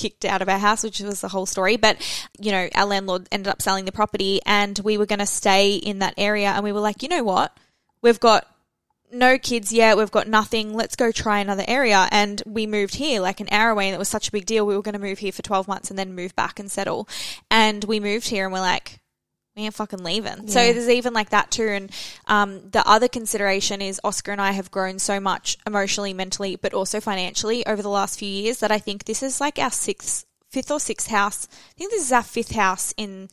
kicked 0.00 0.24
out 0.24 0.42
of 0.42 0.48
our 0.48 0.58
house, 0.58 0.82
which 0.82 1.00
was 1.00 1.20
the 1.20 1.28
whole 1.28 1.46
story. 1.46 1.76
But, 1.76 1.96
you 2.38 2.52
know, 2.52 2.68
our 2.74 2.86
landlord 2.86 3.28
ended 3.30 3.48
up 3.48 3.60
selling 3.60 3.84
the 3.84 3.92
property 3.92 4.40
and 4.46 4.78
we 4.82 4.96
were 4.96 5.06
going 5.06 5.18
to 5.18 5.26
stay 5.26 5.74
in 5.74 5.98
that 5.98 6.14
area. 6.16 6.48
And 6.48 6.64
we 6.64 6.72
were 6.72 6.80
like, 6.80 7.02
you 7.02 7.08
know 7.08 7.22
what? 7.22 7.56
We've 8.02 8.20
got 8.20 8.46
no 9.12 9.38
kids 9.38 9.72
yet. 9.72 9.98
We've 9.98 10.10
got 10.10 10.28
nothing. 10.28 10.74
Let's 10.74 10.96
go 10.96 11.12
try 11.12 11.40
another 11.40 11.64
area. 11.68 12.08
And 12.10 12.42
we 12.46 12.66
moved 12.66 12.94
here 12.94 13.20
like 13.20 13.40
an 13.40 13.48
hour 13.50 13.70
away 13.70 13.88
and 13.88 13.94
it 13.94 13.98
was 13.98 14.08
such 14.08 14.28
a 14.28 14.32
big 14.32 14.46
deal. 14.46 14.66
We 14.66 14.74
were 14.74 14.82
going 14.82 14.94
to 14.94 14.98
move 14.98 15.18
here 15.18 15.32
for 15.32 15.42
12 15.42 15.68
months 15.68 15.90
and 15.90 15.98
then 15.98 16.14
move 16.14 16.34
back 16.34 16.58
and 16.58 16.70
settle. 16.70 17.08
And 17.50 17.84
we 17.84 18.00
moved 18.00 18.28
here 18.28 18.44
and 18.44 18.52
we're 18.52 18.60
like, 18.60 19.00
fucking 19.68 20.02
leaving. 20.02 20.48
So 20.48 20.72
there's 20.72 20.88
even 20.88 21.12
like 21.12 21.30
that 21.30 21.50
too. 21.50 21.68
And 21.68 21.90
um, 22.26 22.70
the 22.70 22.86
other 22.88 23.08
consideration 23.08 23.82
is 23.82 24.00
Oscar 24.02 24.32
and 24.32 24.40
I 24.40 24.52
have 24.52 24.70
grown 24.70 24.98
so 24.98 25.20
much 25.20 25.58
emotionally, 25.66 26.14
mentally, 26.14 26.56
but 26.56 26.74
also 26.74 27.00
financially 27.00 27.66
over 27.66 27.82
the 27.82 27.88
last 27.88 28.18
few 28.18 28.28
years 28.28 28.60
that 28.60 28.72
I 28.72 28.78
think 28.78 29.04
this 29.04 29.22
is 29.22 29.40
like 29.40 29.58
our 29.58 29.70
sixth, 29.70 30.24
fifth 30.50 30.70
or 30.70 30.80
sixth 30.80 31.08
house. 31.08 31.46
I 31.52 31.78
think 31.78 31.90
this 31.90 32.04
is 32.04 32.12
our 32.12 32.22
fifth 32.22 32.52
house 32.52 32.94
in 32.96 33.28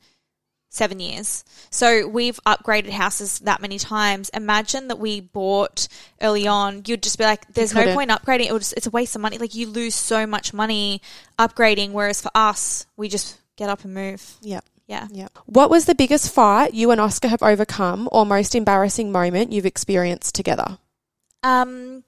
seven 0.69 0.99
years. 0.99 1.43
So 1.69 2.07
we've 2.07 2.39
upgraded 2.45 2.89
houses 2.89 3.39
that 3.39 3.61
many 3.61 3.79
times. 3.79 4.29
Imagine 4.29 4.89
that 4.89 4.99
we 4.99 5.21
bought 5.21 5.87
early 6.21 6.47
on. 6.47 6.83
You'd 6.85 7.03
just 7.03 7.17
be 7.17 7.23
like, 7.23 7.51
"There's 7.53 7.73
no 7.73 7.93
point 7.93 8.11
upgrading. 8.11 8.47
It 8.47 8.53
would 8.53 8.61
just, 8.61 8.73
it's 8.73 8.87
a 8.87 8.91
waste 8.91 9.15
of 9.15 9.21
money. 9.21 9.37
Like 9.37 9.55
you 9.55 9.67
lose 9.67 9.95
so 9.95 10.27
much 10.27 10.53
money 10.53 11.01
upgrading. 11.39 11.91
Whereas 11.91 12.21
for 12.21 12.31
us, 12.35 12.85
we 12.95 13.07
just 13.09 13.39
get 13.55 13.69
up 13.69 13.83
and 13.83 13.93
move. 13.93 14.35
Yeah. 14.41 14.59
Yeah. 14.87 15.07
Yeah. 15.11 15.27
What 15.45 15.69
was 15.69 15.85
the 15.85 15.95
biggest 15.95 16.33
fight 16.33 16.73
you 16.73 16.91
and 16.91 17.01
Oscar 17.01 17.27
have 17.27 17.43
overcome 17.43 18.07
or 18.11 18.25
most 18.25 18.55
embarrassing 18.55 19.11
moment 19.11 19.51
you've 19.51 19.65
experienced 19.65 20.33
together? 20.33 20.77
Um, 21.43 22.03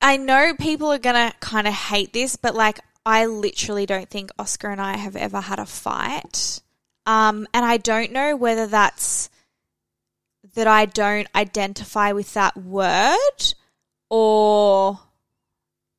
I 0.00 0.16
know 0.16 0.54
people 0.58 0.90
are 0.90 0.98
gonna 0.98 1.32
kind 1.40 1.68
of 1.68 1.74
hate 1.74 2.12
this, 2.12 2.36
but 2.36 2.54
like, 2.54 2.80
I 3.04 3.26
literally 3.26 3.86
don't 3.86 4.08
think 4.08 4.30
Oscar 4.38 4.68
and 4.70 4.80
I 4.80 4.96
have 4.96 5.16
ever 5.16 5.40
had 5.40 5.58
a 5.58 5.66
fight. 5.66 6.60
Um, 7.06 7.46
and 7.54 7.64
I 7.64 7.78
don't 7.78 8.12
know 8.12 8.36
whether 8.36 8.66
that's 8.66 9.30
that 10.54 10.66
I 10.66 10.86
don't 10.86 11.28
identify 11.34 12.12
with 12.12 12.34
that 12.34 12.56
word 12.56 13.54
or 14.10 15.00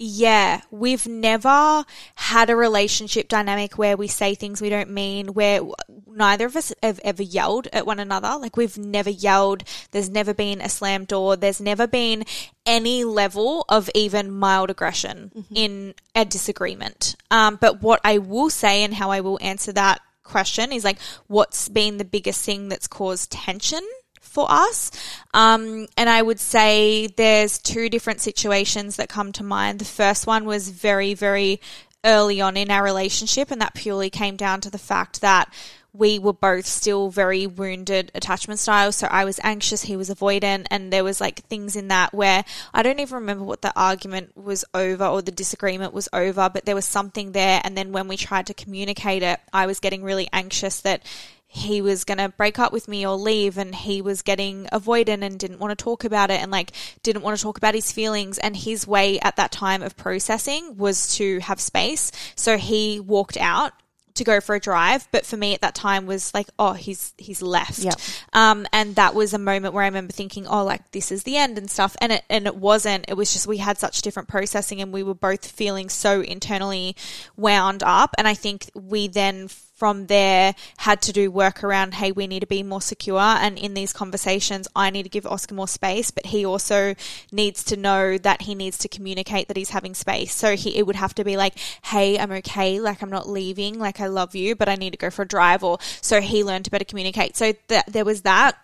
yeah, 0.01 0.61
we've 0.71 1.05
never 1.05 1.83
had 2.15 2.49
a 2.49 2.55
relationship 2.55 3.27
dynamic 3.27 3.77
where 3.77 3.97
we 3.97 4.07
say 4.07 4.33
things 4.33 4.61
we 4.61 4.69
don't 4.69 4.89
mean, 4.89 5.33
where 5.33 5.59
neither 6.07 6.45
of 6.45 6.55
us 6.55 6.73
have 6.81 7.01
ever 7.03 7.21
yelled 7.21 7.67
at 7.73 7.85
one 7.85 7.99
another. 7.99 8.37
Like 8.39 8.55
we've 8.55 8.77
never 8.77 9.09
yelled. 9.09 9.65
There's 9.91 10.09
never 10.09 10.33
been 10.33 10.61
a 10.61 10.69
slam 10.69 11.03
door. 11.03 11.35
There's 11.35 11.59
never 11.59 11.85
been 11.85 12.23
any 12.65 13.03
level 13.03 13.65
of 13.67 13.89
even 13.93 14.31
mild 14.31 14.69
aggression 14.69 15.45
in 15.53 15.95
a 16.15 16.23
disagreement. 16.23 17.17
Um, 17.29 17.57
but 17.59 17.81
what 17.81 17.99
I 18.05 18.19
will 18.19 18.49
say 18.49 18.83
and 18.83 18.93
how 18.93 19.11
I 19.11 19.19
will 19.19 19.37
answer 19.41 19.73
that 19.73 19.99
question 20.23 20.71
is 20.71 20.85
like, 20.85 20.99
what's 21.27 21.67
been 21.67 21.97
the 21.97 22.05
biggest 22.05 22.45
thing 22.45 22.69
that's 22.69 22.87
caused 22.87 23.31
tension? 23.31 23.85
For 24.19 24.45
us. 24.49 24.91
Um, 25.33 25.87
and 25.97 26.09
I 26.09 26.21
would 26.21 26.39
say 26.39 27.07
there's 27.07 27.57
two 27.57 27.89
different 27.89 28.21
situations 28.21 28.95
that 28.97 29.09
come 29.09 29.31
to 29.33 29.43
mind. 29.43 29.79
The 29.79 29.85
first 29.85 30.27
one 30.27 30.45
was 30.45 30.69
very, 30.69 31.13
very 31.13 31.59
early 32.05 32.39
on 32.39 32.55
in 32.55 32.71
our 32.71 32.83
relationship, 32.83 33.51
and 33.51 33.61
that 33.61 33.73
purely 33.73 34.09
came 34.09 34.35
down 34.35 34.61
to 34.61 34.69
the 34.69 34.77
fact 34.77 35.21
that 35.21 35.51
we 35.91 36.19
were 36.19 36.33
both 36.33 36.65
still 36.65 37.09
very 37.09 37.47
wounded 37.47 38.11
attachment 38.13 38.59
styles. 38.59 38.95
So 38.95 39.07
I 39.07 39.25
was 39.25 39.39
anxious, 39.43 39.81
he 39.81 39.97
was 39.97 40.09
avoidant, 40.09 40.67
and 40.69 40.93
there 40.93 41.03
was 41.03 41.19
like 41.19 41.43
things 41.45 41.75
in 41.75 41.87
that 41.87 42.13
where 42.13 42.45
I 42.73 42.83
don't 42.83 42.99
even 42.99 43.15
remember 43.15 43.43
what 43.43 43.63
the 43.63 43.73
argument 43.75 44.37
was 44.37 44.63
over 44.73 45.05
or 45.05 45.21
the 45.21 45.31
disagreement 45.31 45.93
was 45.93 46.07
over, 46.13 46.49
but 46.49 46.65
there 46.65 46.75
was 46.75 46.85
something 46.85 47.31
there. 47.31 47.59
And 47.63 47.75
then 47.75 47.91
when 47.91 48.07
we 48.07 48.17
tried 48.17 48.47
to 48.47 48.53
communicate 48.53 49.23
it, 49.23 49.39
I 49.51 49.65
was 49.65 49.79
getting 49.79 50.03
really 50.03 50.29
anxious 50.31 50.81
that 50.81 51.03
he 51.51 51.81
was 51.81 52.03
going 52.03 52.19
to 52.19 52.29
break 52.29 52.59
up 52.59 52.71
with 52.71 52.87
me 52.87 53.05
or 53.05 53.15
leave 53.15 53.57
and 53.57 53.73
he 53.73 54.03
was 54.03 54.21
getting 54.21 54.65
avoidant 54.65 55.23
and 55.23 55.39
didn't 55.39 55.57
want 55.57 55.77
to 55.77 55.83
talk 55.83 56.03
about 56.03 56.29
it 56.29 56.39
and 56.39 56.51
like 56.51 56.71
didn't 57.01 57.23
want 57.23 57.35
to 57.35 57.41
talk 57.41 57.57
about 57.57 57.73
his 57.73 57.91
feelings. 57.91 58.37
And 58.37 58.55
his 58.55 58.85
way 58.85 59.19
at 59.19 59.35
that 59.37 59.51
time 59.51 59.81
of 59.81 59.97
processing 59.97 60.77
was 60.77 61.15
to 61.15 61.39
have 61.39 61.59
space. 61.59 62.11
So 62.35 62.57
he 62.57 62.99
walked 62.99 63.35
out 63.35 63.73
to 64.13 64.23
go 64.23 64.41
for 64.41 64.53
a 64.53 64.59
drive 64.59 65.07
but 65.13 65.25
for 65.25 65.37
me 65.37 65.53
at 65.53 65.61
that 65.61 65.73
time 65.73 66.05
was 66.05 66.33
like 66.33 66.47
oh 66.59 66.73
he's 66.73 67.13
he's 67.17 67.41
left. 67.41 67.79
Yep. 67.79 67.95
um 68.33 68.67
and 68.71 68.95
that 68.95 69.15
was 69.15 69.33
a 69.33 69.39
moment 69.39 69.73
where 69.73 69.83
i 69.83 69.87
remember 69.87 70.11
thinking 70.11 70.45
oh 70.45 70.65
like 70.65 70.91
this 70.91 71.11
is 71.11 71.23
the 71.23 71.37
end 71.37 71.57
and 71.57 71.71
stuff. 71.71 71.95
And 71.99 72.11
it 72.11 72.23
and 72.29 72.45
it 72.45 72.55
wasn't. 72.55 73.05
It 73.07 73.15
was 73.15 73.33
just 73.33 73.47
we 73.47 73.57
had 73.57 73.79
such 73.79 74.03
different 74.03 74.29
processing 74.29 74.81
and 74.81 74.93
we 74.93 75.01
were 75.01 75.15
both 75.15 75.47
feeling 75.47 75.89
so 75.89 76.21
internally 76.21 76.95
wound 77.37 77.81
up. 77.81 78.13
And 78.19 78.27
i 78.27 78.35
think 78.35 78.69
we 78.75 79.07
then 79.07 79.49
from 79.79 80.07
there 80.07 80.53
had 80.77 81.01
to 81.01 81.13
do 81.13 81.31
work 81.31 81.63
around 81.63 81.93
hey 81.95 82.11
we 82.11 82.27
need 82.27 82.41
to 82.41 82.47
be 82.47 82.61
more 82.61 82.81
secure. 82.81 83.19
And 83.19 83.57
in 83.57 83.73
these 83.73 83.93
conversations 83.93 84.67
i 84.75 84.89
need 84.89 85.03
to 85.03 85.09
give 85.09 85.25
oscar 85.25 85.55
more 85.55 85.67
space 85.67 86.11
but 86.11 86.25
he 86.27 86.45
also 86.45 86.95
needs 87.31 87.63
to 87.63 87.77
know 87.77 88.17
that 88.17 88.43
he 88.43 88.53
needs 88.53 88.77
to 88.79 88.87
communicate 88.89 89.47
that 89.47 89.57
he's 89.57 89.69
having 89.69 89.93
space. 89.93 90.35
So 90.35 90.55
he 90.55 90.77
it 90.77 90.85
would 90.85 90.97
have 90.97 91.15
to 91.15 91.23
be 91.23 91.37
like 91.37 91.57
hey 91.85 92.19
i'm 92.19 92.31
okay. 92.31 92.79
Like 92.79 93.01
i'm 93.01 93.09
not 93.09 93.29
leaving. 93.29 93.79
Like 93.79 93.99
i 94.01 94.07
love 94.07 94.35
you 94.35 94.55
but 94.55 94.67
i 94.67 94.75
need 94.75 94.91
to 94.91 94.97
go 94.97 95.09
for 95.09 95.21
a 95.21 95.27
drive. 95.27 95.63
Or 95.63 95.77
so 96.01 96.19
he 96.19 96.43
learned 96.43 96.65
to 96.65 96.71
better 96.71 96.85
communicate. 96.85 97.37
So 97.37 97.53
th- 97.69 97.85
there 97.87 98.05
was 98.05 98.23
that 98.23 98.57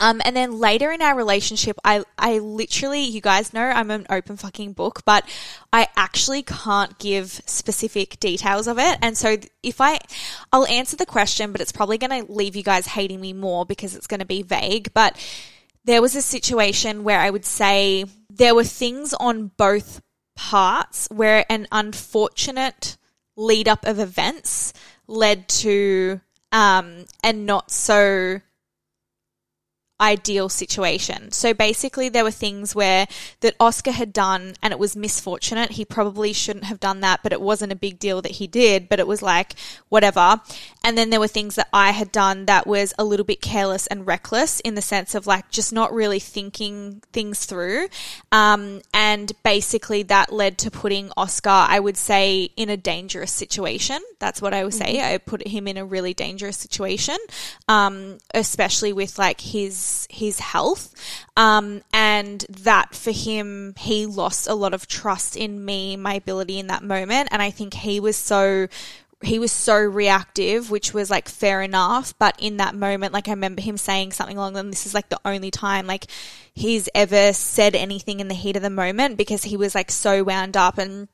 Um, 0.00 0.20
and 0.24 0.36
then 0.36 0.58
later 0.58 0.92
in 0.92 1.02
our 1.02 1.16
relationship, 1.16 1.76
I, 1.84 2.04
I 2.16 2.38
literally, 2.38 3.02
you 3.02 3.20
guys 3.20 3.52
know 3.52 3.62
I'm 3.62 3.90
an 3.90 4.06
open 4.08 4.36
fucking 4.36 4.74
book, 4.74 5.02
but 5.04 5.28
I 5.72 5.88
actually 5.96 6.42
can't 6.42 6.96
give 6.98 7.40
specific 7.46 8.20
details 8.20 8.68
of 8.68 8.78
it. 8.78 8.98
And 9.02 9.18
so 9.18 9.36
if 9.62 9.80
I, 9.80 9.98
I'll 10.52 10.66
answer 10.66 10.96
the 10.96 11.06
question, 11.06 11.50
but 11.50 11.60
it's 11.60 11.72
probably 11.72 11.98
going 11.98 12.26
to 12.26 12.32
leave 12.32 12.54
you 12.54 12.62
guys 12.62 12.86
hating 12.86 13.20
me 13.20 13.32
more 13.32 13.66
because 13.66 13.96
it's 13.96 14.06
going 14.06 14.20
to 14.20 14.26
be 14.26 14.42
vague. 14.42 14.92
But 14.94 15.18
there 15.84 16.02
was 16.02 16.14
a 16.14 16.22
situation 16.22 17.02
where 17.02 17.18
I 17.18 17.30
would 17.30 17.44
say 17.44 18.04
there 18.30 18.54
were 18.54 18.64
things 18.64 19.14
on 19.14 19.50
both 19.56 20.00
parts 20.36 21.08
where 21.10 21.44
an 21.50 21.66
unfortunate 21.72 22.96
lead 23.36 23.66
up 23.66 23.84
of 23.84 23.98
events 23.98 24.72
led 25.08 25.48
to 25.48 26.20
um, 26.52 27.04
a 27.24 27.32
not 27.32 27.70
so 27.70 28.40
ideal 30.00 30.48
situation. 30.48 31.30
So 31.32 31.52
basically 31.52 32.08
there 32.08 32.24
were 32.24 32.30
things 32.30 32.74
where 32.74 33.06
that 33.40 33.56
Oscar 33.58 33.90
had 33.90 34.12
done 34.12 34.54
and 34.62 34.72
it 34.72 34.78
was 34.78 34.96
misfortunate. 34.96 35.72
He 35.72 35.84
probably 35.84 36.32
shouldn't 36.32 36.66
have 36.66 36.80
done 36.80 37.00
that, 37.00 37.20
but 37.22 37.32
it 37.32 37.40
wasn't 37.40 37.72
a 37.72 37.76
big 37.76 37.98
deal 37.98 38.22
that 38.22 38.32
he 38.32 38.46
did, 38.46 38.88
but 38.88 39.00
it 39.00 39.06
was 39.06 39.22
like 39.22 39.54
whatever. 39.88 40.40
And 40.84 40.96
then 40.96 41.10
there 41.10 41.20
were 41.20 41.28
things 41.28 41.56
that 41.56 41.68
I 41.72 41.90
had 41.90 42.12
done 42.12 42.46
that 42.46 42.66
was 42.66 42.94
a 42.98 43.04
little 43.04 43.24
bit 43.24 43.40
careless 43.40 43.86
and 43.88 44.06
reckless 44.06 44.60
in 44.60 44.74
the 44.74 44.82
sense 44.82 45.14
of 45.14 45.26
like 45.26 45.50
just 45.50 45.72
not 45.72 45.92
really 45.92 46.20
thinking 46.20 47.02
things 47.12 47.44
through. 47.44 47.88
Um, 48.30 48.82
and 48.94 49.32
basically 49.42 50.04
that 50.04 50.32
led 50.32 50.58
to 50.58 50.70
putting 50.70 51.10
Oscar, 51.16 51.50
I 51.50 51.80
would 51.80 51.96
say, 51.96 52.50
in 52.56 52.70
a 52.70 52.76
dangerous 52.76 53.32
situation. 53.32 53.98
That's 54.18 54.40
what 54.40 54.54
I 54.54 54.64
would 54.64 54.74
say. 54.74 55.00
I 55.00 55.18
put 55.18 55.46
him 55.46 55.66
in 55.66 55.76
a 55.76 55.84
really 55.84 56.14
dangerous 56.14 56.56
situation, 56.56 57.16
um, 57.68 58.18
especially 58.34 58.92
with 58.92 59.18
like 59.18 59.40
his 59.40 59.87
his 60.10 60.38
health, 60.40 60.94
um, 61.36 61.82
and 61.92 62.44
that 62.48 62.94
for 62.94 63.10
him 63.10 63.74
he 63.78 64.06
lost 64.06 64.48
a 64.48 64.54
lot 64.54 64.74
of 64.74 64.86
trust 64.86 65.36
in 65.36 65.64
me, 65.64 65.96
my 65.96 66.14
ability 66.14 66.58
in 66.58 66.66
that 66.68 66.82
moment, 66.82 67.28
and 67.30 67.40
I 67.42 67.50
think 67.50 67.74
he 67.74 68.00
was 68.00 68.16
so 68.16 68.68
he 69.22 69.38
was 69.38 69.50
so 69.50 69.76
reactive, 69.76 70.70
which 70.70 70.94
was 70.94 71.10
like 71.10 71.28
fair 71.28 71.60
enough. 71.60 72.16
But 72.18 72.36
in 72.38 72.58
that 72.58 72.74
moment, 72.74 73.12
like 73.12 73.28
I 73.28 73.32
remember 73.32 73.60
him 73.60 73.76
saying 73.76 74.12
something 74.12 74.36
along 74.36 74.52
them. 74.52 74.70
This 74.70 74.86
is 74.86 74.94
like 74.94 75.08
the 75.08 75.20
only 75.24 75.50
time 75.50 75.86
like 75.86 76.06
he's 76.54 76.88
ever 76.94 77.32
said 77.32 77.74
anything 77.74 78.20
in 78.20 78.28
the 78.28 78.34
heat 78.34 78.56
of 78.56 78.62
the 78.62 78.70
moment 78.70 79.16
because 79.16 79.44
he 79.44 79.56
was 79.56 79.74
like 79.74 79.90
so 79.90 80.22
wound 80.22 80.56
up. 80.56 80.78
And 80.78 81.08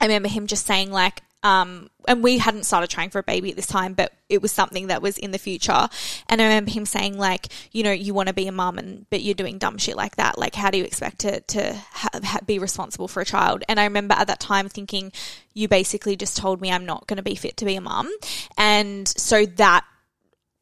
I 0.00 0.06
remember 0.06 0.28
him 0.28 0.46
just 0.46 0.66
saying 0.66 0.90
like, 0.90 1.22
um, 1.42 1.88
and 2.06 2.22
we 2.22 2.38
hadn't 2.38 2.64
started 2.64 2.88
trying 2.90 3.10
for 3.10 3.18
a 3.18 3.22
baby 3.22 3.50
at 3.50 3.56
this 3.56 3.66
time, 3.66 3.94
but 3.94 4.12
it 4.28 4.40
was 4.42 4.52
something 4.52 4.88
that 4.88 5.02
was 5.02 5.18
in 5.18 5.30
the 5.30 5.38
future. 5.38 5.88
And 6.28 6.40
I 6.40 6.44
remember 6.44 6.70
him 6.70 6.84
saying 6.86 7.18
like, 7.18 7.48
you 7.72 7.82
know, 7.82 7.92
you 7.92 8.14
want 8.14 8.28
to 8.28 8.32
be 8.34 8.46
a 8.46 8.52
mum 8.52 8.78
and, 8.78 9.06
but 9.10 9.22
you're 9.22 9.34
doing 9.34 9.58
dumb 9.58 9.78
shit 9.78 9.96
like 9.96 10.16
that. 10.16 10.38
Like, 10.38 10.54
how 10.54 10.70
do 10.70 10.78
you 10.78 10.84
expect 10.84 11.20
to, 11.20 11.40
to 11.40 11.74
ha- 11.74 12.20
ha- 12.22 12.40
be 12.46 12.58
responsible 12.58 13.08
for 13.08 13.20
a 13.20 13.24
child? 13.24 13.64
And 13.68 13.78
I 13.80 13.84
remember 13.84 14.14
at 14.14 14.28
that 14.28 14.40
time 14.40 14.68
thinking, 14.68 15.12
you 15.54 15.68
basically 15.68 16.16
just 16.16 16.36
told 16.36 16.60
me 16.60 16.70
I'm 16.70 16.86
not 16.86 17.06
going 17.06 17.18
to 17.18 17.22
be 17.22 17.34
fit 17.34 17.56
to 17.58 17.64
be 17.64 17.76
a 17.76 17.80
mum. 17.80 18.10
And 18.56 19.06
so 19.08 19.44
that 19.46 19.84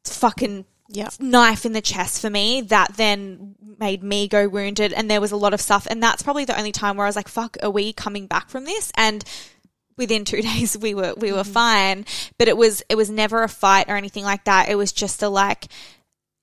fucking 0.05 0.65
Yeah. 0.89 1.09
knife 1.19 1.65
in 1.65 1.73
the 1.73 1.81
chest 1.81 2.21
for 2.21 2.29
me 2.29 2.61
that 2.61 2.97
then 2.97 3.55
made 3.79 4.03
me 4.03 4.27
go 4.27 4.47
wounded 4.47 4.93
and 4.93 5.09
there 5.09 5.21
was 5.21 5.31
a 5.31 5.37
lot 5.37 5.53
of 5.53 5.61
stuff 5.61 5.87
and 5.89 6.01
that's 6.03 6.21
probably 6.23 6.45
the 6.45 6.57
only 6.57 6.71
time 6.71 6.97
where 6.97 7.05
I 7.05 7.09
was 7.09 7.15
like 7.15 7.27
fuck 7.27 7.55
are 7.63 7.69
we 7.69 7.93
coming 7.93 8.27
back 8.27 8.49
from 8.49 8.65
this 8.65 8.91
and 8.95 9.23
within 9.97 10.25
2 10.25 10.41
days 10.41 10.77
we 10.77 10.93
were 10.95 11.13
we 11.17 11.31
were 11.31 11.43
fine 11.43 12.05
but 12.37 12.47
it 12.47 12.57
was 12.57 12.81
it 12.89 12.95
was 12.95 13.09
never 13.09 13.43
a 13.43 13.49
fight 13.49 13.89
or 13.89 13.95
anything 13.95 14.23
like 14.23 14.43
that 14.45 14.69
it 14.69 14.75
was 14.75 14.91
just 14.91 15.21
a 15.21 15.29
like 15.29 15.67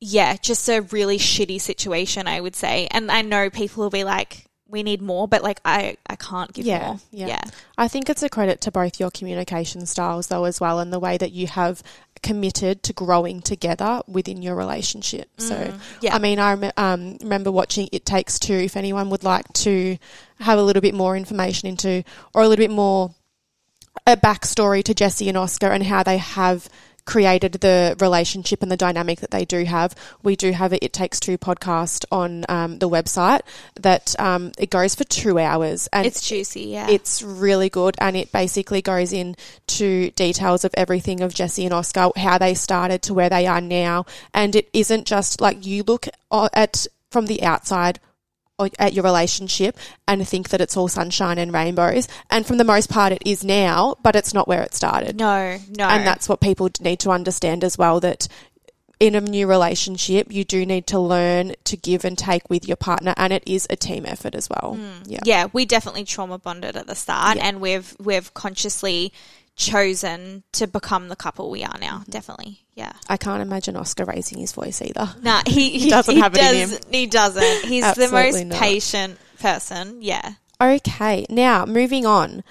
yeah 0.01 0.37
just 0.41 0.69
a 0.69 0.81
really 0.83 1.19
shitty 1.19 1.61
situation 1.61 2.29
I 2.29 2.41
would 2.41 2.55
say 2.55 2.87
and 2.91 3.11
I 3.11 3.23
know 3.23 3.51
people 3.51 3.83
will 3.83 3.91
be 3.91 4.05
like 4.05 4.45
we 4.71 4.83
need 4.83 5.01
more 5.01 5.27
but 5.27 5.43
like 5.43 5.61
I 5.65 5.97
I 6.07 6.17
can't 6.17 6.53
give 6.53 6.67
Yeah, 6.67 6.87
more 6.87 7.01
yeah. 7.11 7.27
yeah 7.29 7.41
I 7.79 7.89
think 7.89 8.09
it's 8.11 8.23
a 8.23 8.29
credit 8.29 8.61
to 8.63 8.71
both 8.71 9.01
your 9.01 9.11
communication 9.11 9.87
styles, 9.87 10.27
though, 10.27 10.43
as 10.45 10.61
well, 10.61 10.81
and 10.81 10.93
the 10.93 10.99
way 10.99 11.17
that 11.17 11.31
you 11.31 11.47
have 11.47 11.81
committed 12.23 12.83
to 12.83 12.93
growing 12.93 13.41
together 13.41 14.03
within 14.09 14.43
your 14.43 14.57
relationship. 14.57 15.29
So, 15.39 15.55
Mm, 15.55 15.81
yeah. 16.01 16.15
I 16.17 16.19
mean, 16.19 16.41
I 16.41 16.55
rem- 16.55 16.73
um, 16.77 17.17
remember 17.23 17.53
watching 17.53 17.89
It 17.93 18.05
Takes 18.05 18.41
Two. 18.41 18.55
If 18.55 18.77
anyone 18.77 19.11
would 19.11 19.23
like 19.23 19.51
to 19.65 19.97
have 20.41 20.59
a 20.59 20.63
little 20.63 20.83
bit 20.83 20.93
more 20.95 21.17
information 21.17 21.69
into, 21.69 22.03
or 22.35 22.43
a 22.43 22.49
little 22.49 22.65
bit 22.65 22.73
more 22.73 23.15
a 24.07 24.17
backstory 24.17 24.83
to 24.85 24.95
Jessie 24.95 25.29
and 25.29 25.37
Oscar 25.37 25.69
and 25.69 25.85
how 25.85 26.03
they 26.03 26.19
have 26.19 26.69
created 27.09 27.53
the 27.55 27.97
relationship 28.01 28.63
and 28.63 28.71
the 28.71 28.77
dynamic 28.77 29.21
that 29.21 29.31
they 29.31 29.47
do 29.47 29.65
have. 29.65 29.95
We 30.23 30.37
do 30.37 30.53
have 30.53 30.75
a 30.75 30.85
It 30.85 30.93
Takes 30.93 31.19
Two 31.19 31.39
podcast 31.39 32.05
on 32.13 32.45
um, 32.51 32.79
the 32.81 32.89
website 32.89 33.41
that 33.81 34.15
um, 34.21 34.53
it 34.59 34.69
goes 34.69 34.95
for 34.95 35.05
two 35.05 35.39
hours 35.39 35.89
and 35.91 36.07
it's 36.07 36.29
juicy 36.29 36.65
yeah 36.65 36.89
it's 36.91 37.23
really 37.23 37.71
good 37.71 37.97
and 37.99 38.15
it 38.15 38.31
basically 38.31 38.83
goes 38.83 39.15
into 39.15 40.11
details 40.11 40.67
of 40.67 40.75
everything 40.75 41.23
of 41.23 41.33
Jessie 41.33 41.65
and 41.65 41.73
Oscar, 41.73 42.11
how 42.15 42.37
they 42.37 42.53
started 42.53 43.01
to 43.03 43.15
where 43.15 43.31
they 43.31 43.47
are 43.47 43.63
now. 43.63 44.05
And 44.35 44.55
it 44.55 44.69
isn't 44.75 45.07
just 45.07 45.41
like 45.41 45.65
you 45.65 45.85
look 45.85 46.09
at 46.31 46.87
from 47.11 47.25
the 47.25 47.43
outside 47.43 48.01
at 48.79 48.93
your 48.93 49.05
relationship 49.05 49.77
and 50.09 50.27
think 50.27 50.49
that 50.49 50.61
it's 50.61 50.77
all 50.77 50.89
sunshine 50.89 51.39
and 51.39 51.53
rainbows. 51.53 52.09
And 52.31 52.45
from 52.45 52.59
the 52.59 52.65
most 52.65 52.91
part, 52.91 53.13
it 53.13 53.23
is 53.25 53.45
now, 53.45 53.95
but 54.03 54.17
it's 54.17 54.35
not 54.35 54.49
where 54.49 54.63
it 54.63 54.75
started. 54.75 55.17
no 55.17 55.59
no 55.77 55.85
And 55.85 56.07
that's 56.07 56.29
what 56.29 56.41
people 56.41 56.69
need 56.81 56.99
to 57.01 57.11
understand 57.11 57.63
as 57.63 57.79
well 57.79 58.01
that 58.01 58.27
in 58.99 59.15
a 59.15 59.21
new 59.21 59.47
relationship, 59.47 60.33
you 60.33 60.45
do 60.45 60.67
need 60.67 60.89
to 60.89 60.99
learn 60.99 61.53
to 61.63 61.77
give 61.77 62.05
and 62.05 62.19
take 62.19 62.51
with 62.51 62.67
your 62.67 62.77
partner, 62.77 63.15
and 63.17 63.33
it 63.33 63.45
is 63.47 63.65
a 63.71 63.77
team 63.77 64.05
effort 64.05 64.35
as 64.35 64.49
well. 64.51 64.75
Hmm. 64.75 65.03
Yeah. 65.07 65.21
yeah, 65.25 65.47
we 65.53 65.65
definitely 65.67 66.03
trauma 66.03 66.37
bonded 66.37 66.75
at 66.77 66.89
the 66.89 66.97
start, 66.97 67.37
Yeah. 67.37 67.47
and 67.47 67.61
we've 67.61 67.95
we've 68.01 68.35
consciously 68.35 69.13
chosen 69.59 70.45
to 70.53 70.67
become 70.67 71.09
the 71.09 71.17
couple 71.17 71.51
we 71.51 71.65
are 71.65 71.77
now. 71.79 72.05
Definitely, 72.09 72.65
yeah. 72.75 72.93
I 73.09 73.19
can't 73.19 73.43
imagine 73.43 73.77
Oscar 73.77 74.05
raising 74.05 74.39
his 74.39 74.53
voice 74.53 74.81
either. 74.81 75.15
Nah, 75.21 75.43
he, 75.47 75.79
he 75.79 75.91
doesn't 75.91 76.17
have 76.17 76.35
it 76.35 76.41
in 76.41 76.71
does, 76.71 76.81
He 76.91 77.07
doesn't. 77.07 77.65
He's 77.69 77.95
the 77.95 78.09
most 78.11 78.43
not. 78.45 78.59
patient 78.59 79.19
person. 79.39 79.99
Yeah. 80.01 80.35
Okay, 80.61 81.27
now 81.29 81.67
moving 81.67 82.07
on. 82.07 82.43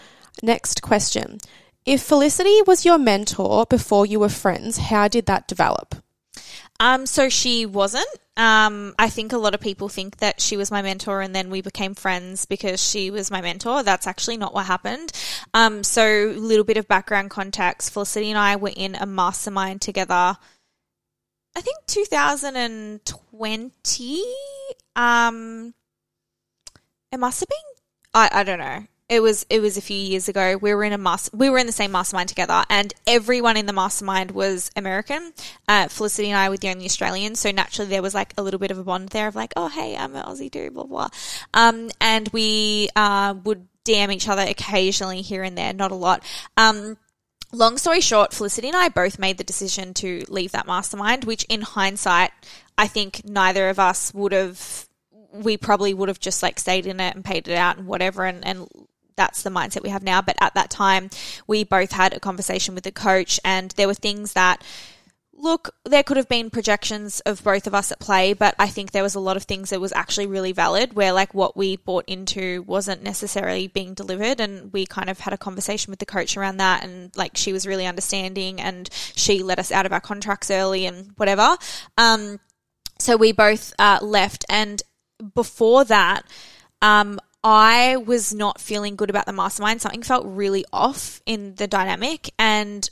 Next 0.44 0.82
question. 0.84 1.40
If 1.86 2.02
Felicity 2.04 2.62
was 2.68 2.86
your 2.86 2.98
mentor 2.98 3.66
before 3.66 4.06
you 4.06 4.20
were 4.20 4.30
friends, 4.30 4.78
how 4.78 5.08
did 5.08 5.26
that 5.26 5.48
develop? 5.48 5.96
Um, 6.80 7.06
so 7.06 7.30
she 7.30 7.66
wasn't. 7.66 8.08
Um, 8.38 8.96
I 9.00 9.10
think 9.10 9.34
a 9.34 9.38
lot 9.38 9.56
of 9.56 9.60
people 9.60 9.90
think 9.90 10.18
that 10.18 10.40
she 10.40 10.58
was 10.58 10.70
my 10.70 10.84
mentor 10.84 11.22
and 11.22 11.36
then 11.36 11.50
we 11.50 11.62
became 11.62 11.96
friends 11.96 12.46
because 12.46 12.80
she 12.82 13.10
was 13.10 13.32
my 13.32 13.42
mentor. 13.42 13.82
That's 13.82 14.06
actually 14.06 14.38
not 14.38 14.54
what 14.54 14.68
happened. 14.68 15.12
Um, 15.56 15.84
so 15.84 16.30
a 16.30 16.38
little 16.38 16.64
bit 16.64 16.78
of 16.78 16.88
background 16.88 17.32
context. 17.32 17.92
Felicity 17.92 18.30
and 18.30 18.38
I 18.38 18.56
were 18.56 18.74
in 18.76 18.94
a 18.94 19.08
mastermind 19.08 19.82
together. 19.82 20.38
I 21.56 21.62
think 21.62 21.78
2020. 21.88 24.24
Um, 24.96 25.74
it 27.12 27.18
must 27.18 27.40
have 27.40 27.50
been. 27.50 27.58
I, 28.14 28.30
I 28.32 28.44
don't 28.44 28.60
know. 28.60 28.86
It 29.10 29.22
was 29.22 29.46
it 29.50 29.62
was 29.62 29.78
a 29.78 29.82
few 29.82 29.98
years 29.98 30.28
ago. 30.28 30.58
We 30.58 30.74
were 30.74 30.84
in 30.84 30.92
a 30.92 30.98
mas- 30.98 31.30
we 31.34 31.50
were 31.50 31.58
in 31.58 31.66
the 31.66 31.72
same 31.72 31.94
mastermind 31.94 32.28
together, 32.28 32.66
and 32.70 32.94
everyone 33.06 33.56
in 33.56 33.66
the 33.66 33.72
mastermind 33.72 34.32
was 34.32 34.70
American. 34.76 35.32
Uh, 35.66 35.88
Felicity 35.88 36.30
and 36.30 36.38
I 36.38 36.50
were 36.50 36.58
the 36.58 36.70
only 36.70 36.86
Australians, 36.86 37.40
so 37.40 37.52
naturally 37.52 37.90
there 37.90 38.02
was 38.02 38.14
like 38.14 38.34
a 38.38 38.44
little 38.44 38.60
bit 38.60 38.70
of 38.70 38.78
a 38.78 38.84
bond 38.84 39.10
there 39.10 39.30
of 39.30 39.36
like, 39.36 39.54
oh 39.56 39.70
hey, 39.70 39.96
I'm 39.96 40.14
an 40.14 40.26
Aussie 40.26 40.52
too, 40.52 40.72
blah 40.72 40.84
blah. 40.84 41.08
Um, 41.54 41.90
and 42.02 42.28
we 42.34 42.90
uh, 42.98 43.36
would 43.46 43.66
DM 43.86 44.14
each 44.14 44.28
other 44.28 44.42
occasionally 44.44 45.22
here 45.22 45.44
and 45.44 45.58
there, 45.58 45.72
not 45.72 45.92
a 45.92 45.96
lot. 45.96 46.22
Um, 46.58 46.98
long 47.54 47.78
story 47.78 48.02
short, 48.02 48.34
Felicity 48.34 48.68
and 48.68 48.78
I 48.78 48.90
both 48.90 49.20
made 49.20 49.38
the 49.38 49.44
decision 49.46 49.94
to 49.96 50.26
leave 50.28 50.52
that 50.52 50.68
mastermind, 50.68 51.24
which 51.24 51.46
in 51.46 51.62
hindsight, 51.62 52.32
I 52.78 52.88
think 52.88 53.22
neither 53.24 53.70
of 53.70 53.80
us 53.80 54.14
would 54.14 54.34
have, 54.34 54.88
we 55.32 55.56
probably 55.56 55.94
would 55.94 56.10
have 56.10 56.20
just 56.20 56.44
like 56.44 56.60
stayed 56.60 56.86
in 56.86 57.00
it 57.00 57.16
and 57.16 57.24
paid 57.24 57.48
it 57.48 57.56
out 57.56 57.78
and 57.78 57.88
whatever. 57.88 58.26
And, 58.26 58.46
and 58.46 58.68
that's 59.18 59.44
the 59.44 59.50
mindset 59.50 59.84
we 59.84 59.90
have 59.90 60.04
now. 60.04 60.22
But 60.22 60.38
at 60.40 60.54
that 60.54 60.70
time, 60.70 61.10
we 61.48 61.64
both 61.64 61.92
had 61.92 62.14
a 62.14 62.20
conversation 62.20 62.76
with 62.76 62.86
the 62.86 62.92
coach 62.92 63.40
and 63.44 63.72
there 63.72 63.88
were 63.88 63.94
things 63.94 64.34
that, 64.34 64.64
Look, 65.40 65.76
there 65.86 66.02
could 66.02 66.18
have 66.18 66.28
been 66.28 66.50
projections 66.50 67.20
of 67.20 67.44
both 67.44 67.68
of 67.68 67.76
us 67.76 67.92
at 67.92 68.00
play, 68.00 68.34
but 68.34 68.56
I 68.58 68.68
think 68.70 68.90
there 68.90 69.04
was 69.04 69.14
a 69.14 69.20
lot 69.20 69.38
of 69.38 69.44
things 69.44 69.70
that 69.70 69.80
was 69.80 69.94
actually 69.94 70.26
really 70.26 70.52
valid 70.52 70.94
where 70.94 71.12
like 71.12 71.32
what 71.36 71.56
we 71.56 71.76
bought 71.76 72.06
into 72.08 72.64
wasn't 72.64 73.04
necessarily 73.04 73.68
being 73.68 73.94
delivered 73.94 74.40
and 74.40 74.74
we 74.74 74.88
kind 74.88 75.12
of 75.12 75.20
had 75.20 75.34
a 75.34 75.38
conversation 75.38 75.92
with 75.92 76.00
the 76.00 76.08
coach 76.08 76.36
around 76.36 76.58
that 76.58 76.84
and 76.84 77.16
like 77.16 77.38
she 77.38 77.54
was 77.54 77.68
really 77.68 77.86
understanding 77.86 78.60
and 78.60 78.90
she 78.92 79.44
let 79.44 79.60
us 79.60 79.72
out 79.72 79.86
of 79.86 79.94
our 79.94 80.02
contracts 80.02 80.50
early 80.50 80.88
and 80.88 81.12
whatever. 81.18 81.56
Um 82.00 82.40
so 82.98 83.16
we 83.16 83.32
both 83.32 83.76
uh, 83.78 84.00
left 84.02 84.44
and 84.50 84.82
before 85.36 85.84
that 85.84 86.26
um 86.82 87.20
I 87.50 87.96
was 87.96 88.34
not 88.34 88.60
feeling 88.60 88.98
good 88.98 89.10
about 89.10 89.26
the 89.26 89.32
mastermind. 89.32 89.82
Something 89.82 90.04
felt 90.04 90.26
really 90.28 90.66
off 90.74 91.22
in 91.26 91.56
the 91.56 91.66
dynamic 91.66 92.30
and 92.38 92.90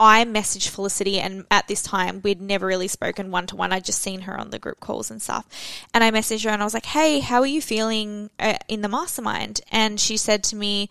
I 0.00 0.24
messaged 0.24 0.68
Felicity, 0.68 1.18
and 1.18 1.44
at 1.50 1.66
this 1.66 1.82
time, 1.82 2.20
we'd 2.22 2.40
never 2.40 2.66
really 2.66 2.86
spoken 2.86 3.32
one 3.32 3.48
to 3.48 3.56
one. 3.56 3.72
I'd 3.72 3.84
just 3.84 4.00
seen 4.00 4.20
her 4.22 4.38
on 4.38 4.50
the 4.50 4.58
group 4.58 4.78
calls 4.78 5.10
and 5.10 5.20
stuff. 5.20 5.44
And 5.92 6.04
I 6.04 6.12
messaged 6.12 6.44
her 6.44 6.50
and 6.50 6.62
I 6.62 6.64
was 6.64 6.72
like, 6.72 6.86
hey, 6.86 7.18
how 7.18 7.40
are 7.40 7.46
you 7.46 7.60
feeling 7.60 8.30
uh, 8.38 8.58
in 8.68 8.80
the 8.82 8.88
mastermind? 8.88 9.60
And 9.72 9.98
she 9.98 10.16
said 10.16 10.44
to 10.44 10.56
me, 10.56 10.88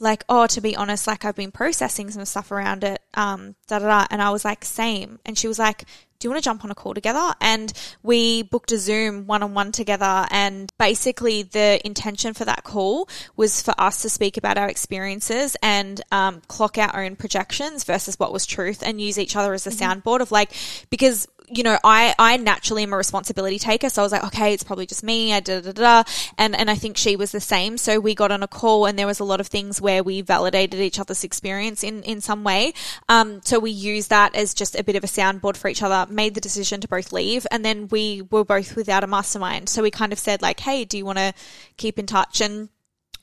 like, 0.00 0.24
oh, 0.28 0.46
to 0.48 0.60
be 0.60 0.74
honest, 0.74 1.06
like 1.06 1.24
I've 1.24 1.36
been 1.36 1.52
processing 1.52 2.10
some 2.10 2.24
stuff 2.24 2.50
around 2.50 2.82
it, 2.82 3.00
um, 3.14 3.54
da 3.68 3.78
da 3.78 3.86
da. 3.86 4.06
And 4.10 4.20
I 4.20 4.30
was 4.30 4.44
like, 4.44 4.64
same. 4.64 5.18
And 5.24 5.38
she 5.38 5.46
was 5.46 5.58
like, 5.58 5.84
do 6.18 6.26
you 6.26 6.32
want 6.32 6.42
to 6.42 6.48
jump 6.48 6.64
on 6.64 6.70
a 6.70 6.74
call 6.74 6.92
together? 6.92 7.34
And 7.40 7.72
we 8.02 8.42
booked 8.42 8.72
a 8.72 8.78
Zoom 8.78 9.26
one 9.26 9.42
on 9.42 9.54
one 9.54 9.72
together. 9.72 10.26
And 10.30 10.70
basically, 10.78 11.42
the 11.42 11.80
intention 11.84 12.34
for 12.34 12.44
that 12.44 12.62
call 12.62 13.08
was 13.36 13.62
for 13.62 13.74
us 13.78 14.02
to 14.02 14.10
speak 14.10 14.36
about 14.36 14.58
our 14.58 14.68
experiences 14.68 15.56
and 15.62 16.00
um, 16.12 16.42
clock 16.46 16.76
our 16.76 17.04
own 17.04 17.16
projections 17.16 17.84
versus 17.84 18.18
what 18.18 18.34
was 18.34 18.44
truth 18.44 18.82
and 18.84 19.00
use 19.00 19.18
each 19.18 19.34
other 19.34 19.54
as 19.54 19.66
a 19.66 19.70
mm-hmm. 19.70 19.82
soundboard 19.82 20.20
of 20.20 20.30
like, 20.30 20.52
because 20.90 21.26
you 21.50 21.62
know, 21.62 21.78
I, 21.82 22.14
I 22.18 22.36
naturally 22.36 22.84
am 22.84 22.92
a 22.92 22.96
responsibility 22.96 23.58
taker. 23.58 23.90
So 23.90 24.02
I 24.02 24.04
was 24.04 24.12
like, 24.12 24.24
okay, 24.24 24.54
it's 24.54 24.62
probably 24.62 24.86
just 24.86 25.02
me. 25.02 25.32
I 25.34 25.40
da 25.40 25.60
da 25.60 25.72
da. 25.72 26.02
And, 26.38 26.56
and 26.56 26.70
I 26.70 26.74
think 26.76 26.96
she 26.96 27.16
was 27.16 27.32
the 27.32 27.40
same. 27.40 27.76
So 27.76 27.98
we 27.98 28.14
got 28.14 28.30
on 28.30 28.42
a 28.42 28.48
call 28.48 28.86
and 28.86 28.98
there 28.98 29.06
was 29.06 29.20
a 29.20 29.24
lot 29.24 29.40
of 29.40 29.48
things 29.48 29.80
where 29.80 30.02
we 30.02 30.20
validated 30.20 30.80
each 30.80 30.98
other's 30.98 31.24
experience 31.24 31.82
in, 31.82 32.02
in 32.04 32.20
some 32.20 32.44
way. 32.44 32.72
Um, 33.08 33.40
so 33.42 33.58
we 33.58 33.70
used 33.70 34.10
that 34.10 34.34
as 34.34 34.54
just 34.54 34.78
a 34.78 34.84
bit 34.84 34.96
of 34.96 35.04
a 35.04 35.08
soundboard 35.08 35.56
for 35.56 35.68
each 35.68 35.82
other, 35.82 36.10
made 36.12 36.34
the 36.34 36.40
decision 36.40 36.80
to 36.80 36.88
both 36.88 37.12
leave. 37.12 37.46
And 37.50 37.64
then 37.64 37.88
we 37.88 38.22
were 38.30 38.44
both 38.44 38.76
without 38.76 39.04
a 39.04 39.08
mastermind. 39.08 39.68
So 39.68 39.82
we 39.82 39.90
kind 39.90 40.12
of 40.12 40.18
said 40.18 40.42
like, 40.42 40.60
hey, 40.60 40.84
do 40.84 40.96
you 40.96 41.04
want 41.04 41.18
to 41.18 41.34
keep 41.76 41.98
in 41.98 42.06
touch? 42.06 42.40
And 42.40 42.68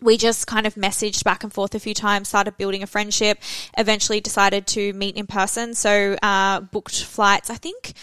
we 0.02 0.18
just 0.18 0.48
kind 0.48 0.68
of 0.68 0.76
messaged 0.76 1.24
back 1.24 1.44
and 1.44 1.52
forth 1.52 1.74
a 1.76 1.80
few 1.80 1.94
times, 1.94 2.30
started 2.30 2.58
building 2.58 2.84
a 2.84 2.88
friendship, 2.88 3.40
eventually 3.78 4.20
decided 4.20 4.68
to 4.68 4.94
meet 4.94 5.16
in 5.16 5.28
person. 5.28 5.74
So, 5.74 6.18
uh, 6.22 6.62
booked 6.62 7.04
flights. 7.04 7.50
I 7.50 7.56
think, 7.56 7.94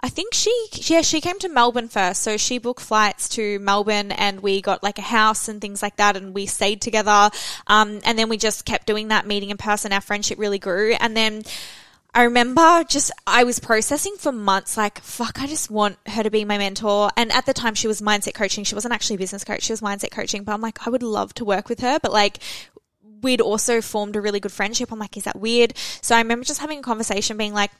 I 0.00 0.08
think 0.08 0.34
she, 0.34 0.68
yeah, 0.72 1.00
she 1.00 1.20
came 1.20 1.38
to 1.38 1.48
Melbourne 1.48 1.88
first. 1.88 2.22
So 2.22 2.36
she 2.36 2.58
booked 2.58 2.82
flights 2.82 3.28
to 3.30 3.58
Melbourne 3.60 4.12
and 4.12 4.40
we 4.40 4.60
got 4.60 4.82
like 4.82 4.98
a 4.98 5.02
house 5.02 5.48
and 5.48 5.60
things 5.60 5.80
like 5.80 5.96
that 5.96 6.16
and 6.16 6.34
we 6.34 6.46
stayed 6.46 6.82
together. 6.82 7.30
Um, 7.68 8.00
and 8.04 8.18
then 8.18 8.28
we 8.28 8.36
just 8.36 8.66
kept 8.66 8.86
doing 8.86 9.08
that 9.08 9.26
meeting 9.26 9.50
in 9.50 9.56
person. 9.56 9.92
Our 9.92 10.00
friendship 10.00 10.38
really 10.38 10.58
grew. 10.58 10.92
And 11.00 11.16
then, 11.16 11.44
I 12.14 12.24
remember 12.24 12.84
just, 12.88 13.10
I 13.26 13.42
was 13.42 13.58
processing 13.58 14.14
for 14.16 14.30
months, 14.30 14.76
like, 14.76 15.00
fuck, 15.00 15.42
I 15.42 15.48
just 15.48 15.68
want 15.68 15.98
her 16.06 16.22
to 16.22 16.30
be 16.30 16.44
my 16.44 16.58
mentor. 16.58 17.10
And 17.16 17.32
at 17.32 17.44
the 17.44 17.52
time, 17.52 17.74
she 17.74 17.88
was 17.88 18.00
mindset 18.00 18.34
coaching. 18.34 18.62
She 18.62 18.76
wasn't 18.76 18.94
actually 18.94 19.16
business 19.16 19.42
coach, 19.42 19.64
she 19.64 19.72
was 19.72 19.80
mindset 19.80 20.12
coaching. 20.12 20.44
But 20.44 20.52
I'm 20.52 20.60
like, 20.60 20.86
I 20.86 20.90
would 20.90 21.02
love 21.02 21.34
to 21.34 21.44
work 21.44 21.68
with 21.68 21.80
her. 21.80 21.98
But 22.00 22.12
like, 22.12 22.38
we'd 23.20 23.40
also 23.40 23.80
formed 23.80 24.14
a 24.14 24.20
really 24.20 24.38
good 24.38 24.52
friendship. 24.52 24.92
I'm 24.92 24.98
like, 25.00 25.16
is 25.16 25.24
that 25.24 25.40
weird? 25.40 25.76
So 26.02 26.14
I 26.14 26.20
remember 26.20 26.44
just 26.44 26.60
having 26.60 26.78
a 26.78 26.82
conversation 26.82 27.36
being 27.36 27.52
like, 27.52 27.72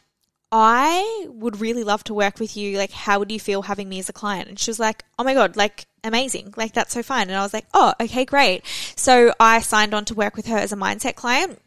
I 0.50 1.26
would 1.28 1.60
really 1.60 1.84
love 1.84 2.04
to 2.04 2.14
work 2.14 2.38
with 2.38 2.56
you. 2.56 2.78
Like, 2.78 2.92
how 2.92 3.18
would 3.18 3.30
you 3.30 3.40
feel 3.40 3.62
having 3.62 3.88
me 3.88 3.98
as 3.98 4.08
a 4.08 4.12
client? 4.12 4.48
And 4.48 4.58
she 4.58 4.70
was 4.70 4.78
like, 4.78 5.04
oh 5.18 5.24
my 5.24 5.34
God, 5.34 5.56
like, 5.56 5.86
amazing. 6.02 6.54
Like, 6.56 6.72
that's 6.72 6.94
so 6.94 7.02
fine. 7.02 7.28
And 7.28 7.36
I 7.36 7.42
was 7.42 7.52
like, 7.52 7.66
oh, 7.74 7.92
okay, 8.00 8.24
great. 8.24 8.64
So 8.96 9.32
I 9.38 9.60
signed 9.60 9.94
on 9.94 10.04
to 10.06 10.14
work 10.14 10.36
with 10.36 10.46
her 10.46 10.56
as 10.56 10.72
a 10.72 10.76
mindset 10.76 11.14
client. 11.16 11.60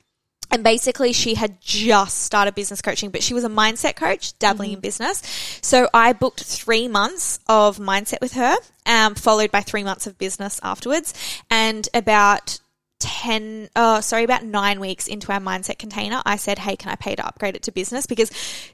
And 0.52 0.64
basically, 0.64 1.14
she 1.14 1.36
had 1.36 1.60
just 1.62 2.20
started 2.20 2.56
business 2.56 2.82
coaching, 2.82 3.10
but 3.10 3.24
she 3.24 3.34
was 3.34 3.44
a 3.44 3.50
mindset 3.50 3.96
coach, 3.96 4.38
dabbling 4.40 4.70
mm-hmm. 4.70 4.76
in 4.76 4.82
business. 4.82 5.22
So 5.62 5.90
I 5.94 6.14
booked 6.14 6.44
three 6.44 6.88
months 6.88 7.40
of 7.48 7.78
mindset 7.78 8.22
with 8.22 8.34
her, 8.34 8.56
um, 8.86 9.16
followed 9.16 9.52
by 9.52 9.62
three 9.62 9.84
months 9.84 10.08
of 10.08 10.18
business 10.18 10.60
afterwards. 10.64 11.14
And 11.50 11.88
about 11.94 12.60
10 13.00 13.70
oh 13.76 14.02
sorry 14.02 14.24
about 14.24 14.44
9 14.44 14.80
weeks 14.80 15.08
into 15.08 15.32
our 15.32 15.40
mindset 15.40 15.78
container 15.78 16.20
I 16.26 16.38
said 16.38 16.58
hey 16.58 16.76
can 16.76 16.92
I 16.92 16.96
pay 16.96 17.16
to 17.16 17.26
upgrade 17.26 17.56
it 17.56 17.62
to 17.64 17.72
business 17.72 18.08
because 18.08 18.32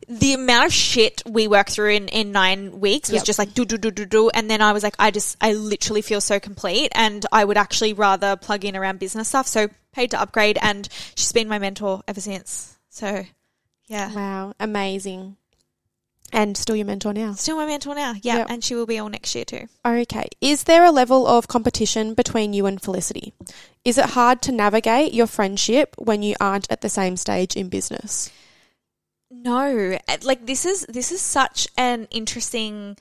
the 0.07 0.33
amount 0.33 0.67
of 0.67 0.73
shit 0.73 1.21
we 1.27 1.49
worked 1.49 1.71
through 1.71 1.91
in 1.91 2.07
in 2.07 2.31
9 2.31 2.79
weeks 2.79 3.09
was 3.09 3.19
yep. 3.19 3.25
just 3.25 3.37
like 3.37 3.53
do 3.53 3.65
do 3.65 3.77
do 3.77 3.91
do 3.91 4.05
do 4.05 4.29
and 4.29 4.49
then 4.49 4.61
I 4.61 4.71
was 4.71 4.81
like 4.81 4.95
I 4.97 5.11
just 5.11 5.35
I 5.41 5.53
literally 5.53 6.01
feel 6.01 6.21
so 6.21 6.39
complete 6.39 6.93
and 6.95 7.25
I 7.33 7.43
would 7.43 7.57
actually 7.57 7.91
rather 7.91 8.37
plug 8.37 8.63
in 8.63 8.77
around 8.77 8.99
business 8.99 9.27
stuff 9.27 9.45
so 9.45 9.67
paid 9.93 10.11
to 10.11 10.19
upgrade, 10.19 10.57
and 10.61 10.89
she's 11.15 11.31
been 11.31 11.47
my 11.47 11.59
mentor 11.59 12.01
ever 12.07 12.19
since. 12.19 12.77
So, 12.89 13.25
yeah. 13.87 14.13
Wow, 14.13 14.53
amazing. 14.59 15.37
And 16.33 16.57
still 16.57 16.75
your 16.75 16.87
mentor 16.87 17.13
now? 17.13 17.33
Still 17.33 17.57
my 17.57 17.67
mentor 17.67 17.93
now, 17.93 18.15
yeah. 18.23 18.37
Yep. 18.37 18.47
And 18.49 18.63
she 18.63 18.73
will 18.73 18.87
be 18.87 18.97
all 18.97 19.07
next 19.07 19.35
year 19.35 19.45
too. 19.45 19.67
Okay. 19.85 20.27
Is 20.41 20.63
there 20.63 20.83
a 20.83 20.91
level 20.91 21.27
of 21.27 21.47
competition 21.47 22.15
between 22.15 22.53
you 22.53 22.65
and 22.65 22.81
Felicity? 22.81 23.33
Is 23.85 23.99
it 23.99 24.11
hard 24.11 24.41
to 24.43 24.51
navigate 24.51 25.13
your 25.13 25.27
friendship 25.27 25.93
when 25.99 26.23
you 26.23 26.35
aren't 26.41 26.69
at 26.71 26.81
the 26.81 26.89
same 26.89 27.17
stage 27.17 27.55
in 27.55 27.69
business? 27.69 28.31
No. 29.29 29.97
Eh, 30.07 30.17
like 30.23 30.47
this 30.47 30.65
is 30.65 30.87
this 30.89 31.11
is 31.11 31.21
such 31.21 31.67
an 31.77 32.07
interesting 32.09 32.97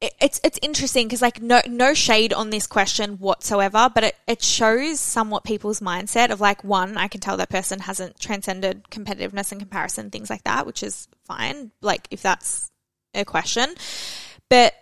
it's 0.00 0.40
it's 0.44 0.58
interesting 0.60 1.06
because 1.06 1.22
like 1.22 1.40
no 1.40 1.62
no 1.66 1.94
shade 1.94 2.32
on 2.32 2.50
this 2.50 2.66
question 2.66 3.12
whatsoever, 3.18 3.90
but 3.94 4.04
it, 4.04 4.16
it 4.26 4.42
shows 4.42 5.00
somewhat 5.00 5.44
people's 5.44 5.80
mindset 5.80 6.30
of 6.30 6.40
like 6.40 6.62
one, 6.62 6.98
I 6.98 7.08
can 7.08 7.20
tell 7.20 7.36
that 7.38 7.48
person 7.48 7.80
hasn't 7.80 8.20
transcended 8.20 8.84
competitiveness 8.90 9.52
and 9.52 9.60
comparison, 9.60 10.10
things 10.10 10.28
like 10.28 10.44
that, 10.44 10.66
which 10.66 10.82
is 10.82 11.08
fine. 11.24 11.70
Like 11.80 12.08
if 12.10 12.20
that's 12.20 12.70
a 13.14 13.24
question. 13.24 13.74
But 14.50 14.74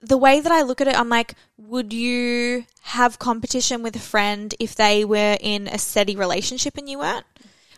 the 0.00 0.16
way 0.16 0.40
that 0.40 0.52
I 0.52 0.62
look 0.62 0.80
at 0.80 0.88
it, 0.88 0.98
I'm 0.98 1.08
like, 1.08 1.34
would 1.58 1.92
you 1.92 2.64
have 2.82 3.18
competition 3.18 3.82
with 3.82 3.96
a 3.96 4.00
friend 4.00 4.54
if 4.58 4.74
they 4.74 5.04
were 5.04 5.36
in 5.40 5.66
a 5.68 5.78
steady 5.78 6.16
relationship 6.16 6.78
and 6.78 6.88
you 6.88 7.00
weren't? 7.00 7.26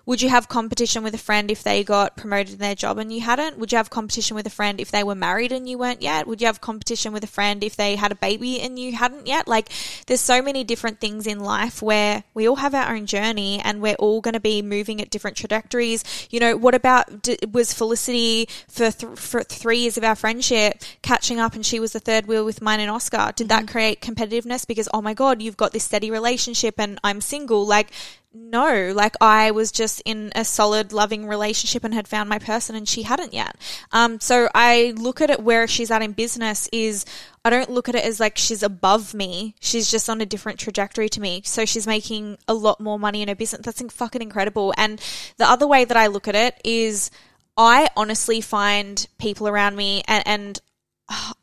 Would 0.05 0.21
you 0.21 0.29
have 0.31 0.49
competition 0.49 1.05
with 1.05 1.15
a 1.15 1.19
friend 1.19 1.51
if 1.51 1.63
they 1.63 1.85
got 1.85 2.17
promoted 2.17 2.55
in 2.55 2.59
their 2.59 2.75
job 2.75 2.99
and 2.99 3.13
you 3.13 3.21
hadn't? 3.21 3.59
Would 3.59 3.71
you 3.71 3.77
have 3.77 3.91
competition 3.91 4.35
with 4.35 4.47
a 4.47 4.51
friend 4.51 4.81
if 4.81 4.91
they 4.91 5.05
were 5.05 5.15
married 5.15 5.53
and 5.53 5.69
you 5.69 5.79
weren't 5.79 6.03
yet? 6.03 6.27
Would 6.27 6.41
you 6.41 6.49
have 6.49 6.61
competition 6.61 7.13
with 7.13 7.23
a 7.23 7.29
friend 7.29 7.63
if 7.63 7.77
they 7.77 7.95
had 7.95 8.11
a 8.11 8.17
baby 8.17 8.61
and 8.61 8.79
you 8.79 8.93
hadn't 8.97 9.29
yet? 9.29 9.47
Like, 9.47 9.69
there's 10.07 10.21
so 10.21 10.43
many 10.43 10.65
different 10.65 10.99
things 11.01 11.27
in 11.27 11.39
life 11.39 11.81
where 11.81 12.25
we 12.35 12.49
all 12.49 12.57
have 12.57 12.75
our 12.75 12.95
own 12.95 13.07
journey 13.07 13.61
and 13.61 13.81
we're 13.81 13.95
all 13.95 14.21
going 14.21 14.35
to 14.35 14.41
be 14.41 14.61
moving 14.61 15.01
at 15.01 15.11
different 15.11 15.37
trajectories. 15.37 16.29
You 16.31 16.41
know, 16.41 16.57
what 16.57 16.75
about 16.75 17.29
was 17.53 17.73
Felicity 17.73 18.49
for, 18.69 18.91
th- 18.91 19.19
for 19.19 19.43
three 19.45 19.79
years 19.79 19.97
of 19.97 20.05
our 20.05 20.17
friendship 20.17 20.83
catching 21.03 21.39
up 21.39 21.55
and 21.55 21.65
she 21.65 21.79
was 21.79 21.93
the 21.93 22.01
third 22.01 22.27
wheel 22.27 22.45
with 22.45 22.61
mine 22.61 22.81
and 22.81 22.91
Oscar? 22.91 23.33
Did 23.37 23.49
mm-hmm. 23.49 23.67
that 23.67 23.71
create 23.71 24.01
competitiveness 24.01 24.67
because, 24.67 24.89
oh 24.93 25.01
my 25.01 25.15
God, 25.15 25.41
you've 25.41 25.57
got 25.57 25.73
this 25.73 25.85
steady 25.85 26.11
relationship 26.11 26.75
and 26.79 26.99
I'm 27.05 27.21
single? 27.21 27.65
Like, 27.65 27.91
no, 28.35 28.93
like 28.95 29.15
I 29.21 29.51
was 29.51 29.71
just 29.71 30.01
in 30.05 30.33
a 30.35 30.45
solid, 30.45 30.93
loving 30.93 31.27
relationship 31.27 31.85
and 31.85 31.93
had 31.93 32.09
found 32.09 32.29
my 32.29 32.39
person, 32.39 32.75
and 32.75 32.89
she 32.89 33.03
hadn't 33.03 33.35
yet. 33.35 33.57
Um, 33.93 34.21
so 34.21 34.49
I 34.55 34.95
look 34.97 35.21
at 35.21 35.31
it 35.31 35.41
where 35.41 35.67
she's 35.67 35.91
at 35.91 36.03
in 36.03 36.13
business 36.13 36.69
is 36.73 37.05
I 37.45 37.51
don't 37.51 37.71
look 37.71 37.89
at 37.89 37.95
it 37.95 38.05
as 38.05 38.21
like 38.21 38.39
she's 38.39 38.63
above 38.63 39.13
me. 39.13 39.55
She's 39.61 39.91
just 39.91 40.09
on 40.09 40.21
a 40.21 40.27
different 40.27 40.59
trajectory 40.59 41.09
to 41.11 41.21
me. 41.21 41.43
So 41.45 41.67
she's 41.67 41.87
making 41.87 42.39
a 42.49 42.55
lot 42.55 42.81
more 42.81 42.99
money 42.99 43.21
in 43.21 43.29
her 43.29 43.35
business. 43.35 43.63
That's 43.65 43.83
fucking 43.93 44.23
incredible. 44.23 44.73
And 44.79 45.01
the 45.37 45.49
other 45.49 45.67
way 45.67 45.85
that 45.85 45.97
I 45.97 46.07
look 46.07 46.27
at 46.27 46.35
it 46.35 46.61
is 46.65 47.11
I 47.57 47.89
honestly 47.97 48.41
find 48.41 49.07
people 49.19 49.47
around 49.47 49.77
me 49.77 50.03
and, 50.09 50.27
and 50.27 50.61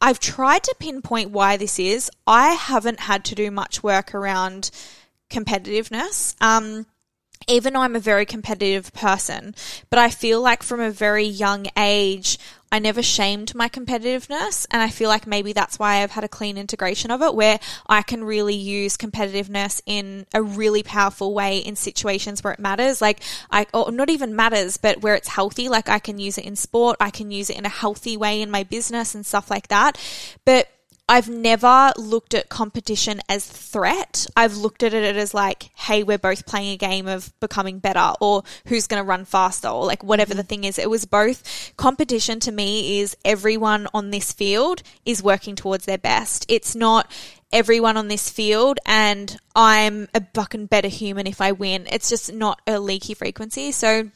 I've 0.01 0.19
tried 0.19 0.63
to 0.63 0.75
pinpoint 0.79 1.29
why 1.29 1.57
this 1.57 1.77
is. 1.77 2.09
I 2.25 2.53
haven't 2.53 3.01
had 3.01 3.23
to 3.25 3.35
do 3.35 3.51
much 3.51 3.83
work 3.83 4.15
around 4.15 4.71
competitiveness. 5.29 6.35
Um, 6.41 6.85
even 7.47 7.73
though 7.73 7.81
I'm 7.81 7.95
a 7.95 7.99
very 7.99 8.25
competitive 8.25 8.93
person, 8.93 9.55
but 9.89 9.97
I 9.97 10.09
feel 10.09 10.41
like 10.41 10.61
from 10.61 10.79
a 10.79 10.91
very 10.91 11.25
young 11.25 11.67
age, 11.77 12.37
I 12.71 12.77
never 12.77 13.01
shamed 13.01 13.55
my 13.55 13.67
competitiveness. 13.67 14.67
And 14.69 14.81
I 14.81 14.89
feel 14.89 15.09
like 15.09 15.25
maybe 15.25 15.53
that's 15.53 15.79
why 15.79 16.03
I've 16.03 16.11
had 16.11 16.23
a 16.23 16.29
clean 16.29 16.57
integration 16.57 17.09
of 17.09 17.21
it 17.21 17.33
where 17.33 17.59
I 17.87 18.03
can 18.03 18.23
really 18.23 18.55
use 18.55 18.97
competitiveness 18.97 19.81
in 19.85 20.27
a 20.33 20.43
really 20.43 20.83
powerful 20.83 21.33
way 21.33 21.57
in 21.57 21.75
situations 21.75 22.43
where 22.43 22.53
it 22.53 22.59
matters. 22.59 23.01
Like 23.01 23.21
I, 23.49 23.65
or 23.73 23.91
not 23.91 24.09
even 24.09 24.35
matters, 24.35 24.77
but 24.77 25.01
where 25.01 25.15
it's 25.15 25.29
healthy. 25.29 25.69
Like 25.69 25.89
I 25.89 25.99
can 25.99 26.19
use 26.19 26.37
it 26.37 26.45
in 26.45 26.55
sport. 26.55 26.97
I 26.99 27.09
can 27.09 27.31
use 27.31 27.49
it 27.49 27.57
in 27.57 27.65
a 27.65 27.69
healthy 27.69 28.17
way 28.17 28.41
in 28.41 28.51
my 28.51 28.63
business 28.63 29.15
and 29.15 29.25
stuff 29.25 29.49
like 29.49 29.69
that. 29.69 29.97
But 30.45 30.67
I've 31.09 31.27
never 31.27 31.91
looked 31.97 32.35
at 32.35 32.49
competition 32.49 33.19
as 33.27 33.43
threat. 33.43 34.27
I've 34.37 34.55
looked 34.55 34.83
at 34.83 34.93
it 34.93 35.15
as 35.15 35.33
like, 35.33 35.71
hey, 35.75 36.03
we're 36.03 36.19
both 36.19 36.45
playing 36.45 36.73
a 36.73 36.77
game 36.77 37.07
of 37.07 37.33
becoming 37.39 37.79
better 37.79 38.13
or 38.21 38.43
who's 38.67 38.85
going 38.85 39.01
to 39.01 39.07
run 39.07 39.25
faster 39.25 39.69
or 39.69 39.87
like 39.87 40.03
whatever 40.03 40.35
the 40.35 40.43
mm-hmm. 40.43 40.47
thing 40.47 40.63
is. 40.65 40.77
It 40.77 40.87
was 40.87 41.05
both 41.05 41.73
competition 41.77 42.39
to 42.41 42.51
me 42.51 42.99
is 42.99 43.17
everyone 43.25 43.87
on 43.91 44.11
this 44.11 44.31
field 44.31 44.83
is 45.03 45.23
working 45.23 45.55
towards 45.55 45.85
their 45.85 45.97
best. 45.97 46.45
It's 46.47 46.75
not 46.75 47.11
everyone 47.51 47.97
on 47.97 48.07
this 48.07 48.29
field 48.29 48.77
and 48.85 49.35
I'm 49.55 50.09
a 50.13 50.23
fucking 50.35 50.67
better 50.67 50.89
human 50.89 51.25
if 51.25 51.41
I 51.41 51.53
win. 51.53 51.87
It's 51.91 52.09
just 52.09 52.31
not 52.31 52.61
a 52.67 52.79
leaky 52.79 53.15
frequency. 53.15 53.71
So 53.71 54.11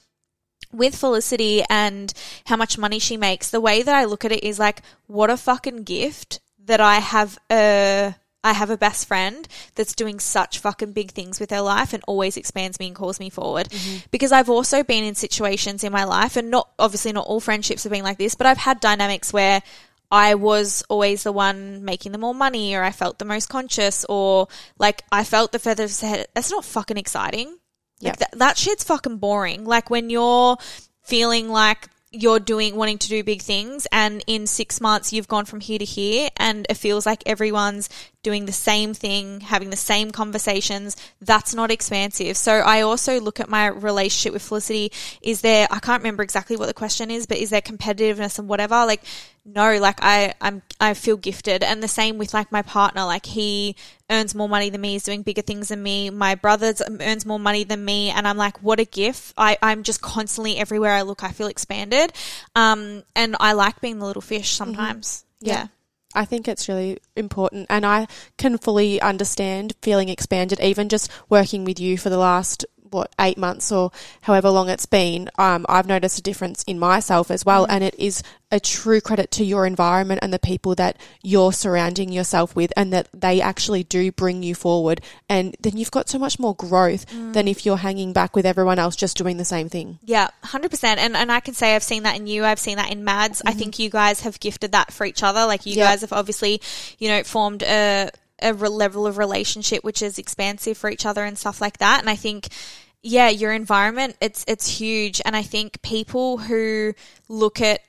with 0.72 0.96
Felicity 0.96 1.64
and 1.72 2.14
how 2.46 2.56
much 2.56 2.78
money 2.78 3.00
she 3.00 3.18
makes, 3.18 3.50
the 3.50 3.62
way 3.62 3.82
that 3.82 3.96
I 3.96 4.06
look 4.06 4.24
at 4.26 4.32
it 4.32 4.44
is 4.44 4.60
like, 4.60 4.84
what 5.08 5.32
a 5.32 5.38
fucking 5.38 5.84
gift 5.84 6.40
that 6.66 6.80
I 6.80 7.00
have 7.00 7.38
a 7.52 8.16
I 8.44 8.52
have 8.52 8.70
a 8.70 8.78
best 8.78 9.08
friend 9.08 9.48
that's 9.76 9.96
doing 9.96 10.20
such 10.20 10.60
fucking 10.60 10.92
big 10.92 11.12
things 11.12 11.40
with 11.40 11.52
her 11.52 11.62
life 11.62 11.94
and 11.94 12.04
always 12.08 12.36
expands 12.36 12.78
me 12.78 12.88
and 12.88 12.96
calls 12.96 13.20
me 13.20 13.30
forward. 13.30 13.70
Mm-hmm. 13.70 13.98
Because 14.12 14.34
I've 14.34 14.50
also 14.50 14.84
been 14.84 15.06
in 15.06 15.16
situations 15.16 15.84
in 15.84 15.94
my 15.94 16.04
life, 16.04 16.36
and 16.36 16.52
not 16.52 16.70
obviously 16.78 17.14
not 17.14 17.26
all 17.26 17.40
friendships 17.40 17.84
have 17.84 17.92
been 17.92 18.04
like 18.04 18.18
this, 18.18 18.36
but 18.36 18.46
I've 18.46 18.58
had 18.58 18.82
dynamics 18.82 19.32
where 19.32 19.62
I 20.12 20.36
was 20.36 20.84
always 20.90 21.24
the 21.24 21.32
one 21.32 21.86
making 21.86 22.12
the 22.12 22.18
more 22.18 22.36
money, 22.36 22.76
or 22.76 22.84
I 22.84 22.92
felt 22.92 23.18
the 23.18 23.26
most 23.26 23.48
conscious, 23.48 24.06
or 24.10 24.50
like 24.78 25.04
I 25.12 25.24
felt 25.24 25.54
the 25.54 25.60
furthest 25.60 26.04
ahead. 26.04 26.28
That's 26.36 26.52
not 26.52 26.66
fucking 26.66 26.98
exciting. 26.98 27.58
Like 28.02 28.20
that 28.34 28.58
shit's 28.58 28.84
fucking 28.84 29.20
boring. 29.20 29.64
Like 29.64 29.90
when 29.90 30.10
you're 30.10 30.58
feeling 31.04 31.48
like 31.48 31.88
you're 32.14 32.40
doing 32.40 32.76
wanting 32.76 33.00
to 33.00 33.10
do 33.10 33.24
big 33.24 33.42
things 33.42 33.88
and 33.92 34.24
in 34.28 34.46
6 34.48 34.80
months 34.80 35.12
you've 35.12 35.28
gone 35.28 35.46
from 35.46 35.60
here 35.60 35.80
to 35.80 35.86
here 35.86 36.30
and 36.38 36.68
it 36.70 36.76
feels 36.76 37.06
like 37.06 37.24
everyone's 37.26 37.90
doing 38.24 38.46
the 38.46 38.54
same 38.54 38.94
thing, 38.94 39.42
having 39.42 39.70
the 39.70 39.76
same 39.76 40.12
conversations, 40.12 40.96
that's 41.22 41.54
not 41.54 41.70
expansive. 41.70 42.38
So 42.38 42.54
I 42.54 42.82
also 42.82 43.20
look 43.20 43.40
at 43.40 43.50
my 43.50 43.68
relationship 43.68 44.34
with 44.34 44.42
Felicity 44.42 44.92
is 45.22 45.42
there 45.42 45.68
I 45.70 45.80
can't 45.80 46.02
remember 46.02 46.24
exactly 46.24 46.56
what 46.56 46.68
the 46.68 46.74
question 46.74 47.12
is, 47.12 47.28
but 47.28 47.38
is 47.38 47.50
there 47.50 47.62
competitiveness 47.62 48.40
and 48.40 48.48
whatever? 48.48 48.86
Like 48.86 49.04
no, 49.46 49.78
like 49.78 50.00
I 50.02 50.34
I'm 50.40 50.62
I 50.80 50.94
feel 50.94 51.18
gifted 51.18 51.64
and 51.64 51.84
the 51.84 51.88
same 51.90 52.18
with 52.18 52.34
like 52.34 52.50
my 52.52 52.62
partner, 52.62 53.04
like 53.04 53.26
he 53.26 53.76
earns 54.10 54.34
more 54.34 54.48
money 54.48 54.70
than 54.70 54.80
me, 54.80 54.94
he's 54.94 55.04
doing 55.04 55.22
bigger 55.22 55.42
things 55.42 55.68
than 55.68 55.84
me. 55.84 56.10
My 56.10 56.36
brother 56.36 56.74
earns 57.02 57.26
more 57.26 57.40
money 57.40 57.66
than 57.66 57.84
me 57.84 58.10
and 58.10 58.26
I'm 58.26 58.38
like 58.38 58.64
what 58.64 58.80
a 58.80 58.86
gift. 58.86 59.34
I 59.38 59.58
I'm 59.62 59.84
just 59.84 60.02
constantly 60.02 60.58
everywhere 60.58 60.94
I 60.94 61.02
look 61.02 61.24
I 61.24 61.32
feel 61.32 61.48
expanded. 61.48 62.14
Um 62.56 63.04
and 63.18 63.36
I 63.40 63.52
like 63.52 63.82
being 63.82 64.00
the 64.00 64.06
little 64.06 64.22
fish 64.22 64.52
sometimes. 64.52 65.26
Yeah. 65.42 65.54
yeah. 65.54 65.68
I 66.16 66.26
think 66.26 66.48
it's 66.48 66.68
really 66.70 67.00
important, 67.16 67.68
and 67.70 67.86
I 67.86 68.08
can 68.38 68.58
fully 68.58 69.02
understand 69.02 69.74
feeling 69.82 70.10
expanded, 70.10 70.60
even 70.60 70.90
just 70.90 71.10
working 71.30 71.64
with 71.66 71.80
you 71.80 71.98
for 71.98 72.10
the 72.10 72.18
last 72.18 72.66
what 72.94 73.14
eight 73.20 73.38
months 73.38 73.72
or 73.72 73.92
however 74.22 74.50
long 74.50 74.70
it's 74.70 74.86
been. 74.86 75.30
Um, 75.38 75.66
I've 75.68 75.88
noticed 75.88 76.20
a 76.20 76.22
difference 76.22 76.64
in 76.64 76.80
myself 76.80 77.32
as 77.32 77.46
well, 77.46 77.66
mm. 77.66 77.72
and 77.72 77.84
it 77.84 77.96
is 77.98 78.24
a 78.52 78.60
true 78.60 79.02
credit 79.02 79.32
to 79.32 79.44
your 79.44 79.66
environment 79.66 80.20
and 80.22 80.32
the 80.32 80.38
people 80.38 80.76
that 80.76 80.96
you're 81.24 81.52
surrounding 81.52 82.12
yourself 82.12 82.56
with, 82.56 82.72
and 82.78 82.94
that 82.94 83.10
they 83.12 83.42
actually 83.42 83.84
do 83.84 84.12
bring 84.12 84.44
you 84.44 84.54
forward. 84.54 85.02
And 85.28 85.56
then 85.60 85.76
you've 85.76 85.90
got 85.92 86.08
so 86.08 86.20
much 86.20 86.38
more 86.38 86.56
growth 86.56 87.08
mm. 87.08 87.34
than 87.34 87.48
if 87.48 87.66
you're 87.66 87.78
hanging 87.78 88.14
back 88.14 88.36
with 88.36 88.46
everyone 88.46 88.78
else 88.78 88.96
just 88.96 89.18
doing 89.18 89.38
the 89.38 89.46
same 89.46 89.70
thing. 89.70 89.98
Yeah, 90.04 90.28
hundred 90.44 90.70
percent. 90.70 91.00
And 91.00 91.18
and 91.18 91.32
I 91.32 91.40
can 91.40 91.54
say 91.54 91.76
I've 91.76 91.84
seen 91.84 92.04
that 92.04 92.16
in 92.16 92.28
you. 92.28 92.46
I've 92.46 92.60
seen 92.60 92.78
that 92.78 92.92
in 92.92 93.04
Mads. 93.04 93.42
I 93.46 93.50
mm-hmm. 93.50 93.60
think 93.60 93.80
you 93.80 93.90
guys 93.90 94.22
have 94.22 94.40
gifted 94.40 94.74
that 94.74 94.94
for 94.94 95.06
each 95.06 95.24
other. 95.24 95.46
Like 95.46 95.66
you 95.66 95.76
Yeah. 95.76 95.90
guys 95.90 96.02
have 96.02 96.14
obviously, 96.14 96.62
you 97.00 97.10
know, 97.10 97.24
formed 97.24 97.64
a 97.64 98.12
a 98.42 98.52
level 98.54 99.08
of 99.08 99.18
relationship 99.18 99.84
which 99.84 100.02
is 100.02 100.18
expansive 100.20 100.78
for 100.78 100.90
each 100.90 101.06
other 101.06 101.24
and 101.24 101.38
stuff 101.38 101.62
like 101.62 101.78
that. 101.80 102.00
And 102.00 102.10
I 102.10 102.16
think. 102.16 102.50
Yeah, 103.04 103.30
your 103.30 103.52
environment 103.52 104.18
it's 104.22 104.46
it's 104.48 104.68
huge 104.80 105.22
and 105.26 105.36
I 105.36 105.44
think 105.44 105.82
people 105.82 106.38
who 106.38 106.94
look 107.28 107.62
at 107.62 107.82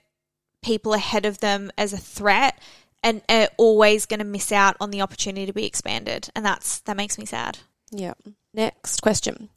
people 0.63 0.95
ahead 0.95 1.25
of 1.25 1.39
them 1.39 1.71
as 1.79 1.93
a 1.93 1.99
threat 1.99 2.59
and 3.03 3.23
are 3.29 3.49
always 3.57 4.07
going 4.07 4.19
to 4.19 4.25
miss 4.25 4.51
out 4.51 4.77
on 4.81 4.91
the 4.91 5.03
opportunity 5.03 5.47
to 5.47 5.53
be 5.53 5.67
expanded 5.67 6.29
and 6.35 6.45
that's 6.45 6.81
that 6.81 6.97
makes 6.97 7.19
me 7.19 7.27
sad. 7.27 7.59
Yeah. 7.91 8.15
Next 8.53 9.01
question. 9.03 9.51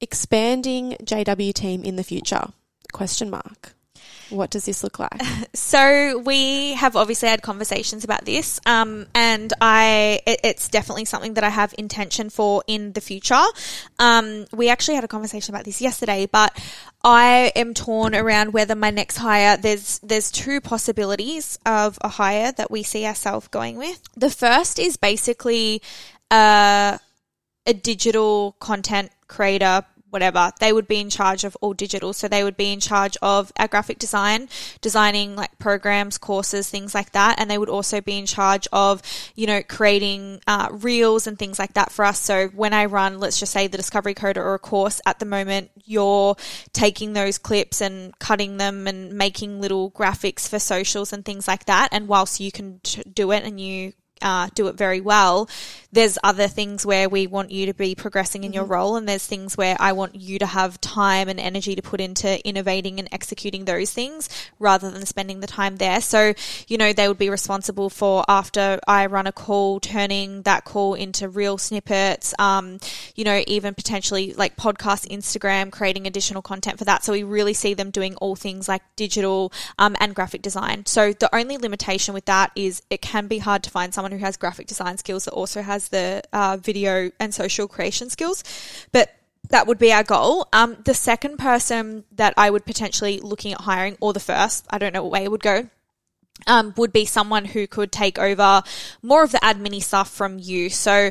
Expanding 0.00 0.96
JW 1.02 1.52
team 1.52 1.84
in 1.84 1.96
the 1.96 2.04
future? 2.04 2.52
Question 2.92 3.30
mark. 3.30 3.74
What 4.30 4.50
does 4.50 4.64
this 4.64 4.82
look 4.82 4.98
like? 4.98 5.20
So 5.54 6.18
we 6.18 6.74
have 6.74 6.96
obviously 6.96 7.28
had 7.28 7.42
conversations 7.42 8.04
about 8.04 8.24
this, 8.24 8.60
um, 8.66 9.06
and 9.14 9.52
I 9.60 10.20
it, 10.26 10.40
it's 10.44 10.68
definitely 10.68 11.04
something 11.04 11.34
that 11.34 11.44
I 11.44 11.50
have 11.50 11.74
intention 11.76 12.30
for 12.30 12.62
in 12.66 12.92
the 12.92 13.00
future. 13.00 13.42
Um, 13.98 14.46
we 14.52 14.68
actually 14.70 14.94
had 14.94 15.04
a 15.04 15.08
conversation 15.08 15.54
about 15.54 15.64
this 15.64 15.80
yesterday, 15.80 16.26
but 16.30 16.58
I 17.04 17.52
am 17.54 17.74
torn 17.74 18.14
around 18.14 18.52
whether 18.52 18.74
my 18.74 18.90
next 18.90 19.18
hire 19.18 19.56
there's 19.56 19.98
there's 20.00 20.30
two 20.30 20.60
possibilities 20.60 21.58
of 21.66 21.98
a 22.00 22.08
hire 22.08 22.52
that 22.52 22.70
we 22.70 22.82
see 22.82 23.04
ourselves 23.04 23.48
going 23.48 23.76
with. 23.76 24.02
The 24.16 24.30
first 24.30 24.78
is 24.78 24.96
basically 24.96 25.82
uh, 26.30 26.98
a 27.66 27.74
digital 27.74 28.56
content 28.58 29.10
creator 29.28 29.84
whatever 30.12 30.52
they 30.60 30.72
would 30.72 30.86
be 30.86 31.00
in 31.00 31.10
charge 31.10 31.44
of 31.44 31.56
all 31.60 31.72
digital. 31.72 32.12
So 32.12 32.28
they 32.28 32.44
would 32.44 32.56
be 32.56 32.72
in 32.72 32.80
charge 32.80 33.16
of 33.22 33.52
our 33.58 33.68
graphic 33.68 33.98
design 33.98 34.48
designing 34.80 35.36
like 35.36 35.58
programs 35.58 36.18
courses 36.18 36.68
things 36.68 36.94
like 36.94 37.12
that. 37.12 37.38
And 37.38 37.50
they 37.50 37.58
would 37.58 37.68
also 37.68 38.00
be 38.00 38.18
in 38.18 38.26
charge 38.26 38.68
of 38.72 39.02
you 39.34 39.46
know 39.46 39.62
creating 39.62 40.40
uh, 40.46 40.68
reels 40.70 41.26
and 41.26 41.38
things 41.38 41.58
like 41.58 41.74
that 41.74 41.92
for 41.92 42.04
us. 42.04 42.18
So 42.18 42.48
when 42.48 42.72
i 42.72 42.84
run 42.84 43.18
let's 43.18 43.38
just 43.38 43.52
say 43.52 43.66
the 43.66 43.76
discovery 43.76 44.14
coder 44.14 44.38
or 44.38 44.54
a 44.54 44.58
course 44.58 45.00
at 45.06 45.18
the 45.18 45.24
moment 45.24 45.70
you're 45.84 46.36
taking 46.72 47.12
those 47.12 47.38
clips 47.38 47.80
and 47.80 48.18
cutting 48.18 48.56
them 48.56 48.86
and 48.86 49.12
making 49.14 49.60
little 49.60 49.90
graphics 49.90 50.48
for 50.48 50.58
socials 50.58 51.12
and 51.12 51.24
things 51.24 51.48
like 51.48 51.66
that. 51.66 51.88
And 51.92 52.08
whilst 52.08 52.40
you 52.40 52.52
can 52.52 52.80
t- 52.82 53.02
do 53.12 53.32
it 53.32 53.44
and 53.44 53.60
you 53.60 53.92
uh, 54.22 54.48
do 54.54 54.68
it 54.68 54.76
very 54.76 55.00
well. 55.00 55.48
There's 55.92 56.18
other 56.24 56.48
things 56.48 56.86
where 56.86 57.10
we 57.10 57.26
want 57.26 57.50
you 57.50 57.66
to 57.66 57.74
be 57.74 57.94
progressing 57.94 58.44
in 58.44 58.54
your 58.54 58.64
role, 58.64 58.96
and 58.96 59.06
there's 59.06 59.26
things 59.26 59.58
where 59.58 59.76
I 59.78 59.92
want 59.92 60.14
you 60.14 60.38
to 60.38 60.46
have 60.46 60.80
time 60.80 61.28
and 61.28 61.38
energy 61.38 61.74
to 61.74 61.82
put 61.82 62.00
into 62.00 62.42
innovating 62.48 62.98
and 62.98 63.08
executing 63.12 63.66
those 63.66 63.92
things 63.92 64.30
rather 64.58 64.90
than 64.90 65.04
spending 65.04 65.40
the 65.40 65.46
time 65.46 65.76
there. 65.76 66.00
So, 66.00 66.32
you 66.66 66.78
know, 66.78 66.94
they 66.94 67.08
would 67.08 67.18
be 67.18 67.28
responsible 67.28 67.90
for 67.90 68.24
after 68.26 68.80
I 68.88 69.04
run 69.06 69.26
a 69.26 69.32
call, 69.32 69.80
turning 69.80 70.42
that 70.42 70.64
call 70.64 70.94
into 70.94 71.28
real 71.28 71.58
snippets, 71.58 72.32
um, 72.38 72.78
you 73.14 73.24
know, 73.24 73.42
even 73.46 73.74
potentially 73.74 74.32
like 74.32 74.56
podcast, 74.56 75.06
Instagram, 75.08 75.70
creating 75.70 76.06
additional 76.06 76.40
content 76.40 76.78
for 76.78 76.84
that. 76.86 77.04
So 77.04 77.12
we 77.12 77.22
really 77.22 77.52
see 77.52 77.74
them 77.74 77.90
doing 77.90 78.14
all 78.16 78.34
things 78.34 78.66
like 78.66 78.82
digital 78.96 79.52
um, 79.78 79.94
and 80.00 80.14
graphic 80.14 80.40
design. 80.40 80.86
So 80.86 81.12
the 81.12 81.34
only 81.34 81.58
limitation 81.58 82.14
with 82.14 82.24
that 82.26 82.50
is 82.54 82.82
it 82.88 83.02
can 83.02 83.26
be 83.26 83.38
hard 83.38 83.62
to 83.64 83.70
find 83.70 83.92
someone 83.92 84.11
who 84.18 84.24
has 84.24 84.36
graphic 84.36 84.66
design 84.66 84.98
skills 84.98 85.24
that 85.24 85.32
also 85.32 85.62
has 85.62 85.88
the 85.88 86.22
uh, 86.32 86.56
video 86.60 87.10
and 87.18 87.34
social 87.34 87.68
creation 87.68 88.10
skills. 88.10 88.44
But 88.92 89.10
that 89.50 89.66
would 89.66 89.78
be 89.78 89.92
our 89.92 90.04
goal. 90.04 90.48
Um, 90.52 90.76
the 90.84 90.94
second 90.94 91.38
person 91.38 92.04
that 92.12 92.34
I 92.36 92.50
would 92.50 92.64
potentially 92.64 93.18
looking 93.20 93.52
at 93.52 93.60
hiring, 93.60 93.96
or 94.00 94.12
the 94.12 94.20
first, 94.20 94.66
I 94.70 94.78
don't 94.78 94.92
know 94.92 95.02
what 95.02 95.12
way 95.12 95.24
it 95.24 95.30
would 95.30 95.42
go, 95.42 95.68
um, 96.46 96.74
would 96.76 96.92
be 96.92 97.04
someone 97.04 97.44
who 97.44 97.66
could 97.66 97.92
take 97.92 98.18
over 98.18 98.62
more 99.02 99.22
of 99.22 99.32
the 99.32 99.38
admin 99.38 99.82
stuff 99.82 100.10
from 100.10 100.38
you. 100.38 100.70
So 100.70 101.10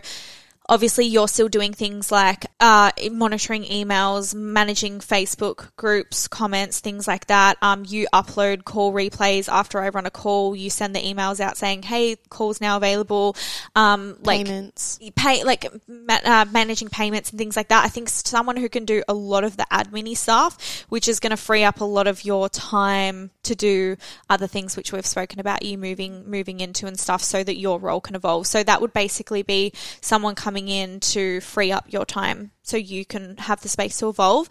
obviously 0.69 1.05
you're 1.05 1.27
still 1.27 1.49
doing 1.49 1.73
things 1.73 2.11
like 2.11 2.45
uh, 2.59 2.91
monitoring 3.11 3.63
emails, 3.63 4.33
managing 4.33 4.99
Facebook 4.99 5.75
groups, 5.75 6.27
comments, 6.27 6.79
things 6.79 7.07
like 7.07 7.27
that. 7.27 7.57
Um, 7.61 7.83
you 7.85 8.07
upload 8.13 8.63
call 8.63 8.93
replays 8.93 9.49
after 9.51 9.79
I 9.79 9.89
run 9.89 10.05
a 10.05 10.11
call. 10.11 10.55
You 10.55 10.69
send 10.69 10.95
the 10.95 11.01
emails 11.01 11.39
out 11.39 11.57
saying, 11.57 11.83
"Hey, 11.83 12.15
call's 12.29 12.61
now 12.61 12.77
available." 12.77 13.35
Um, 13.75 14.17
like 14.21 14.45
Payments. 14.45 14.99
pay 15.15 15.43
like 15.43 15.65
ma- 15.87 16.19
uh, 16.23 16.45
managing 16.51 16.89
payments 16.89 17.31
and 17.31 17.37
things 17.37 17.55
like 17.55 17.67
that. 17.69 17.83
I 17.83 17.89
think 17.89 18.09
someone 18.09 18.57
who 18.57 18.69
can 18.69 18.85
do 18.85 19.03
a 19.07 19.13
lot 19.13 19.43
of 19.43 19.57
the 19.57 19.65
admin 19.71 20.15
stuff, 20.15 20.85
which 20.89 21.07
is 21.07 21.19
going 21.19 21.31
to 21.31 21.37
free 21.37 21.63
up 21.63 21.81
a 21.81 21.85
lot 21.85 22.07
of 22.07 22.23
your 22.25 22.49
time 22.49 23.31
to 23.43 23.55
do 23.55 23.97
other 24.29 24.47
things 24.47 24.75
which 24.77 24.91
we've 24.91 25.05
spoken 25.05 25.39
about 25.39 25.63
you 25.63 25.77
moving 25.77 26.29
moving 26.29 26.59
into 26.59 26.87
and 26.87 26.99
stuff, 26.99 27.21
so 27.21 27.43
that 27.43 27.57
your 27.57 27.79
role 27.79 27.99
can 27.99 28.15
evolve. 28.15 28.47
So 28.47 28.63
that 28.63 28.79
would 28.81 28.93
basically 28.93 29.43
be 29.43 29.73
someone 30.01 30.35
coming 30.35 30.60
in 30.67 30.99
to 30.99 31.41
free 31.41 31.71
up 31.71 31.85
your 31.89 32.05
time 32.05 32.51
so 32.63 32.77
you 32.77 33.05
can 33.05 33.37
have 33.37 33.61
the 33.61 33.69
space 33.69 33.97
to 33.99 34.09
evolve. 34.09 34.47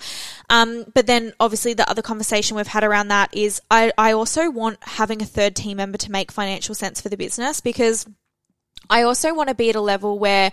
Um, 0.48 0.84
but 0.94 1.06
then 1.06 1.32
obviously 1.40 1.74
the 1.74 1.88
other 1.88 2.02
conversation 2.02 2.56
we've 2.56 2.66
had 2.66 2.84
around 2.84 3.08
that 3.08 3.34
is 3.34 3.60
I, 3.70 3.92
I 3.96 4.12
also 4.12 4.50
want 4.50 4.78
having 4.82 5.22
a 5.22 5.26
third 5.26 5.56
team 5.56 5.78
member 5.78 5.98
to 5.98 6.10
make 6.10 6.32
financial 6.32 6.74
sense 6.74 7.00
for 7.00 7.08
the 7.08 7.16
business 7.16 7.60
because 7.60 8.06
I 8.88 9.02
also 9.02 9.34
want 9.34 9.48
to 9.48 9.54
be 9.54 9.70
at 9.70 9.76
a 9.76 9.80
level 9.80 10.18
where 10.18 10.52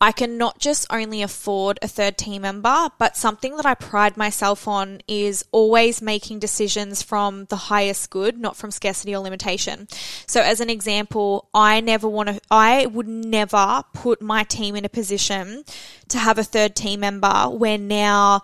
I 0.00 0.12
can 0.12 0.38
not 0.38 0.60
just 0.60 0.86
only 0.90 1.22
afford 1.22 1.78
a 1.82 1.88
third 1.88 2.16
team 2.16 2.42
member, 2.42 2.88
but 2.98 3.16
something 3.16 3.56
that 3.56 3.66
I 3.66 3.74
pride 3.74 4.16
myself 4.16 4.68
on 4.68 5.00
is 5.08 5.44
always 5.50 6.00
making 6.00 6.38
decisions 6.38 7.02
from 7.02 7.46
the 7.46 7.56
highest 7.56 8.10
good, 8.10 8.38
not 8.38 8.56
from 8.56 8.70
scarcity 8.70 9.14
or 9.14 9.18
limitation. 9.18 9.88
So 10.26 10.40
as 10.40 10.60
an 10.60 10.70
example, 10.70 11.48
I 11.52 11.80
never 11.80 12.08
want 12.08 12.28
to, 12.28 12.40
I 12.48 12.86
would 12.86 13.08
never 13.08 13.82
put 13.92 14.22
my 14.22 14.44
team 14.44 14.76
in 14.76 14.84
a 14.84 14.88
position 14.88 15.64
to 16.08 16.18
have 16.18 16.38
a 16.38 16.44
third 16.44 16.76
team 16.76 17.00
member 17.00 17.48
where 17.50 17.78
now 17.78 18.42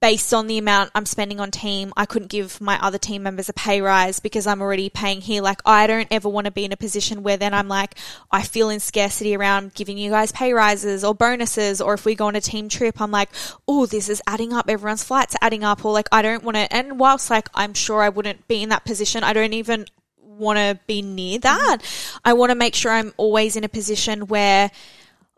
based 0.00 0.34
on 0.34 0.46
the 0.46 0.58
amount 0.58 0.90
I'm 0.94 1.06
spending 1.06 1.40
on 1.40 1.50
team, 1.50 1.92
I 1.96 2.04
couldn't 2.04 2.30
give 2.30 2.60
my 2.60 2.78
other 2.82 2.98
team 2.98 3.22
members 3.22 3.48
a 3.48 3.54
pay 3.54 3.80
rise 3.80 4.20
because 4.20 4.46
I'm 4.46 4.60
already 4.60 4.90
paying 4.90 5.20
here. 5.20 5.42
Like, 5.42 5.60
I 5.64 5.86
don't 5.86 6.08
ever 6.10 6.28
want 6.28 6.44
to 6.44 6.50
be 6.50 6.64
in 6.64 6.72
a 6.72 6.76
position 6.76 7.22
where 7.22 7.36
then 7.36 7.54
I'm 7.54 7.68
like, 7.68 7.94
I 8.30 8.42
feel 8.42 8.68
in 8.68 8.80
scarcity 8.80 9.34
around 9.34 9.74
giving 9.74 9.96
you 9.96 10.10
guys 10.10 10.32
pay 10.32 10.52
rises 10.52 11.02
or 11.02 11.14
bonuses. 11.14 11.80
Or 11.80 11.94
if 11.94 12.04
we 12.04 12.14
go 12.14 12.26
on 12.26 12.36
a 12.36 12.40
team 12.40 12.68
trip, 12.68 13.00
I'm 13.00 13.10
like, 13.10 13.30
oh, 13.66 13.86
this 13.86 14.08
is 14.08 14.22
adding 14.26 14.52
up. 14.52 14.68
Everyone's 14.68 15.04
flights 15.04 15.34
are 15.34 15.46
adding 15.46 15.64
up. 15.64 15.84
Or 15.84 15.92
like, 15.92 16.08
I 16.12 16.22
don't 16.22 16.44
want 16.44 16.56
to. 16.56 16.72
And 16.72 16.98
whilst 16.98 17.30
like, 17.30 17.48
I'm 17.54 17.72
sure 17.72 18.02
I 18.02 18.10
wouldn't 18.10 18.46
be 18.48 18.62
in 18.62 18.68
that 18.68 18.84
position, 18.84 19.24
I 19.24 19.32
don't 19.32 19.54
even 19.54 19.86
want 20.18 20.58
to 20.58 20.78
be 20.86 21.00
near 21.00 21.38
that. 21.38 21.78
Mm-hmm. 21.80 22.18
I 22.24 22.34
want 22.34 22.50
to 22.50 22.54
make 22.56 22.74
sure 22.74 22.92
I'm 22.92 23.14
always 23.16 23.56
in 23.56 23.64
a 23.64 23.68
position 23.68 24.26
where 24.26 24.70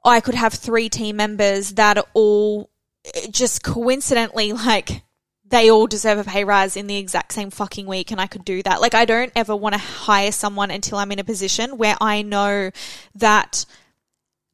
I 0.04 0.20
could 0.20 0.34
have 0.34 0.54
three 0.54 0.88
team 0.88 1.16
members 1.16 1.74
that 1.74 1.98
are 1.98 2.06
all 2.14 2.70
just 3.30 3.62
coincidentally 3.62 4.52
like 4.52 5.02
they 5.50 5.70
all 5.70 5.86
deserve 5.86 6.18
a 6.18 6.24
pay 6.24 6.44
rise 6.44 6.76
in 6.76 6.86
the 6.86 6.96
exact 6.96 7.32
same 7.32 7.50
fucking 7.50 7.86
week 7.86 8.11
and 8.11 8.20
I 8.20 8.26
could 8.26 8.44
do 8.44 8.62
that. 8.62 8.80
Like 8.80 8.94
I 8.94 9.04
don't 9.04 9.32
ever 9.34 9.56
want 9.56 9.74
to 9.74 9.78
hire 9.78 10.32
someone 10.32 10.70
until 10.70 10.98
I'm 10.98 11.12
in 11.12 11.18
a 11.18 11.24
position 11.24 11.78
where 11.78 11.96
I 12.00 12.22
know 12.22 12.70
that 13.16 13.64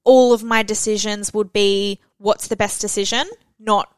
all 0.05 0.32
of 0.32 0.42
my 0.42 0.62
decisions 0.62 1.32
would 1.34 1.52
be 1.52 2.00
what's 2.18 2.48
the 2.48 2.57
best 2.57 2.80
decision, 2.80 3.28
not 3.59 3.92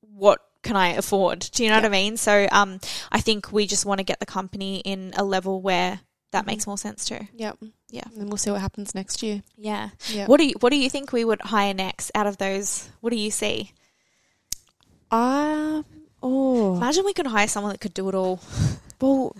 what 0.00 0.40
can 0.62 0.76
I 0.76 0.88
afford. 0.88 1.40
Do 1.52 1.62
you 1.62 1.70
know 1.70 1.76
what 1.76 1.84
I 1.84 1.90
mean? 1.90 2.16
So 2.16 2.48
um 2.50 2.80
I 3.12 3.20
think 3.20 3.52
we 3.52 3.66
just 3.66 3.86
want 3.86 3.98
to 3.98 4.04
get 4.04 4.20
the 4.20 4.26
company 4.26 4.78
in 4.78 5.12
a 5.16 5.24
level 5.24 5.60
where 5.60 6.00
that 6.32 6.46
makes 6.46 6.66
more 6.66 6.78
sense 6.78 7.04
too. 7.04 7.18
Yep. 7.34 7.58
Yeah. 7.90 8.04
And 8.16 8.28
we'll 8.28 8.36
see 8.36 8.50
what 8.50 8.60
happens 8.60 8.94
next 8.94 9.22
year. 9.22 9.42
Yeah. 9.56 9.90
Yeah. 10.08 10.26
What 10.26 10.38
do 10.38 10.46
you 10.46 10.54
what 10.60 10.70
do 10.70 10.76
you 10.76 10.90
think 10.90 11.12
we 11.12 11.24
would 11.24 11.40
hire 11.40 11.74
next 11.74 12.10
out 12.14 12.26
of 12.26 12.38
those? 12.38 12.88
What 13.00 13.10
do 13.10 13.16
you 13.16 13.30
see? 13.30 13.72
Um. 15.10 15.84
Oh. 16.22 16.76
Imagine 16.76 17.04
we 17.04 17.14
could 17.14 17.26
hire 17.26 17.48
someone 17.48 17.72
that 17.72 17.80
could 17.80 17.94
do 17.94 18.08
it 18.08 18.14
all. 18.14 18.40
Well, 19.00 19.34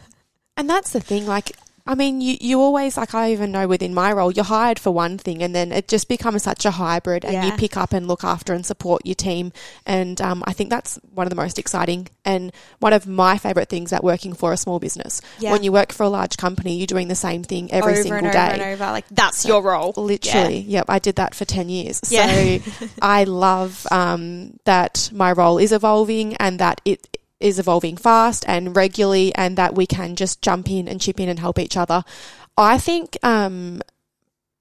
and 0.57 0.69
that's 0.69 0.93
the 0.93 1.01
thing. 1.01 1.27
Like, 1.27 1.53
I 1.87 1.95
mean, 1.95 2.21
you, 2.21 2.37
you 2.41 2.61
always, 2.61 2.97
like, 2.97 3.15
I 3.15 3.33
even 3.33 3.53
know 3.53 3.67
within 3.67 3.95
my 3.95 4.13
role, 4.13 4.33
you're 4.33 4.45
hired 4.45 4.79
for 4.79 4.91
one 4.91 5.19
thing 5.19 5.43
and 5.43 5.55
then 5.55 5.73
it 5.73 5.89
just 5.89 6.09
becomes 6.09 6.43
such 6.43 6.65
a 6.65 6.71
hybrid 6.71 7.25
and 7.25 7.45
you 7.45 7.53
pick 7.53 7.77
up 7.77 7.93
and 7.93 8.07
look 8.07 8.25
after 8.25 8.53
and 8.53 8.65
support 8.65 9.03
your 9.05 9.15
team. 9.15 9.53
And 9.87 10.21
um, 10.21 10.45
I 10.47 10.53
think 10.53 10.71
that's 10.71 10.99
one 11.15 11.27
of 11.27 11.31
the 11.31 11.37
most 11.37 11.59
exciting 11.59 12.09
and 12.25 12.53
one 12.79 12.93
of 12.93 13.07
my 13.07 13.39
favourite 13.39 13.69
things 13.69 13.93
about 13.93 14.05
working 14.05 14.33
for 14.33 14.53
a 14.53 14.57
small 14.57 14.79
business. 14.79 15.21
Yeah. 15.39 15.53
When 15.53 15.63
you 15.63 15.73
work 15.73 15.93
for 15.93 16.05
a 16.05 16.09
large 16.09 16.37
company, 16.37 16.77
you're 16.77 16.87
doing 16.87 17.09
the 17.09 17.15
same 17.15 17.43
thing 17.43 17.73
every 17.73 17.93
over 17.93 18.03
single 18.03 18.19
and 18.19 18.27
over 18.27 18.33
day. 18.33 18.53
and 18.53 18.63
over. 18.63 18.85
Like 18.93 19.09
that's 19.11 19.45
your 19.47 19.63
role. 19.63 19.93
Literally, 19.97 20.61
yep. 20.61 20.87
I 20.89 20.99
did 20.99 21.17
that 21.17 21.35
for 21.35 21.45
ten 21.45 21.69
years. 21.69 22.01
Yeah. 22.09 22.59
So 22.59 22.89
I 23.03 23.25
love 23.25 23.87
um, 23.91 24.59
that 24.65 25.11
my 25.13 25.33
role 25.33 25.59
is 25.59 25.73
evolving 25.73 26.37
and 26.37 26.59
that 26.61 26.81
it 26.85 27.09
is 27.41 27.59
evolving 27.59 27.97
fast 27.97 28.45
and 28.47 28.77
regularly, 28.77 29.35
and 29.35 29.57
that 29.57 29.75
we 29.75 29.87
can 29.87 30.17
just 30.17 30.43
jump 30.43 30.71
in 30.71 30.87
and 30.87 31.01
chip 31.01 31.19
in 31.19 31.29
and 31.29 31.39
help 31.39 31.59
each 31.59 31.77
other. 31.77 32.05
I 32.57 32.79
think 32.79 33.17
um, 33.23 33.81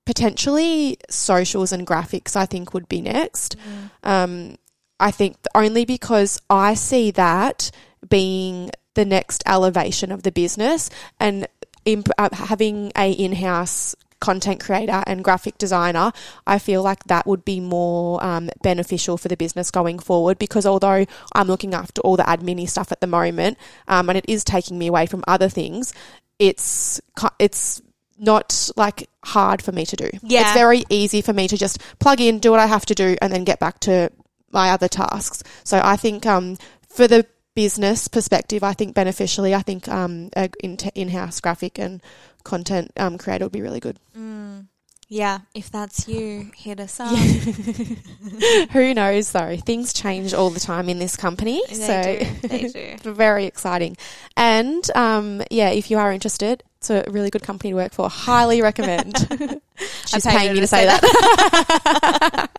potentially 0.05 0.97
socials 1.09 1.71
and 1.71 1.85
graphics. 1.85 2.35
I 2.35 2.45
think 2.45 2.73
would 2.73 2.89
be 2.89 3.01
next. 3.01 3.55
Um, 4.03 4.55
I 4.99 5.11
think 5.11 5.37
only 5.53 5.85
because 5.85 6.41
I 6.49 6.73
see 6.73 7.11
that 7.11 7.71
being 8.07 8.71
the 8.95 9.05
next 9.05 9.43
elevation 9.45 10.11
of 10.11 10.23
the 10.23 10.31
business 10.31 10.89
and 11.19 11.47
imp- 11.85 12.09
uh, 12.17 12.29
having 12.33 12.91
a 12.97 13.11
in-house 13.11 13.95
content 14.19 14.59
creator 14.59 15.03
and 15.07 15.23
graphic 15.23 15.57
designer, 15.57 16.11
I 16.45 16.59
feel 16.59 16.83
like 16.83 17.03
that 17.05 17.25
would 17.25 17.45
be 17.45 17.59
more 17.59 18.23
um, 18.23 18.49
beneficial 18.61 19.17
for 19.17 19.27
the 19.27 19.37
business 19.37 19.71
going 19.71 19.99
forward. 19.99 20.39
Because 20.39 20.65
although 20.65 21.05
I'm 21.33 21.47
looking 21.47 21.73
after 21.73 22.01
all 22.01 22.17
the 22.17 22.23
admin 22.23 22.67
stuff 22.69 22.91
at 22.91 23.01
the 23.01 23.07
moment, 23.07 23.57
um, 23.87 24.09
and 24.09 24.17
it 24.17 24.25
is 24.27 24.43
taking 24.43 24.77
me 24.77 24.87
away 24.87 25.05
from 25.05 25.23
other 25.27 25.49
things, 25.49 25.93
it's 26.37 27.01
it's 27.37 27.81
not 28.17 28.69
like 28.75 29.09
hard 29.23 29.61
for 29.61 29.71
me 29.71 29.85
to 29.85 29.95
do. 29.95 30.09
Yeah. 30.21 30.41
It's 30.41 30.53
very 30.53 30.83
easy 30.89 31.21
for 31.21 31.33
me 31.33 31.47
to 31.47 31.57
just 31.57 31.79
plug 31.99 32.19
in, 32.19 32.39
do 32.39 32.51
what 32.51 32.59
I 32.59 32.65
have 32.65 32.85
to 32.87 32.95
do, 32.95 33.15
and 33.21 33.31
then 33.31 33.43
get 33.43 33.59
back 33.59 33.79
to 33.81 34.11
my 34.51 34.71
other 34.71 34.87
tasks. 34.87 35.43
So 35.63 35.79
I 35.83 35.95
think 35.95 36.25
um, 36.25 36.57
for 36.87 37.07
the 37.07 37.25
business 37.55 38.07
perspective, 38.07 38.63
I 38.63 38.73
think 38.73 38.93
beneficially, 38.93 39.55
I 39.55 39.61
think 39.61 39.87
um, 39.87 40.29
in- 40.61 40.77
in-house 40.95 41.39
graphic 41.39 41.79
and 41.79 42.01
content 42.43 42.91
um, 42.97 43.17
creator 43.17 43.45
would 43.45 43.51
be 43.51 43.61
really 43.61 43.79
good. 43.79 43.99
Yeah, 45.11 45.39
if 45.55 45.71
that's 45.71 46.07
you, 46.07 46.51
hit 46.55 46.79
us 46.79 46.99
up. 46.99 47.17
Who 48.71 48.93
knows 48.93 49.31
though? 49.31 49.57
Things 49.57 49.91
change 49.91 50.35
all 50.35 50.51
the 50.51 50.59
time 50.59 50.87
in 50.87 50.99
this 50.99 51.17
company, 51.17 51.63
They 51.67 51.73
so 51.75 52.03
do. 52.03 52.47
They 52.47 52.95
do. 53.03 53.11
very 53.13 53.45
exciting. 53.45 53.97
And 54.37 54.83
um, 54.95 55.41
yeah, 55.49 55.69
if 55.69 55.89
you 55.89 55.97
are 55.97 56.13
interested, 56.13 56.61
it's 56.77 56.91
a 56.91 57.03
really 57.07 57.31
good 57.31 57.41
company 57.41 57.71
to 57.71 57.75
work 57.75 57.91
for. 57.91 58.07
Highly 58.07 58.61
recommend. 58.69 59.17
She's 60.05 60.27
paying 60.27 60.53
me 60.53 60.59
to 60.59 60.67
say 60.67 60.81
say 60.81 60.85
that. 60.85 62.49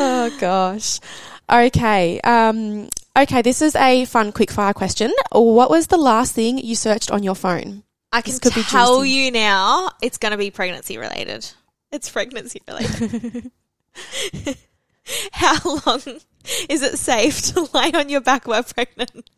oh 0.00 0.34
gosh. 0.40 1.00
Okay. 1.52 2.20
Um, 2.22 2.88
okay. 3.18 3.42
This 3.42 3.60
is 3.60 3.76
a 3.76 4.06
fun 4.06 4.32
quickfire 4.32 4.72
question. 4.74 5.12
What 5.30 5.68
was 5.68 5.88
the 5.88 5.98
last 5.98 6.32
thing 6.32 6.56
you 6.56 6.74
searched 6.74 7.10
on 7.10 7.22
your 7.22 7.34
phone? 7.34 7.82
I 8.16 8.22
can 8.22 8.38
tell 8.38 9.00
juicy. 9.02 9.10
you 9.10 9.30
now, 9.30 9.90
it's 10.00 10.16
going 10.16 10.32
to 10.32 10.38
be 10.38 10.50
pregnancy 10.50 10.96
related. 10.96 11.46
It's 11.92 12.08
pregnancy 12.08 12.62
related. 12.66 13.50
How 15.32 15.58
long 15.86 16.00
is 16.68 16.82
it 16.82 16.98
safe 16.98 17.42
to 17.52 17.68
lie 17.74 17.92
on 17.94 18.08
your 18.08 18.20
back 18.22 18.48
while 18.48 18.62
pregnant? 18.62 19.28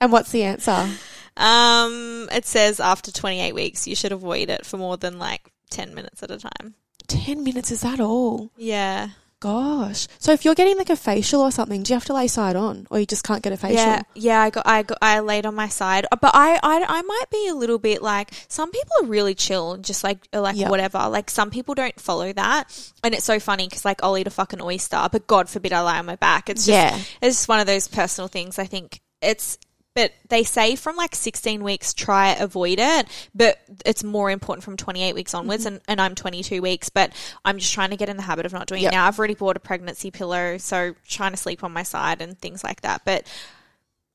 And 0.00 0.12
what's 0.12 0.30
the 0.30 0.44
answer? 0.44 0.88
Um, 1.36 2.28
it 2.32 2.46
says 2.46 2.78
after 2.78 3.10
28 3.10 3.54
weeks, 3.54 3.88
you 3.88 3.96
should 3.96 4.12
avoid 4.12 4.50
it 4.50 4.66
for 4.66 4.76
more 4.76 4.96
than 4.96 5.18
like 5.18 5.50
10 5.70 5.94
minutes 5.94 6.22
at 6.22 6.30
a 6.30 6.38
time. 6.38 6.74
Ten 7.08 7.42
minutes. 7.42 7.72
Is 7.72 7.80
that 7.80 7.98
all? 7.98 8.52
Yeah. 8.56 9.08
Gosh. 9.42 10.06
So 10.20 10.30
if 10.30 10.44
you're 10.44 10.54
getting 10.54 10.78
like 10.78 10.88
a 10.88 10.94
facial 10.94 11.40
or 11.40 11.50
something, 11.50 11.82
do 11.82 11.92
you 11.92 11.96
have 11.96 12.04
to 12.04 12.14
lay 12.14 12.28
side 12.28 12.54
on, 12.54 12.86
or 12.90 13.00
you 13.00 13.06
just 13.06 13.24
can't 13.24 13.42
get 13.42 13.52
a 13.52 13.56
facial? 13.56 13.74
Yeah, 13.74 14.02
yeah, 14.14 14.40
I 14.40 14.50
got, 14.50 14.64
I 14.68 14.82
got, 14.84 14.98
I 15.02 15.18
laid 15.18 15.46
on 15.46 15.56
my 15.56 15.66
side, 15.66 16.06
uh, 16.12 16.16
but 16.20 16.30
I, 16.32 16.60
I, 16.62 16.84
I 16.88 17.02
might 17.02 17.24
be 17.32 17.48
a 17.48 17.54
little 17.56 17.80
bit 17.80 18.02
like 18.02 18.30
some 18.46 18.70
people 18.70 18.92
are 19.02 19.06
really 19.06 19.34
chill, 19.34 19.72
and 19.72 19.84
just 19.84 20.04
like, 20.04 20.18
uh, 20.32 20.40
like 20.40 20.56
Yeah. 20.56 20.68
whatever. 20.70 21.08
Like 21.08 21.28
some 21.28 21.50
people 21.50 21.74
don't 21.74 21.98
follow 22.00 22.32
that, 22.32 22.92
and 23.02 23.14
it's 23.14 23.24
so 23.24 23.40
funny 23.40 23.66
because 23.66 23.84
like 23.84 24.00
I'll 24.04 24.16
eat 24.16 24.28
a 24.28 24.30
fucking 24.30 24.62
oyster, 24.62 25.08
but 25.10 25.26
God 25.26 25.48
forbid 25.48 25.72
I 25.72 25.80
lie 25.80 25.98
on 25.98 26.06
my 26.06 26.14
back. 26.14 26.48
It's 26.48 26.64
just, 26.66 26.68
Yeah. 26.68 26.96
it's 27.20 27.38
just 27.38 27.48
one 27.48 27.58
of 27.58 27.66
those 27.66 27.88
personal 27.88 28.28
things. 28.28 28.60
I 28.60 28.66
think 28.66 29.00
it's. 29.20 29.58
But 29.94 30.12
they 30.28 30.42
say 30.42 30.74
from 30.76 30.96
like 30.96 31.14
16 31.14 31.62
weeks, 31.62 31.92
try 31.92 32.30
avoid 32.34 32.78
it. 32.78 33.06
But 33.34 33.58
it's 33.84 34.02
more 34.02 34.30
important 34.30 34.64
from 34.64 34.76
28 34.76 35.14
weeks 35.14 35.34
onwards. 35.34 35.64
Mm-hmm. 35.66 35.74
And, 35.74 35.82
and 35.88 36.00
I'm 36.00 36.14
22 36.14 36.62
weeks, 36.62 36.88
but 36.88 37.12
I'm 37.44 37.58
just 37.58 37.72
trying 37.74 37.90
to 37.90 37.96
get 37.96 38.08
in 38.08 38.16
the 38.16 38.22
habit 38.22 38.46
of 38.46 38.52
not 38.52 38.66
doing 38.66 38.82
Yep. 38.82 38.92
it 38.92 38.94
now. 38.96 39.06
I've 39.06 39.18
already 39.18 39.34
bought 39.34 39.56
a 39.56 39.60
pregnancy 39.60 40.10
pillow, 40.10 40.56
so 40.58 40.94
trying 41.06 41.32
to 41.32 41.36
sleep 41.36 41.62
on 41.62 41.72
my 41.72 41.82
side 41.82 42.22
and 42.22 42.38
things 42.38 42.64
like 42.64 42.80
that. 42.80 43.02
But 43.04 43.26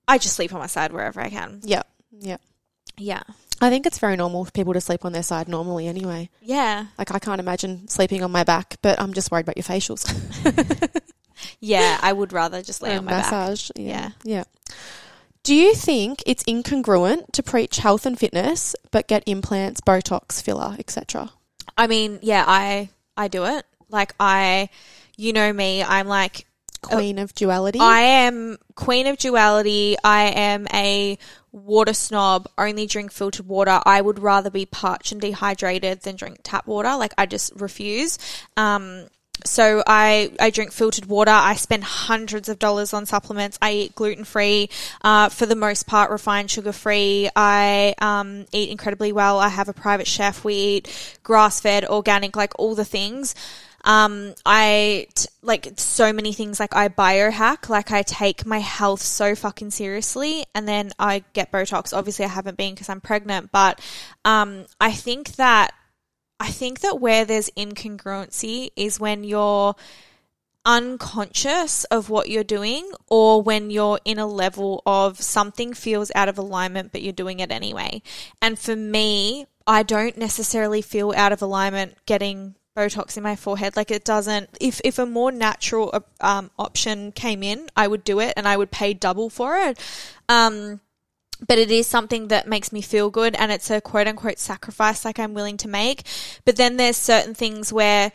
I 0.07 0.17
just 0.17 0.35
sleep 0.35 0.53
on 0.53 0.59
my 0.59 0.67
side 0.67 0.91
wherever 0.91 1.21
I 1.21 1.29
can. 1.29 1.59
Yeah. 1.63 1.83
Yeah. 2.11 2.37
Yeah. 2.97 3.21
I 3.61 3.69
think 3.69 3.85
it's 3.85 3.99
very 3.99 4.15
normal 4.15 4.45
for 4.45 4.51
people 4.51 4.73
to 4.73 4.81
sleep 4.81 5.03
on 5.05 5.11
their 5.13 5.23
side 5.23 5.47
normally 5.47 5.87
anyway. 5.87 6.29
Yeah. 6.41 6.85
Like 6.97 7.13
I 7.13 7.19
can't 7.19 7.39
imagine 7.39 7.87
sleeping 7.87 8.23
on 8.23 8.31
my 8.31 8.43
back, 8.43 8.77
but 8.81 8.99
I'm 8.99 9.13
just 9.13 9.31
worried 9.31 9.45
about 9.45 9.57
your 9.57 9.63
facials. 9.63 10.05
Yeah. 11.59 11.99
I 12.01 12.11
would 12.13 12.33
rather 12.33 12.61
just 12.63 12.81
lay 12.81 12.89
on 12.93 12.97
and 12.97 13.05
my 13.05 13.11
back. 13.11 13.31
massage. 13.31 13.69
Yeah. 13.75 14.11
Yeah. 14.23 14.43
Yeah. 14.69 14.73
Do 15.47 15.55
you 15.55 15.75
think 15.75 16.21
it's 16.25 16.43
incongruent 16.43 17.31
to 17.31 17.41
preach 17.41 17.77
health 17.77 18.05
and 18.05 18.19
fitness 18.19 18.75
but 18.91 19.07
get 19.07 19.23
implants, 19.25 19.79
Botox, 19.79 20.41
filler, 20.41 20.75
etc.? 20.77 21.31
I 21.77 21.87
mean, 21.87 22.19
yeah, 22.21 22.43
I, 22.45 22.89
I 23.15 23.29
do 23.29 23.45
it. 23.45 23.65
Like 23.87 24.13
I, 24.19 24.67
you 25.15 25.31
know 25.31 25.53
me, 25.53 25.81
I'm 25.81 26.09
like, 26.09 26.47
Queen 26.81 27.17
of 27.17 27.33
duality. 27.33 27.79
I 27.79 28.01
am 28.01 28.57
queen 28.75 29.07
of 29.07 29.17
duality. 29.17 29.95
I 30.03 30.31
am 30.31 30.67
a 30.73 31.17
water 31.53 31.93
snob. 31.93 32.49
Only 32.57 32.85
drink 32.85 33.13
filtered 33.13 33.47
water. 33.47 33.79
I 33.85 34.01
would 34.01 34.19
rather 34.19 34.49
be 34.49 34.65
parched 34.65 35.13
and 35.13 35.21
dehydrated 35.21 36.01
than 36.01 36.17
drink 36.17 36.41
tap 36.43 36.67
water. 36.67 36.93
Like 36.97 37.13
I 37.17 37.25
just 37.25 37.53
refuse. 37.55 38.19
Um, 38.57 39.07
so 39.43 39.83
I, 39.85 40.31
I 40.39 40.49
drink 40.49 40.71
filtered 40.71 41.05
water. 41.05 41.31
I 41.31 41.55
spend 41.55 41.83
hundreds 41.83 42.49
of 42.49 42.59
dollars 42.59 42.93
on 42.93 43.05
supplements. 43.05 43.57
I 43.61 43.73
eat 43.73 43.95
gluten 43.95 44.23
free, 44.23 44.69
uh, 45.01 45.29
for 45.29 45.45
the 45.45 45.55
most 45.55 45.87
part, 45.87 46.11
refined 46.11 46.51
sugar 46.51 46.71
free. 46.71 47.29
I 47.35 47.95
um, 47.99 48.45
eat 48.51 48.69
incredibly 48.69 49.11
well. 49.11 49.39
I 49.39 49.49
have 49.49 49.69
a 49.69 49.73
private 49.73 50.07
chef. 50.07 50.43
We 50.43 50.53
eat 50.53 51.19
grass 51.23 51.59
fed, 51.59 51.85
organic, 51.85 52.35
like 52.35 52.53
all 52.59 52.75
the 52.75 52.85
things. 52.85 53.35
Um, 53.87 54.33
I 54.45 55.07
t- 55.15 55.29
like 55.41 55.69
so 55.77 56.11
many 56.11 56.33
things. 56.33 56.59
Like 56.59 56.75
I 56.75 56.89
biohack. 56.89 57.69
Like 57.69 57.91
I 57.91 58.01
take 58.01 58.45
my 58.45 58.59
health 58.59 59.01
so 59.01 59.33
fucking 59.33 59.71
seriously, 59.71 60.45
and 60.53 60.67
then 60.67 60.91
I 60.99 61.23
get 61.33 61.51
Botox. 61.51 61.95
Obviously, 61.95 62.25
I 62.25 62.29
haven't 62.29 62.57
been 62.57 62.73
because 62.73 62.89
I'm 62.89 62.99
pregnant, 62.99 63.51
but 63.51 63.79
um, 64.25 64.65
I 64.81 64.91
think 64.91 65.37
that 65.37 65.73
I 66.39 66.51
think 66.51 66.81
that 66.81 66.99
where 66.99 67.25
there's 67.25 67.49
incongruency 67.51 68.69
is 68.75 68.99
when 68.99 69.23
you're 69.23 69.75
unconscious 70.65 71.85
of 71.85 72.09
what 72.09 72.29
you're 72.29 72.43
doing 72.43 72.91
or 73.09 73.41
when 73.41 73.69
you're 73.69 73.99
in 74.03 74.19
a 74.19 74.27
level 74.27 74.83
of 74.85 75.19
something 75.21 75.73
feels 75.73 76.11
out 76.13 76.27
of 76.27 76.37
alignment 76.37 76.91
but 76.91 77.01
you're 77.01 77.13
doing 77.13 77.39
it 77.39 77.51
anyway. 77.51 78.01
And 78.41 78.59
for 78.59 78.75
me, 78.75 79.47
I 79.65 79.83
don't 79.83 80.17
necessarily 80.17 80.81
feel 80.81 81.13
out 81.15 81.31
of 81.31 81.41
alignment 81.41 81.95
getting 82.05 82.55
Botox 82.75 83.17
in 83.17 83.23
my 83.23 83.35
forehead. 83.35 83.75
Like 83.75 83.89
it 83.89 84.05
doesn't. 84.05 84.49
If 84.61 84.79
if 84.83 84.99
a 84.99 85.05
more 85.05 85.31
natural 85.31 85.89
uh, 85.93 85.99
um, 86.21 86.51
option 86.59 87.11
came 87.11 87.41
in, 87.41 87.69
I 87.75 87.87
would 87.87 88.03
do 88.03 88.19
it 88.19 88.33
and 88.37 88.47
I 88.47 88.55
would 88.55 88.69
pay 88.69 88.93
double 88.93 89.29
for 89.29 89.57
it. 89.57 89.79
Um, 90.29 90.81
but 91.45 91.57
it 91.57 91.71
is 91.71 91.87
something 91.87 92.29
that 92.29 92.47
makes 92.47 92.71
me 92.71 92.81
feel 92.81 93.09
good 93.09 93.35
and 93.35 93.51
it's 93.51 93.69
a 93.69 93.81
quote 93.81 94.07
unquote 94.07 94.39
sacrifice 94.39 95.05
like 95.05 95.19
I'm 95.19 95.33
willing 95.33 95.57
to 95.57 95.67
make. 95.67 96.03
But 96.45 96.55
then 96.55 96.77
there's 96.77 96.97
certain 96.97 97.33
things 97.33 97.71
where 97.71 98.11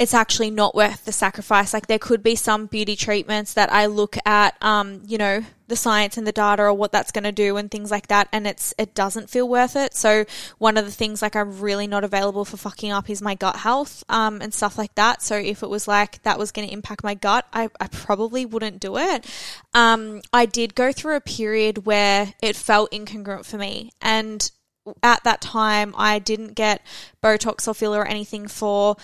it's 0.00 0.14
actually 0.14 0.50
not 0.50 0.74
worth 0.74 1.04
the 1.04 1.12
sacrifice. 1.12 1.74
Like 1.74 1.86
there 1.86 1.98
could 1.98 2.22
be 2.22 2.34
some 2.34 2.64
beauty 2.64 2.96
treatments 2.96 3.52
that 3.52 3.70
I 3.70 3.84
look 3.84 4.16
at, 4.24 4.56
um, 4.62 5.02
you 5.06 5.18
know, 5.18 5.44
the 5.66 5.76
science 5.76 6.16
and 6.16 6.26
the 6.26 6.32
data 6.32 6.62
or 6.62 6.72
what 6.72 6.90
that's 6.90 7.12
going 7.12 7.24
to 7.24 7.32
do 7.32 7.58
and 7.58 7.70
things 7.70 7.90
like 7.90 8.06
that, 8.06 8.26
and 8.32 8.46
it's 8.46 8.72
it 8.78 8.94
doesn't 8.94 9.28
feel 9.28 9.46
worth 9.46 9.76
it. 9.76 9.92
So 9.92 10.24
one 10.56 10.78
of 10.78 10.86
the 10.86 10.90
things 10.90 11.20
like 11.20 11.36
I'm 11.36 11.60
really 11.60 11.86
not 11.86 12.02
available 12.02 12.46
for 12.46 12.56
fucking 12.56 12.90
up 12.90 13.10
is 13.10 13.20
my 13.20 13.34
gut 13.34 13.56
health, 13.56 14.02
um, 14.08 14.40
and 14.40 14.54
stuff 14.54 14.78
like 14.78 14.94
that. 14.94 15.20
So 15.20 15.36
if 15.36 15.62
it 15.62 15.68
was 15.68 15.86
like 15.86 16.22
that 16.22 16.38
was 16.38 16.50
going 16.50 16.66
to 16.66 16.72
impact 16.72 17.04
my 17.04 17.14
gut, 17.14 17.46
I, 17.52 17.68
I 17.78 17.88
probably 17.88 18.46
wouldn't 18.46 18.80
do 18.80 18.96
it. 18.96 19.26
Um, 19.74 20.22
I 20.32 20.46
did 20.46 20.74
go 20.74 20.92
through 20.92 21.16
a 21.16 21.20
period 21.20 21.84
where 21.84 22.32
it 22.42 22.56
felt 22.56 22.90
incongruent 22.90 23.44
for 23.44 23.58
me, 23.58 23.90
and 24.00 24.50
at 25.02 25.22
that 25.24 25.42
time 25.42 25.94
I 25.94 26.18
didn't 26.18 26.54
get 26.54 26.80
Botox 27.22 27.68
or 27.68 27.74
filler 27.74 27.98
or 28.00 28.06
anything 28.06 28.48
for 28.48 28.96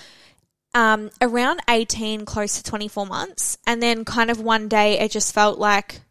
um, 0.77 1.11
around 1.23 1.61
18, 1.71 2.27
close 2.27 2.59
to 2.59 2.63
24 2.63 3.07
months. 3.07 3.57
And 3.67 3.83
then 3.83 4.05
kind 4.05 4.31
of 4.31 4.41
one 4.41 4.69
day 4.69 4.99
it 4.99 5.11
just 5.11 5.35
felt 5.35 5.59
like 5.59 6.03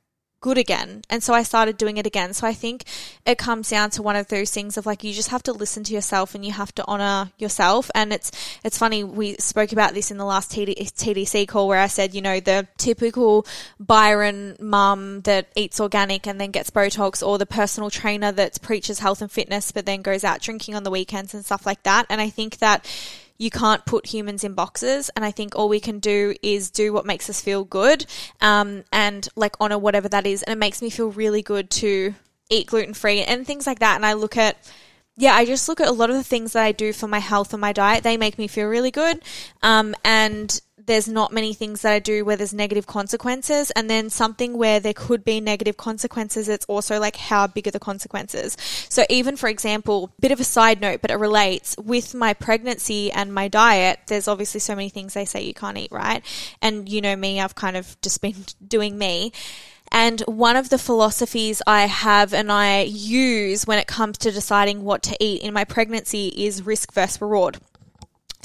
good 0.41 0.57
again. 0.57 1.03
And 1.07 1.22
so 1.22 1.36
I 1.36 1.43
started 1.43 1.78
doing 1.78 1.97
it 1.97 2.07
again. 2.07 2.34
So 2.34 2.47
I 2.47 2.53
think 2.53 2.84
it 3.28 3.38
comes 3.38 3.70
down 3.70 3.91
to 3.91 4.01
one 4.01 4.16
of 4.16 4.28
those 4.28 4.51
things 4.51 4.76
of 4.76 4.88
like 4.88 5.03
you 5.03 5.13
just 5.13 5.30
have 5.30 5.43
to 5.43 5.53
listen 5.53 5.84
to 5.84 5.93
yourself 5.93 6.34
and 6.34 6.43
you 6.43 6.51
have 6.51 6.74
to 6.76 6.84
honor 6.88 7.32
yourself. 7.38 7.91
And 7.93 8.11
it's 8.11 8.32
it's 8.63 8.78
funny 8.78 9.03
we 9.03 9.36
spoke 9.36 9.72
about 9.72 9.93
this 9.93 10.09
in 10.09 10.18
the 10.18 10.26
last 10.26 10.51
TD, 10.51 10.76
TDC 10.78 11.47
call 11.47 11.68
where 11.68 11.80
I 11.80 11.88
said, 11.88 12.16
you 12.16 12.22
know, 12.22 12.39
the 12.39 12.68
typical 12.78 13.45
Byron 13.80 14.55
mum 14.59 15.22
that 15.22 15.47
eats 15.55 15.80
organic 15.80 16.26
and 16.26 16.41
then 16.41 16.49
gets 16.49 16.72
Botox 16.72 17.26
or 17.26 17.38
the 17.38 17.45
personal 17.45 17.91
trainer 17.91 18.32
that 18.32 18.59
preaches 18.63 18.97
health 18.97 19.22
and 19.22 19.32
fitness 19.32 19.72
but 19.72 19.86
then 19.86 20.01
goes 20.01 20.24
out 20.24 20.41
drinking 20.41 20.74
on 20.74 20.84
the 20.84 20.91
weekends 20.91 21.36
and 21.36 21.45
stuff 21.45 21.68
like 21.68 21.84
that. 21.84 22.05
And 22.09 22.20
I 22.20 22.30
think 22.32 22.57
that 22.59 22.88
you 23.38 23.49
can't 23.49 23.86
put 23.86 24.07
humans 24.07 24.43
in 24.43 24.53
boxes. 24.53 25.09
And 25.15 25.25
I 25.25 25.31
think 25.31 25.55
all 25.55 25.69
we 25.69 25.79
can 25.79 25.99
do 25.99 26.36
is 26.41 26.71
do 26.71 26.93
what 26.93 27.05
makes 27.05 27.29
us 27.29 27.41
feel 27.41 27.63
good 27.63 28.05
um, 28.41 28.83
and 28.91 29.27
like 29.36 29.55
honor 29.59 29.77
whatever 29.77 30.09
that 30.09 30.25
is. 30.25 30.43
And 30.43 30.53
it 30.53 30.59
makes 30.59 30.81
me 30.81 30.89
feel 30.89 31.11
really 31.11 31.41
good 31.41 31.69
to 31.71 32.15
eat 32.49 32.67
gluten 32.67 32.93
free 32.93 33.21
and 33.21 33.45
things 33.45 33.67
like 33.67 33.79
that. 33.79 33.95
And 33.95 34.05
I 34.05 34.13
look 34.13 34.38
at, 34.38 34.57
yeah, 35.17 35.33
I 35.33 35.45
just 35.45 35.67
look 35.67 35.81
at 35.81 35.88
a 35.88 35.93
lot 35.93 36.09
of 36.09 36.15
the 36.15 36.23
things 36.23 36.53
that 36.53 36.63
I 36.63 36.71
do 36.71 36.93
for 36.93 37.07
my 37.07 37.19
health 37.19 37.53
and 37.53 37.61
my 37.61 37.73
diet. 37.73 38.03
They 38.03 38.17
make 38.17 38.38
me 38.38 38.47
feel 38.47 38.67
really 38.67 38.91
good. 38.91 39.21
Um, 39.61 39.95
and 40.03 40.59
there's 40.86 41.07
not 41.07 41.31
many 41.31 41.53
things 41.53 41.81
that 41.81 41.93
I 41.93 41.99
do 41.99 42.23
where 42.25 42.36
there's 42.36 42.53
negative 42.53 42.88
consequences. 42.88 43.71
And 43.71 43.89
then 43.89 44.09
something 44.09 44.57
where 44.57 44.79
there 44.79 44.93
could 44.93 45.23
be 45.23 45.41
negative 45.41 45.77
consequences, 45.77 46.47
it's 46.49 46.65
also 46.65 46.99
like 46.99 47.15
how 47.15 47.47
big 47.47 47.67
are 47.67 47.71
the 47.71 47.79
consequences. 47.79 48.57
So 48.89 49.05
even 49.09 49.36
for 49.36 49.49
example, 49.49 50.11
bit 50.19 50.31
of 50.31 50.39
a 50.39 50.43
side 50.43 50.81
note, 50.81 51.01
but 51.01 51.11
it 51.11 51.15
relates 51.15 51.75
with 51.77 52.13
my 52.13 52.33
pregnancy 52.33 53.11
and 53.11 53.33
my 53.33 53.47
diet, 53.47 53.99
there's 54.07 54.27
obviously 54.27 54.59
so 54.59 54.75
many 54.75 54.89
things 54.89 55.13
they 55.13 55.25
say 55.25 55.43
you 55.43 55.53
can't 55.53 55.77
eat, 55.77 55.91
right? 55.91 56.23
And 56.61 56.88
you 56.88 57.01
know 57.01 57.15
me, 57.15 57.39
I've 57.41 57.55
kind 57.55 57.77
of 57.77 57.99
just 58.01 58.21
been 58.21 58.36
doing 58.67 58.97
me. 58.97 59.31
And 59.91 60.21
one 60.21 60.55
of 60.55 60.69
the 60.69 60.79
philosophies 60.79 61.61
I 61.67 61.86
have 61.86 62.33
and 62.33 62.51
I 62.51 62.81
use 62.81 63.67
when 63.67 63.77
it 63.77 63.88
comes 63.88 64.17
to 64.19 64.31
deciding 64.31 64.83
what 64.83 65.03
to 65.03 65.15
eat 65.23 65.43
in 65.43 65.53
my 65.53 65.63
pregnancy 65.63 66.27
is 66.29 66.65
risk 66.65 66.91
versus 66.91 67.21
reward. 67.21 67.59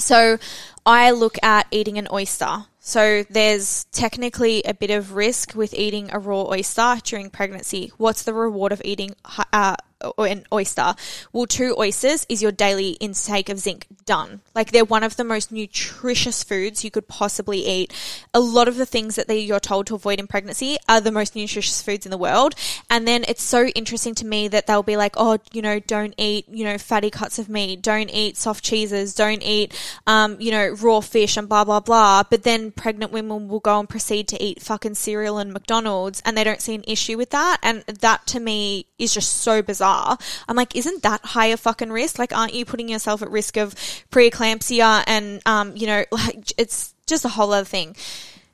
So 0.01 0.37
I 0.85 1.11
look 1.11 1.37
at 1.43 1.67
eating 1.71 1.97
an 1.97 2.07
oyster. 2.11 2.65
So 2.83 3.23
there's 3.29 3.83
technically 3.91 4.63
a 4.63 4.73
bit 4.73 4.89
of 4.89 5.13
risk 5.13 5.53
with 5.53 5.75
eating 5.75 6.09
a 6.11 6.17
raw 6.17 6.47
oyster 6.49 6.97
during 7.03 7.29
pregnancy. 7.29 7.91
What's 7.97 8.23
the 8.23 8.33
reward 8.33 8.71
of 8.71 8.81
eating 8.83 9.15
uh, 9.53 9.75
an 10.17 10.45
oyster. 10.51 10.95
Well, 11.31 11.45
two 11.45 11.75
oysters 11.77 12.25
is 12.29 12.41
your 12.41 12.51
daily 12.51 12.91
intake 12.91 13.49
of 13.49 13.59
zinc 13.59 13.87
done. 14.05 14.41
Like 14.55 14.71
they're 14.71 14.85
one 14.85 15.03
of 15.03 15.15
the 15.15 15.23
most 15.23 15.51
nutritious 15.51 16.43
foods 16.43 16.83
you 16.83 16.91
could 16.91 17.07
possibly 17.07 17.67
eat. 17.67 17.93
A 18.33 18.39
lot 18.39 18.67
of 18.67 18.77
the 18.77 18.85
things 18.85 19.15
that 19.15 19.27
they, 19.27 19.39
you're 19.39 19.59
told 19.59 19.87
to 19.87 19.95
avoid 19.95 20.19
in 20.19 20.27
pregnancy 20.27 20.77
are 20.87 21.01
the 21.01 21.11
most 21.11 21.35
nutritious 21.35 21.81
foods 21.81 22.05
in 22.05 22.11
the 22.11 22.17
world. 22.17 22.55
And 22.89 23.07
then 23.07 23.23
it's 23.27 23.43
so 23.43 23.67
interesting 23.67 24.15
to 24.15 24.25
me 24.25 24.47
that 24.49 24.67
they'll 24.67 24.83
be 24.83 24.97
like, 24.97 25.13
oh, 25.17 25.39
you 25.53 25.61
know, 25.61 25.79
don't 25.79 26.13
eat, 26.17 26.47
you 26.49 26.63
know, 26.63 26.77
fatty 26.77 27.09
cuts 27.09 27.39
of 27.39 27.49
meat, 27.49 27.81
don't 27.81 28.09
eat 28.09 28.37
soft 28.37 28.63
cheeses, 28.63 29.13
don't 29.13 29.43
eat, 29.43 29.73
um, 30.07 30.37
you 30.39 30.51
know, 30.51 30.69
raw 30.69 31.01
fish 31.01 31.37
and 31.37 31.47
blah, 31.47 31.63
blah, 31.63 31.79
blah. 31.79 32.23
But 32.29 32.43
then 32.43 32.70
pregnant 32.71 33.11
women 33.11 33.47
will 33.47 33.59
go 33.59 33.79
and 33.79 33.87
proceed 33.87 34.27
to 34.29 34.43
eat 34.43 34.61
fucking 34.61 34.95
cereal 34.95 35.37
and 35.37 35.53
McDonald's 35.53 36.21
and 36.25 36.37
they 36.37 36.43
don't 36.43 36.61
see 36.61 36.75
an 36.75 36.83
issue 36.87 37.17
with 37.17 37.29
that. 37.31 37.57
And 37.61 37.83
that 37.85 38.25
to 38.27 38.39
me 38.39 38.87
is 38.97 39.13
just 39.13 39.37
so 39.37 39.61
bizarre 39.61 40.17
I'm 40.47 40.55
like, 40.55 40.75
isn't 40.75 41.03
that 41.03 41.23
higher 41.25 41.57
fucking 41.57 41.91
risk? 41.91 42.19
Like, 42.19 42.33
aren't 42.33 42.53
you 42.53 42.65
putting 42.65 42.89
yourself 42.89 43.21
at 43.21 43.29
risk 43.29 43.57
of 43.57 43.75
preeclampsia 44.11 45.03
and, 45.07 45.41
um, 45.45 45.75
you 45.75 45.87
know, 45.87 46.05
like 46.11 46.51
it's 46.57 46.93
just 47.07 47.25
a 47.25 47.29
whole 47.29 47.51
other 47.51 47.65
thing. 47.65 47.95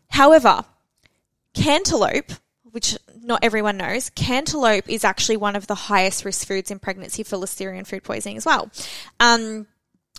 However, 0.09 0.65
cantaloupe, 1.53 2.32
which 2.63 2.97
not 3.22 3.43
everyone 3.43 3.78
knows, 3.78 4.09
cantaloupe 4.11 4.89
is 4.89 5.03
actually 5.03 5.38
one 5.38 5.55
of 5.55 5.68
the 5.68 5.76
highest 5.76 6.26
risk 6.26 6.47
foods 6.47 6.72
in 6.72 6.80
pregnancy 6.80 7.24
for 7.24 7.38
listeria 7.38 7.78
and 7.78 7.88
food 7.88 8.03
poisoning 8.03 8.38
as 8.38 8.45
well. 8.45 8.72
Um, 9.20 9.68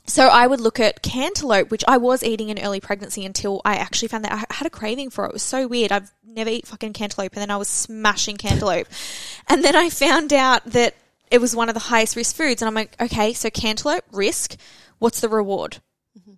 so 0.09 0.27
I 0.27 0.47
would 0.47 0.61
look 0.61 0.81
at 0.81 1.03
cantaloupe, 1.03 1.71
which 1.71 1.85
I 1.87 1.99
was 1.99 2.25
eating 2.25 2.49
in 2.49 2.59
early 2.59 2.81
pregnancy 2.81 3.25
until 3.25 3.61
I 3.65 3.77
actually 3.77 4.09
found 4.09 4.25
that 4.25 4.33
I 4.33 4.55
had 4.55 4.67
a 4.67 4.71
craving 4.71 5.11
for 5.11 5.25
it. 5.25 5.29
It 5.29 5.33
was 5.35 5.43
so 5.43 5.67
weird. 5.67 5.93
I've 5.93 6.11
never 6.25 6.51
eat 6.51 6.67
fucking 6.67 6.95
cantaloupe, 6.95 7.33
and 7.35 7.43
then 7.43 7.51
I 7.51 7.57
was 7.57 7.69
smashing 7.69 8.37
cantaloupe, 8.39 8.89
and 9.49 9.63
then 9.63 9.77
I 9.77 9.91
found 9.91 10.33
out 10.33 10.65
that 10.67 10.95
it 11.31 11.41
was 11.41 11.55
one 11.55 11.69
of 11.69 11.75
the 11.75 11.81
highest 11.81 12.17
risk 12.17 12.37
foods. 12.37 12.63
And 12.63 12.69
I'm 12.69 12.75
like, 12.75 12.97
okay, 13.01 13.33
so 13.33 13.51
cantaloupe, 13.51 14.05
risk. 14.13 14.57
What's 14.99 15.21
the 15.21 15.29
reward? 15.29 15.79
Mm-hmm. 16.19 16.33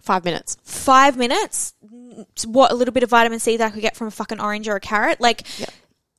Five 0.00 0.24
minutes. 0.24 0.56
Five 0.62 1.16
minutes? 1.16 1.74
What, 2.46 2.70
a 2.70 2.74
little 2.74 2.94
bit 2.94 3.02
of 3.02 3.10
vitamin 3.10 3.40
C 3.40 3.56
that 3.56 3.66
I 3.66 3.70
could 3.70 3.82
get 3.82 3.96
from 3.96 4.06
a 4.06 4.12
fucking 4.12 4.40
orange 4.40 4.68
or 4.68 4.76
a 4.76 4.80
carrot? 4.80 5.20
Like, 5.20 5.42
yep. 5.58 5.70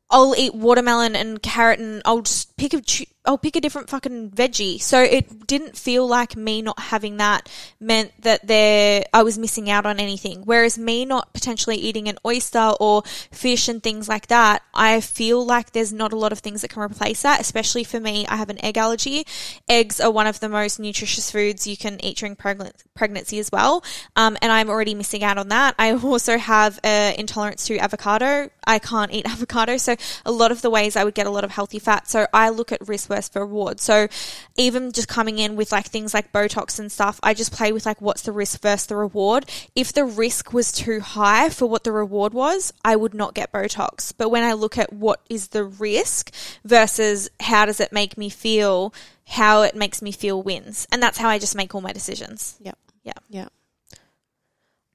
I'll 0.10 0.36
eat 0.38 0.54
watermelon 0.54 1.16
and 1.16 1.42
carrot 1.42 1.80
and 1.80 2.02
I'll 2.04 2.22
just 2.22 2.58
pick 2.58 2.74
a 2.74 2.82
I'll 3.24 3.38
pick 3.38 3.56
a 3.56 3.62
different 3.62 3.90
fucking 3.90 4.32
veggie. 4.32 4.82
So 4.82 5.00
it 5.00 5.46
didn't 5.46 5.78
feel 5.78 6.08
like 6.08 6.36
me 6.36 6.64
not 6.64 6.80
having 6.80 7.18
that 7.18 7.48
meant 7.80 8.12
that 8.22 8.48
there 8.48 9.04
I 9.14 9.22
was 9.22 9.38
missing 9.38 9.70
out 9.70 9.86
on 9.86 10.00
anything. 10.00 10.42
Whereas 10.44 10.80
me 10.80 11.06
not 11.06 11.32
potentially 11.32 11.76
eating 11.76 12.08
an 12.08 12.18
oyster 12.26 12.74
or 12.80 13.04
fish 13.32 13.68
and 13.68 13.84
things 13.84 14.10
like 14.10 14.28
that, 14.28 14.64
I 14.74 15.02
feel 15.02 15.46
like 15.46 15.72
there's 15.72 15.94
not 15.94 16.14
a 16.14 16.16
lot 16.16 16.32
of 16.32 16.40
things 16.40 16.62
that 16.62 16.70
can 16.70 16.82
replace 16.82 17.22
that. 17.22 17.40
Especially 17.40 17.84
for 17.84 18.00
me, 18.00 18.26
I 18.26 18.38
have 18.38 18.50
an 18.50 18.64
egg 18.66 18.78
allergy. 18.78 19.28
Eggs 19.70 20.00
are 20.00 20.10
one 20.10 20.26
of 20.26 20.40
the 20.40 20.50
most 20.50 20.80
nutritious 20.80 21.30
foods 21.30 21.68
you 21.68 21.78
can 21.78 22.04
eat 22.04 22.18
during 22.18 22.36
pregnancy 22.36 23.38
as 23.38 23.52
well, 23.52 23.84
um, 24.16 24.38
and 24.42 24.52
I'm 24.52 24.70
already 24.70 24.96
missing 24.96 25.24
out 25.24 25.38
on 25.38 25.50
that. 25.50 25.76
I 25.78 25.94
also 25.94 26.38
have 26.38 26.80
an 26.84 27.16
intolerance 27.16 27.66
to 27.68 27.78
avocado. 27.78 28.50
I 28.66 28.80
can't 28.80 29.12
eat 29.12 29.26
avocado, 29.30 29.78
so 29.78 29.96
a 30.26 30.32
lot 30.32 30.52
of 30.52 30.64
the 30.64 30.72
ways 30.72 30.96
I 30.96 31.04
would 31.04 31.14
get 31.14 31.28
a 31.28 31.30
lot 31.30 31.44
of 31.44 31.52
healthy 31.52 31.78
fat. 31.78 32.10
So 32.10 32.26
I 32.34 32.50
look 32.50 32.72
at 32.72 32.88
risk 32.88 33.11
versus 33.12 33.36
reward. 33.36 33.80
So 33.80 34.08
even 34.58 34.92
just 34.92 35.08
coming 35.08 35.38
in 35.38 35.56
with 35.56 35.72
like 35.72 35.88
things 35.88 36.14
like 36.14 36.32
Botox 36.32 36.80
and 36.80 36.92
stuff, 36.92 37.20
I 37.22 37.34
just 37.34 37.52
play 37.52 37.72
with 37.72 37.86
like 37.86 38.02
what's 38.02 38.22
the 38.22 38.32
risk 38.32 38.62
versus 38.62 38.88
the 38.88 38.96
reward. 38.96 39.50
If 39.76 39.92
the 39.92 40.06
risk 40.06 40.54
was 40.54 40.72
too 40.72 41.02
high 41.02 41.50
for 41.50 41.68
what 41.68 41.84
the 41.84 41.92
reward 41.92 42.34
was, 42.34 42.74
I 42.84 42.96
would 42.96 43.14
not 43.14 43.36
get 43.36 43.52
Botox. 43.52 44.14
But 44.18 44.30
when 44.30 44.44
I 44.44 44.54
look 44.54 44.78
at 44.78 44.94
what 44.94 45.22
is 45.30 45.50
the 45.50 45.66
risk 45.66 46.34
versus 46.64 47.30
how 47.40 47.66
does 47.66 47.80
it 47.80 47.92
make 47.92 48.18
me 48.18 48.30
feel, 48.30 48.94
how 49.28 49.64
it 49.64 49.76
makes 49.76 50.02
me 50.02 50.12
feel 50.12 50.42
wins. 50.42 50.88
And 50.92 51.04
that's 51.04 51.18
how 51.18 51.30
I 51.30 51.40
just 51.40 51.56
make 51.56 51.76
all 51.76 51.82
my 51.82 51.94
decisions. 51.94 52.58
Yep. 52.62 52.78
Yeah. 53.04 53.14
Yeah. 53.30 53.48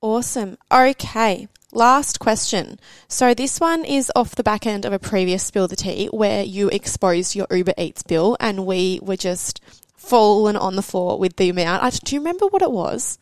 Awesome. 0.01 0.57
Okay. 0.73 1.49
Last 1.77 2.21
question. 2.21 2.81
So 3.07 3.35
this 3.35 3.61
one 3.61 3.85
is 3.85 4.11
off 4.17 4.35
the 4.35 4.43
back 4.43 4.67
end 4.67 4.87
of 4.87 4.95
a 4.95 4.99
previous 4.99 5.43
spill 5.43 5.69
the 5.69 5.77
tea 5.77 6.07
where 6.07 6.43
you 6.43 6.69
exposed 6.69 7.37
your 7.37 7.47
Uber 7.51 7.75
Eats 7.77 8.03
bill 8.03 8.35
and 8.41 8.65
we 8.65 8.99
were 9.03 9.19
just 9.19 9.63
fallen 9.95 10.57
on 10.57 10.77
the 10.77 10.81
floor 10.81 11.19
with 11.19 11.37
the 11.37 11.51
amount. 11.51 11.83
I, 11.83 11.91
do 11.91 12.15
you 12.15 12.21
remember 12.23 12.47
what 12.47 12.63
it 12.63 12.73
was? 12.73 13.19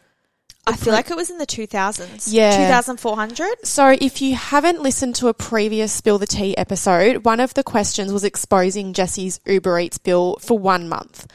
I 0.68 0.76
feel 0.76 0.92
like 0.92 1.10
it 1.10 1.16
was 1.16 1.30
in 1.30 1.38
the 1.38 1.46
2000s. 1.46 2.28
Yeah. 2.30 2.68
2400. 2.68 3.66
So 3.66 3.88
if 3.88 4.22
you 4.22 4.36
haven't 4.36 4.82
listened 4.82 5.16
to 5.16 5.26
a 5.26 5.34
previous 5.34 5.92
Spill 5.92 6.18
the 6.18 6.26
Tea 6.28 6.56
episode, 6.56 7.24
one 7.24 7.40
of 7.40 7.54
the 7.54 7.64
questions 7.64 8.12
was 8.12 8.22
exposing 8.22 8.92
Jessie's 8.92 9.40
Uber 9.46 9.80
Eats 9.80 9.98
bill 9.98 10.36
for 10.40 10.56
one 10.56 10.88
month. 10.88 11.26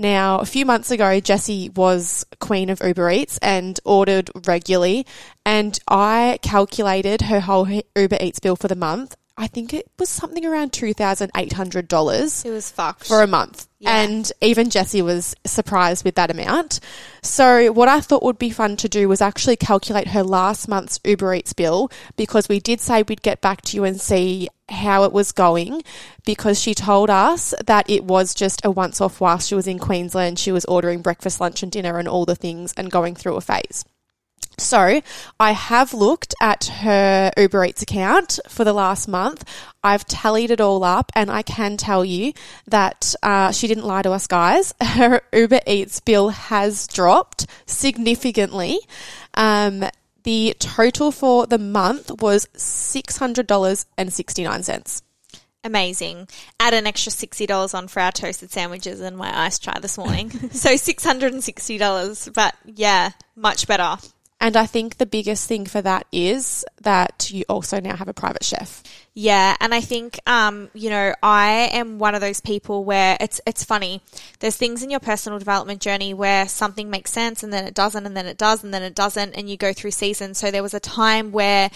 Now, 0.00 0.38
a 0.38 0.46
few 0.46 0.64
months 0.64 0.90
ago, 0.90 1.20
Jessie 1.20 1.68
was 1.76 2.24
queen 2.38 2.70
of 2.70 2.80
Uber 2.82 3.10
Eats 3.10 3.38
and 3.42 3.78
ordered 3.84 4.30
regularly, 4.46 5.04
and 5.44 5.78
I 5.88 6.38
calculated 6.40 7.20
her 7.20 7.40
whole 7.40 7.68
Uber 7.68 8.16
Eats 8.18 8.40
bill 8.40 8.56
for 8.56 8.66
the 8.66 8.74
month. 8.74 9.14
I 9.40 9.46
think 9.46 9.72
it 9.72 9.90
was 9.98 10.10
something 10.10 10.44
around 10.44 10.72
$2,800 10.72 12.44
It 12.44 12.50
was 12.50 12.70
fucked. 12.70 13.06
for 13.06 13.22
a 13.22 13.26
month. 13.26 13.66
Yeah. 13.78 13.96
And 14.02 14.30
even 14.42 14.68
Jessie 14.68 15.00
was 15.00 15.34
surprised 15.46 16.04
with 16.04 16.16
that 16.16 16.30
amount. 16.30 16.78
So 17.22 17.72
what 17.72 17.88
I 17.88 18.00
thought 18.00 18.22
would 18.22 18.38
be 18.38 18.50
fun 18.50 18.76
to 18.76 18.88
do 18.88 19.08
was 19.08 19.22
actually 19.22 19.56
calculate 19.56 20.08
her 20.08 20.22
last 20.22 20.68
month's 20.68 21.00
Uber 21.04 21.32
Eats 21.34 21.54
bill 21.54 21.90
because 22.16 22.50
we 22.50 22.60
did 22.60 22.82
say 22.82 23.02
we'd 23.02 23.22
get 23.22 23.40
back 23.40 23.62
to 23.62 23.76
you 23.78 23.84
and 23.84 23.98
see 23.98 24.50
how 24.68 25.04
it 25.04 25.12
was 25.12 25.32
going 25.32 25.82
because 26.26 26.60
she 26.60 26.74
told 26.74 27.08
us 27.08 27.54
that 27.64 27.88
it 27.88 28.04
was 28.04 28.34
just 28.34 28.62
a 28.62 28.70
once 28.70 29.00
off 29.00 29.22
while 29.22 29.38
she 29.38 29.54
was 29.54 29.66
in 29.66 29.78
Queensland. 29.78 30.38
She 30.38 30.52
was 30.52 30.66
ordering 30.66 31.00
breakfast, 31.00 31.40
lunch 31.40 31.62
and 31.62 31.72
dinner 31.72 31.98
and 31.98 32.06
all 32.06 32.26
the 32.26 32.36
things 32.36 32.74
and 32.76 32.90
going 32.90 33.14
through 33.14 33.36
a 33.36 33.40
phase. 33.40 33.86
So 34.60 35.00
I 35.40 35.52
have 35.52 35.94
looked 35.94 36.34
at 36.40 36.66
her 36.66 37.32
Uber 37.36 37.64
Eats 37.64 37.82
account 37.82 38.38
for 38.46 38.62
the 38.62 38.74
last 38.74 39.08
month. 39.08 39.42
I've 39.82 40.04
tallied 40.06 40.50
it 40.50 40.60
all 40.60 40.84
up, 40.84 41.10
and 41.16 41.30
I 41.30 41.40
can 41.42 41.78
tell 41.78 42.04
you 42.04 42.34
that 42.66 43.14
uh, 43.22 43.52
she 43.52 43.66
didn't 43.66 43.86
lie 43.86 44.02
to 44.02 44.12
us, 44.12 44.26
guys. 44.26 44.74
Her 44.82 45.22
Uber 45.32 45.60
Eats 45.66 46.00
bill 46.00 46.28
has 46.28 46.86
dropped 46.86 47.46
significantly. 47.64 48.78
Um, 49.32 49.84
the 50.24 50.54
total 50.58 51.10
for 51.10 51.46
the 51.46 51.58
month 51.58 52.20
was 52.20 52.46
six 52.54 53.16
hundred 53.16 53.46
dollars 53.46 53.86
and 53.96 54.12
sixty 54.12 54.44
nine 54.44 54.62
cents. 54.62 55.02
Amazing. 55.62 56.28
Add 56.58 56.72
an 56.72 56.86
extra 56.86 57.12
$60 57.12 57.74
on 57.74 57.86
for 57.86 58.00
our 58.00 58.12
toasted 58.12 58.50
sandwiches 58.50 59.00
and 59.00 59.14
my 59.14 59.44
ice 59.44 59.58
chai 59.58 59.78
this 59.78 59.98
morning. 59.98 60.30
so 60.52 60.70
$660. 60.70 62.32
But 62.32 62.54
yeah, 62.64 63.10
much 63.36 63.66
better. 63.66 63.98
And 64.40 64.56
I 64.56 64.64
think 64.64 64.96
the 64.96 65.06
biggest 65.06 65.46
thing 65.46 65.66
for 65.66 65.82
that 65.82 66.06
is 66.10 66.64
that 66.80 67.30
you 67.30 67.44
also 67.48 67.78
now 67.78 67.94
have 67.94 68.08
a 68.08 68.14
private 68.14 68.42
chef. 68.42 68.82
Yeah, 69.12 69.54
and 69.60 69.74
I 69.74 69.82
think 69.82 70.18
um, 70.26 70.70
you 70.72 70.88
know, 70.88 71.14
I 71.22 71.68
am 71.72 71.98
one 71.98 72.14
of 72.14 72.22
those 72.22 72.40
people 72.40 72.84
where 72.84 73.18
it's 73.20 73.40
it's 73.46 73.64
funny. 73.64 74.00
There's 74.38 74.56
things 74.56 74.82
in 74.82 74.88
your 74.88 75.00
personal 75.00 75.38
development 75.38 75.82
journey 75.82 76.14
where 76.14 76.48
something 76.48 76.88
makes 76.88 77.10
sense 77.10 77.42
and 77.42 77.52
then 77.52 77.66
it 77.66 77.74
doesn't 77.74 78.06
and 78.06 78.16
then 78.16 78.24
it 78.24 78.38
does 78.38 78.64
and 78.64 78.72
then 78.72 78.82
it 78.82 78.94
doesn't 78.94 79.34
and 79.34 79.50
you 79.50 79.58
go 79.58 79.74
through 79.74 79.90
seasons. 79.90 80.38
So 80.38 80.50
there 80.50 80.62
was 80.62 80.74
a 80.74 80.80
time 80.80 81.32
where 81.32 81.70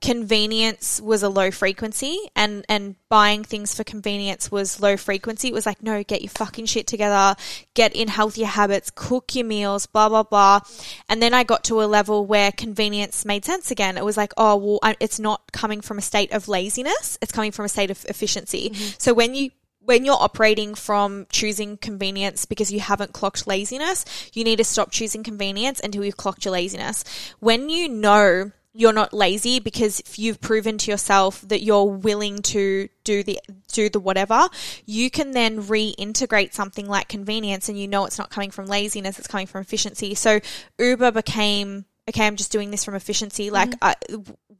convenience 0.00 1.00
was 1.00 1.22
a 1.22 1.28
low 1.28 1.50
frequency 1.50 2.18
and 2.36 2.64
and 2.68 2.94
buying 3.08 3.42
things 3.42 3.74
for 3.74 3.84
convenience 3.84 4.50
was 4.50 4.80
low 4.80 4.96
frequency. 4.96 5.48
It 5.48 5.54
was 5.54 5.66
like, 5.66 5.82
no, 5.82 6.02
get 6.02 6.22
your 6.22 6.30
fucking 6.30 6.66
shit 6.66 6.86
together, 6.86 7.34
get 7.74 7.94
in 7.96 8.08
healthier 8.08 8.46
habits, 8.46 8.90
cook 8.94 9.34
your 9.34 9.44
meals, 9.44 9.86
blah 9.86 10.08
blah 10.08 10.22
blah. 10.22 10.60
And 11.08 11.20
then 11.20 11.34
I 11.34 11.42
got 11.42 11.64
to 11.64 11.82
a 11.82 11.86
level 11.86 12.26
where 12.26 12.52
convenience 12.52 13.24
made 13.24 13.44
sense 13.44 13.70
again. 13.70 13.96
It 13.96 14.04
was 14.04 14.16
like, 14.16 14.32
oh, 14.36 14.56
well, 14.56 14.78
I, 14.82 14.96
it's 15.00 15.18
not 15.18 15.52
coming 15.52 15.80
from 15.80 15.98
a 15.98 16.02
state 16.02 16.32
of 16.32 16.48
laziness; 16.48 17.18
it's 17.20 17.32
coming 17.32 17.52
from 17.52 17.64
a 17.64 17.68
state 17.68 17.90
of 17.90 18.04
efficiency. 18.08 18.70
Mm-hmm. 18.70 18.88
So 18.98 19.14
when 19.14 19.34
you 19.34 19.50
when 19.80 20.04
you're 20.04 20.20
operating 20.20 20.74
from 20.74 21.26
choosing 21.30 21.78
convenience 21.78 22.44
because 22.44 22.70
you 22.70 22.78
haven't 22.78 23.14
clocked 23.14 23.46
laziness, 23.46 24.04
you 24.34 24.44
need 24.44 24.56
to 24.56 24.64
stop 24.64 24.90
choosing 24.90 25.22
convenience 25.22 25.80
until 25.82 26.04
you've 26.04 26.18
clocked 26.18 26.44
your 26.44 26.52
laziness. 26.52 27.04
When 27.40 27.70
you 27.70 27.88
know 27.88 28.52
you're 28.72 28.92
not 28.92 29.12
lazy 29.12 29.58
because 29.58 30.00
if 30.00 30.18
you've 30.18 30.40
proven 30.40 30.78
to 30.78 30.90
yourself 30.90 31.40
that 31.42 31.62
you're 31.62 31.84
willing 31.84 32.42
to 32.42 32.88
do 33.02 33.22
the 33.22 33.40
do 33.72 33.88
the 33.88 34.00
whatever, 34.00 34.48
you 34.84 35.10
can 35.10 35.32
then 35.32 35.62
reintegrate 35.62 36.52
something 36.52 36.86
like 36.86 37.08
convenience 37.08 37.68
and 37.68 37.78
you 37.78 37.88
know 37.88 38.04
it's 38.04 38.18
not 38.18 38.30
coming 38.30 38.50
from 38.50 38.66
laziness, 38.66 39.18
it's 39.18 39.28
coming 39.28 39.46
from 39.46 39.62
efficiency. 39.62 40.14
So 40.14 40.40
Uber 40.78 41.12
became 41.12 41.86
okay, 42.08 42.26
I'm 42.26 42.36
just 42.36 42.52
doing 42.52 42.70
this 42.70 42.84
from 42.84 42.94
efficiency. 42.94 43.46
Mm-hmm. 43.46 43.54
Like, 43.54 43.74
I, 43.82 43.94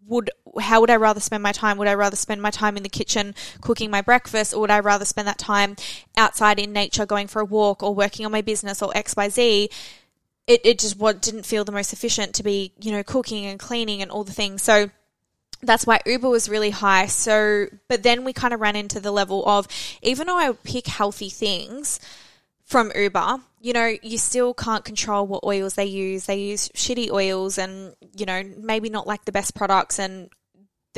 would 0.06 0.30
how 0.60 0.80
would 0.80 0.90
I 0.90 0.96
rather 0.96 1.20
spend 1.20 1.42
my 1.42 1.52
time? 1.52 1.76
Would 1.78 1.88
I 1.88 1.94
rather 1.94 2.16
spend 2.16 2.40
my 2.40 2.50
time 2.50 2.76
in 2.76 2.82
the 2.82 2.88
kitchen 2.88 3.34
cooking 3.60 3.90
my 3.90 4.00
breakfast, 4.00 4.54
or 4.54 4.60
would 4.60 4.70
I 4.70 4.80
rather 4.80 5.04
spend 5.04 5.28
that 5.28 5.38
time 5.38 5.76
outside 6.16 6.58
in 6.58 6.72
nature, 6.72 7.06
going 7.06 7.26
for 7.26 7.40
a 7.40 7.44
walk, 7.44 7.82
or 7.82 7.94
working 7.94 8.24
on 8.24 8.32
my 8.32 8.40
business, 8.42 8.82
or 8.82 8.96
X 8.96 9.14
Y 9.16 9.28
Z? 9.28 9.70
It 10.48 10.62
it 10.64 10.78
just 10.80 10.98
what 10.98 11.22
didn't 11.22 11.46
feel 11.46 11.64
the 11.64 11.72
most 11.72 11.92
efficient 11.92 12.34
to 12.34 12.42
be 12.42 12.72
you 12.80 12.90
know 12.90 13.04
cooking 13.04 13.46
and 13.46 13.60
cleaning 13.60 14.02
and 14.02 14.10
all 14.10 14.24
the 14.24 14.32
things. 14.32 14.62
So 14.62 14.90
that's 15.62 15.86
why 15.86 16.00
Uber 16.06 16.28
was 16.28 16.48
really 16.48 16.70
high. 16.70 17.06
So, 17.06 17.66
but 17.88 18.02
then 18.02 18.24
we 18.24 18.32
kind 18.32 18.54
of 18.54 18.60
ran 18.60 18.76
into 18.76 19.00
the 19.00 19.10
level 19.10 19.46
of 19.48 19.66
even 20.02 20.26
though 20.26 20.36
I 20.36 20.52
pick 20.52 20.86
healthy 20.86 21.28
things 21.28 22.00
from 22.64 22.92
Uber, 22.94 23.38
you 23.60 23.72
know, 23.72 23.94
you 24.02 24.18
still 24.18 24.54
can't 24.54 24.84
control 24.84 25.26
what 25.26 25.42
oils 25.42 25.74
they 25.74 25.86
use. 25.86 26.26
They 26.26 26.38
use 26.38 26.68
shitty 26.70 27.10
oils 27.10 27.58
and, 27.58 27.94
you 28.16 28.26
know, 28.26 28.42
maybe 28.58 28.90
not 28.90 29.06
like 29.06 29.24
the 29.24 29.32
best 29.32 29.54
products 29.54 29.98
and 29.98 30.28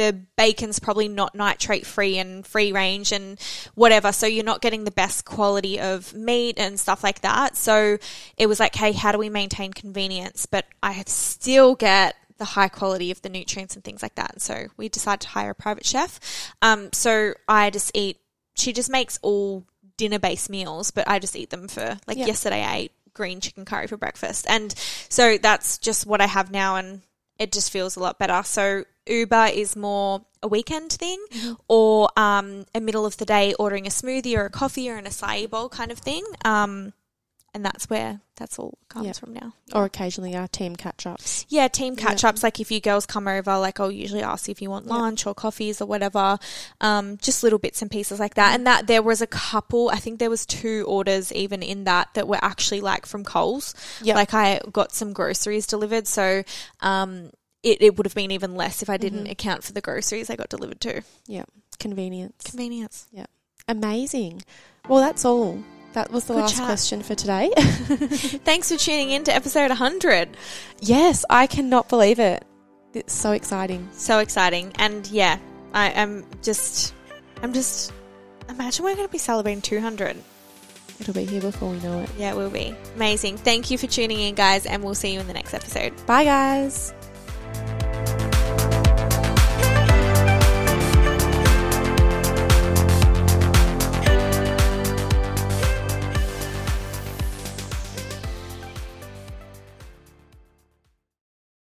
the 0.00 0.18
bacon's 0.36 0.78
probably 0.78 1.08
not 1.08 1.34
nitrate 1.34 1.84
free 1.84 2.16
and 2.16 2.46
free 2.46 2.72
range 2.72 3.12
and 3.12 3.38
whatever. 3.74 4.12
So 4.12 4.26
you're 4.26 4.44
not 4.44 4.62
getting 4.62 4.84
the 4.84 4.90
best 4.90 5.26
quality 5.26 5.78
of 5.78 6.14
meat 6.14 6.58
and 6.58 6.80
stuff 6.80 7.04
like 7.04 7.20
that. 7.20 7.54
So 7.54 7.98
it 8.38 8.46
was 8.46 8.58
like, 8.58 8.74
hey, 8.74 8.92
how 8.92 9.12
do 9.12 9.18
we 9.18 9.28
maintain 9.28 9.74
convenience? 9.74 10.46
But 10.46 10.64
I 10.82 11.02
still 11.06 11.74
get 11.74 12.16
the 12.38 12.46
high 12.46 12.68
quality 12.68 13.10
of 13.10 13.20
the 13.20 13.28
nutrients 13.28 13.74
and 13.74 13.84
things 13.84 14.02
like 14.02 14.14
that. 14.14 14.32
And 14.32 14.40
so 14.42 14.68
we 14.78 14.88
decided 14.88 15.20
to 15.20 15.28
hire 15.28 15.50
a 15.50 15.54
private 15.54 15.84
chef. 15.84 16.18
Um, 16.62 16.90
so 16.94 17.34
I 17.46 17.68
just 17.68 17.90
eat, 17.92 18.16
she 18.56 18.72
just 18.72 18.88
makes 18.88 19.18
all 19.20 19.66
dinner 19.98 20.18
based 20.18 20.48
meals, 20.48 20.90
but 20.92 21.06
I 21.06 21.18
just 21.18 21.36
eat 21.36 21.50
them 21.50 21.68
for, 21.68 21.98
like 22.06 22.16
Yeah. 22.16 22.24
yesterday 22.24 22.62
I 22.64 22.76
ate 22.76 22.92
green 23.12 23.40
chicken 23.42 23.66
curry 23.66 23.86
for 23.86 23.98
breakfast. 23.98 24.46
And 24.48 24.74
so 25.10 25.36
that's 25.36 25.76
just 25.76 26.06
what 26.06 26.22
I 26.22 26.26
have 26.26 26.50
now. 26.50 26.76
And 26.76 27.02
it 27.40 27.50
just 27.50 27.72
feels 27.72 27.96
a 27.96 28.00
lot 28.00 28.18
better. 28.18 28.42
So 28.44 28.84
Uber 29.06 29.46
is 29.52 29.74
more 29.74 30.24
a 30.42 30.48
weekend 30.48 30.92
thing 30.92 31.18
or 31.68 32.10
um, 32.16 32.66
a 32.74 32.80
middle 32.80 33.06
of 33.06 33.16
the 33.16 33.24
day 33.24 33.54
ordering 33.58 33.86
a 33.86 33.90
smoothie 33.90 34.36
or 34.36 34.44
a 34.44 34.50
coffee 34.50 34.88
or 34.88 34.96
an 34.96 35.06
acai 35.06 35.48
bowl 35.48 35.68
kind 35.70 35.90
of 35.90 35.98
thing. 35.98 36.22
Um, 36.44 36.92
and 37.52 37.64
that's 37.64 37.90
where 37.90 38.20
that's 38.36 38.58
all 38.58 38.78
comes 38.88 39.06
Yeah. 39.06 39.12
from 39.12 39.34
now. 39.34 39.52
Or 39.74 39.84
occasionally 39.84 40.34
our 40.36 40.48
team 40.48 40.76
catch 40.76 41.06
ups. 41.06 41.44
Yeah, 41.48 41.68
team 41.68 41.94
catch 41.96 42.24
ups. 42.24 42.42
Like 42.42 42.58
if 42.60 42.70
you 42.70 42.80
girls 42.80 43.04
come 43.06 43.28
over, 43.28 43.58
like 43.58 43.80
I'll 43.80 43.90
usually 43.92 44.22
ask 44.22 44.48
if 44.48 44.62
you 44.62 44.70
want 44.70 44.86
Yeah. 44.86 44.94
lunch 44.94 45.26
or 45.26 45.34
coffees 45.34 45.80
or 45.82 45.86
whatever. 45.86 46.38
Um, 46.80 47.18
just 47.18 47.42
little 47.42 47.58
bits 47.58 47.82
and 47.82 47.90
pieces 47.90 48.18
like 48.20 48.34
that. 48.34 48.54
And 48.54 48.66
that 48.66 48.86
there 48.86 49.02
was 49.02 49.20
a 49.20 49.26
couple. 49.26 49.90
I 49.90 49.96
think 49.96 50.18
there 50.20 50.30
was 50.30 50.46
two 50.46 50.84
orders 50.88 51.32
even 51.32 51.62
in 51.62 51.84
that 51.84 52.08
that 52.14 52.26
were 52.28 52.38
actually 52.40 52.80
like 52.80 53.04
from 53.04 53.24
Coles. 53.24 53.74
Yep. 54.02 54.16
Like 54.16 54.32
I 54.34 54.60
got 54.72 54.92
some 54.92 55.12
groceries 55.12 55.66
delivered, 55.66 56.06
so 56.06 56.42
um, 56.80 57.30
it 57.62 57.82
it 57.82 57.96
would 57.98 58.06
have 58.06 58.14
been 58.14 58.30
even 58.30 58.54
less 58.54 58.80
if 58.82 58.88
I 58.88 58.96
didn't 58.96 59.24
Mm-hmm. 59.24 59.32
account 59.32 59.64
for 59.64 59.72
the 59.72 59.80
groceries 59.82 60.30
I 60.30 60.36
got 60.36 60.48
delivered 60.48 60.80
too. 60.80 61.00
Yeah. 61.26 61.44
Convenience. 61.78 62.42
Convenience. 62.44 63.06
Yeah, 63.12 63.26
amazing. 63.68 64.42
Well, 64.88 65.00
that's 65.00 65.24
all. 65.24 65.62
That 65.92 66.10
was 66.12 66.24
the 66.26 66.34
Good 66.34 66.40
last 66.40 66.56
chat. 66.56 66.66
question 66.66 67.02
for 67.02 67.14
today. 67.14 67.50
Thanks 67.56 68.70
for 68.70 68.76
tuning 68.78 69.10
in 69.10 69.24
to 69.24 69.34
episode 69.34 69.68
100. 69.70 70.36
yes, 70.80 71.24
I 71.28 71.46
cannot 71.46 71.88
believe 71.88 72.18
it. 72.20 72.44
It's 72.94 73.12
so 73.12 73.32
exciting. 73.32 73.88
So 73.92 74.18
exciting. 74.20 74.72
And 74.78 75.06
yeah, 75.08 75.38
I 75.74 75.90
am 75.90 76.24
just, 76.42 76.94
I'm 77.42 77.52
just, 77.52 77.92
imagine 78.48 78.84
we're 78.84 78.94
going 78.94 79.06
to 79.08 79.12
be 79.12 79.18
celebrating 79.18 79.62
200. 79.62 80.16
It'll 81.00 81.14
be 81.14 81.24
here 81.24 81.40
before 81.40 81.70
we 81.70 81.78
know 81.80 82.00
it. 82.00 82.10
Yeah, 82.18 82.32
it 82.32 82.36
will 82.36 82.50
be. 82.50 82.74
Amazing. 82.94 83.38
Thank 83.38 83.70
you 83.70 83.78
for 83.78 83.86
tuning 83.86 84.20
in, 84.20 84.34
guys, 84.34 84.66
and 84.66 84.84
we'll 84.84 84.94
see 84.94 85.12
you 85.14 85.20
in 85.20 85.26
the 85.26 85.32
next 85.32 85.54
episode. 85.54 85.94
Bye, 86.06 86.24
guys. 86.24 86.92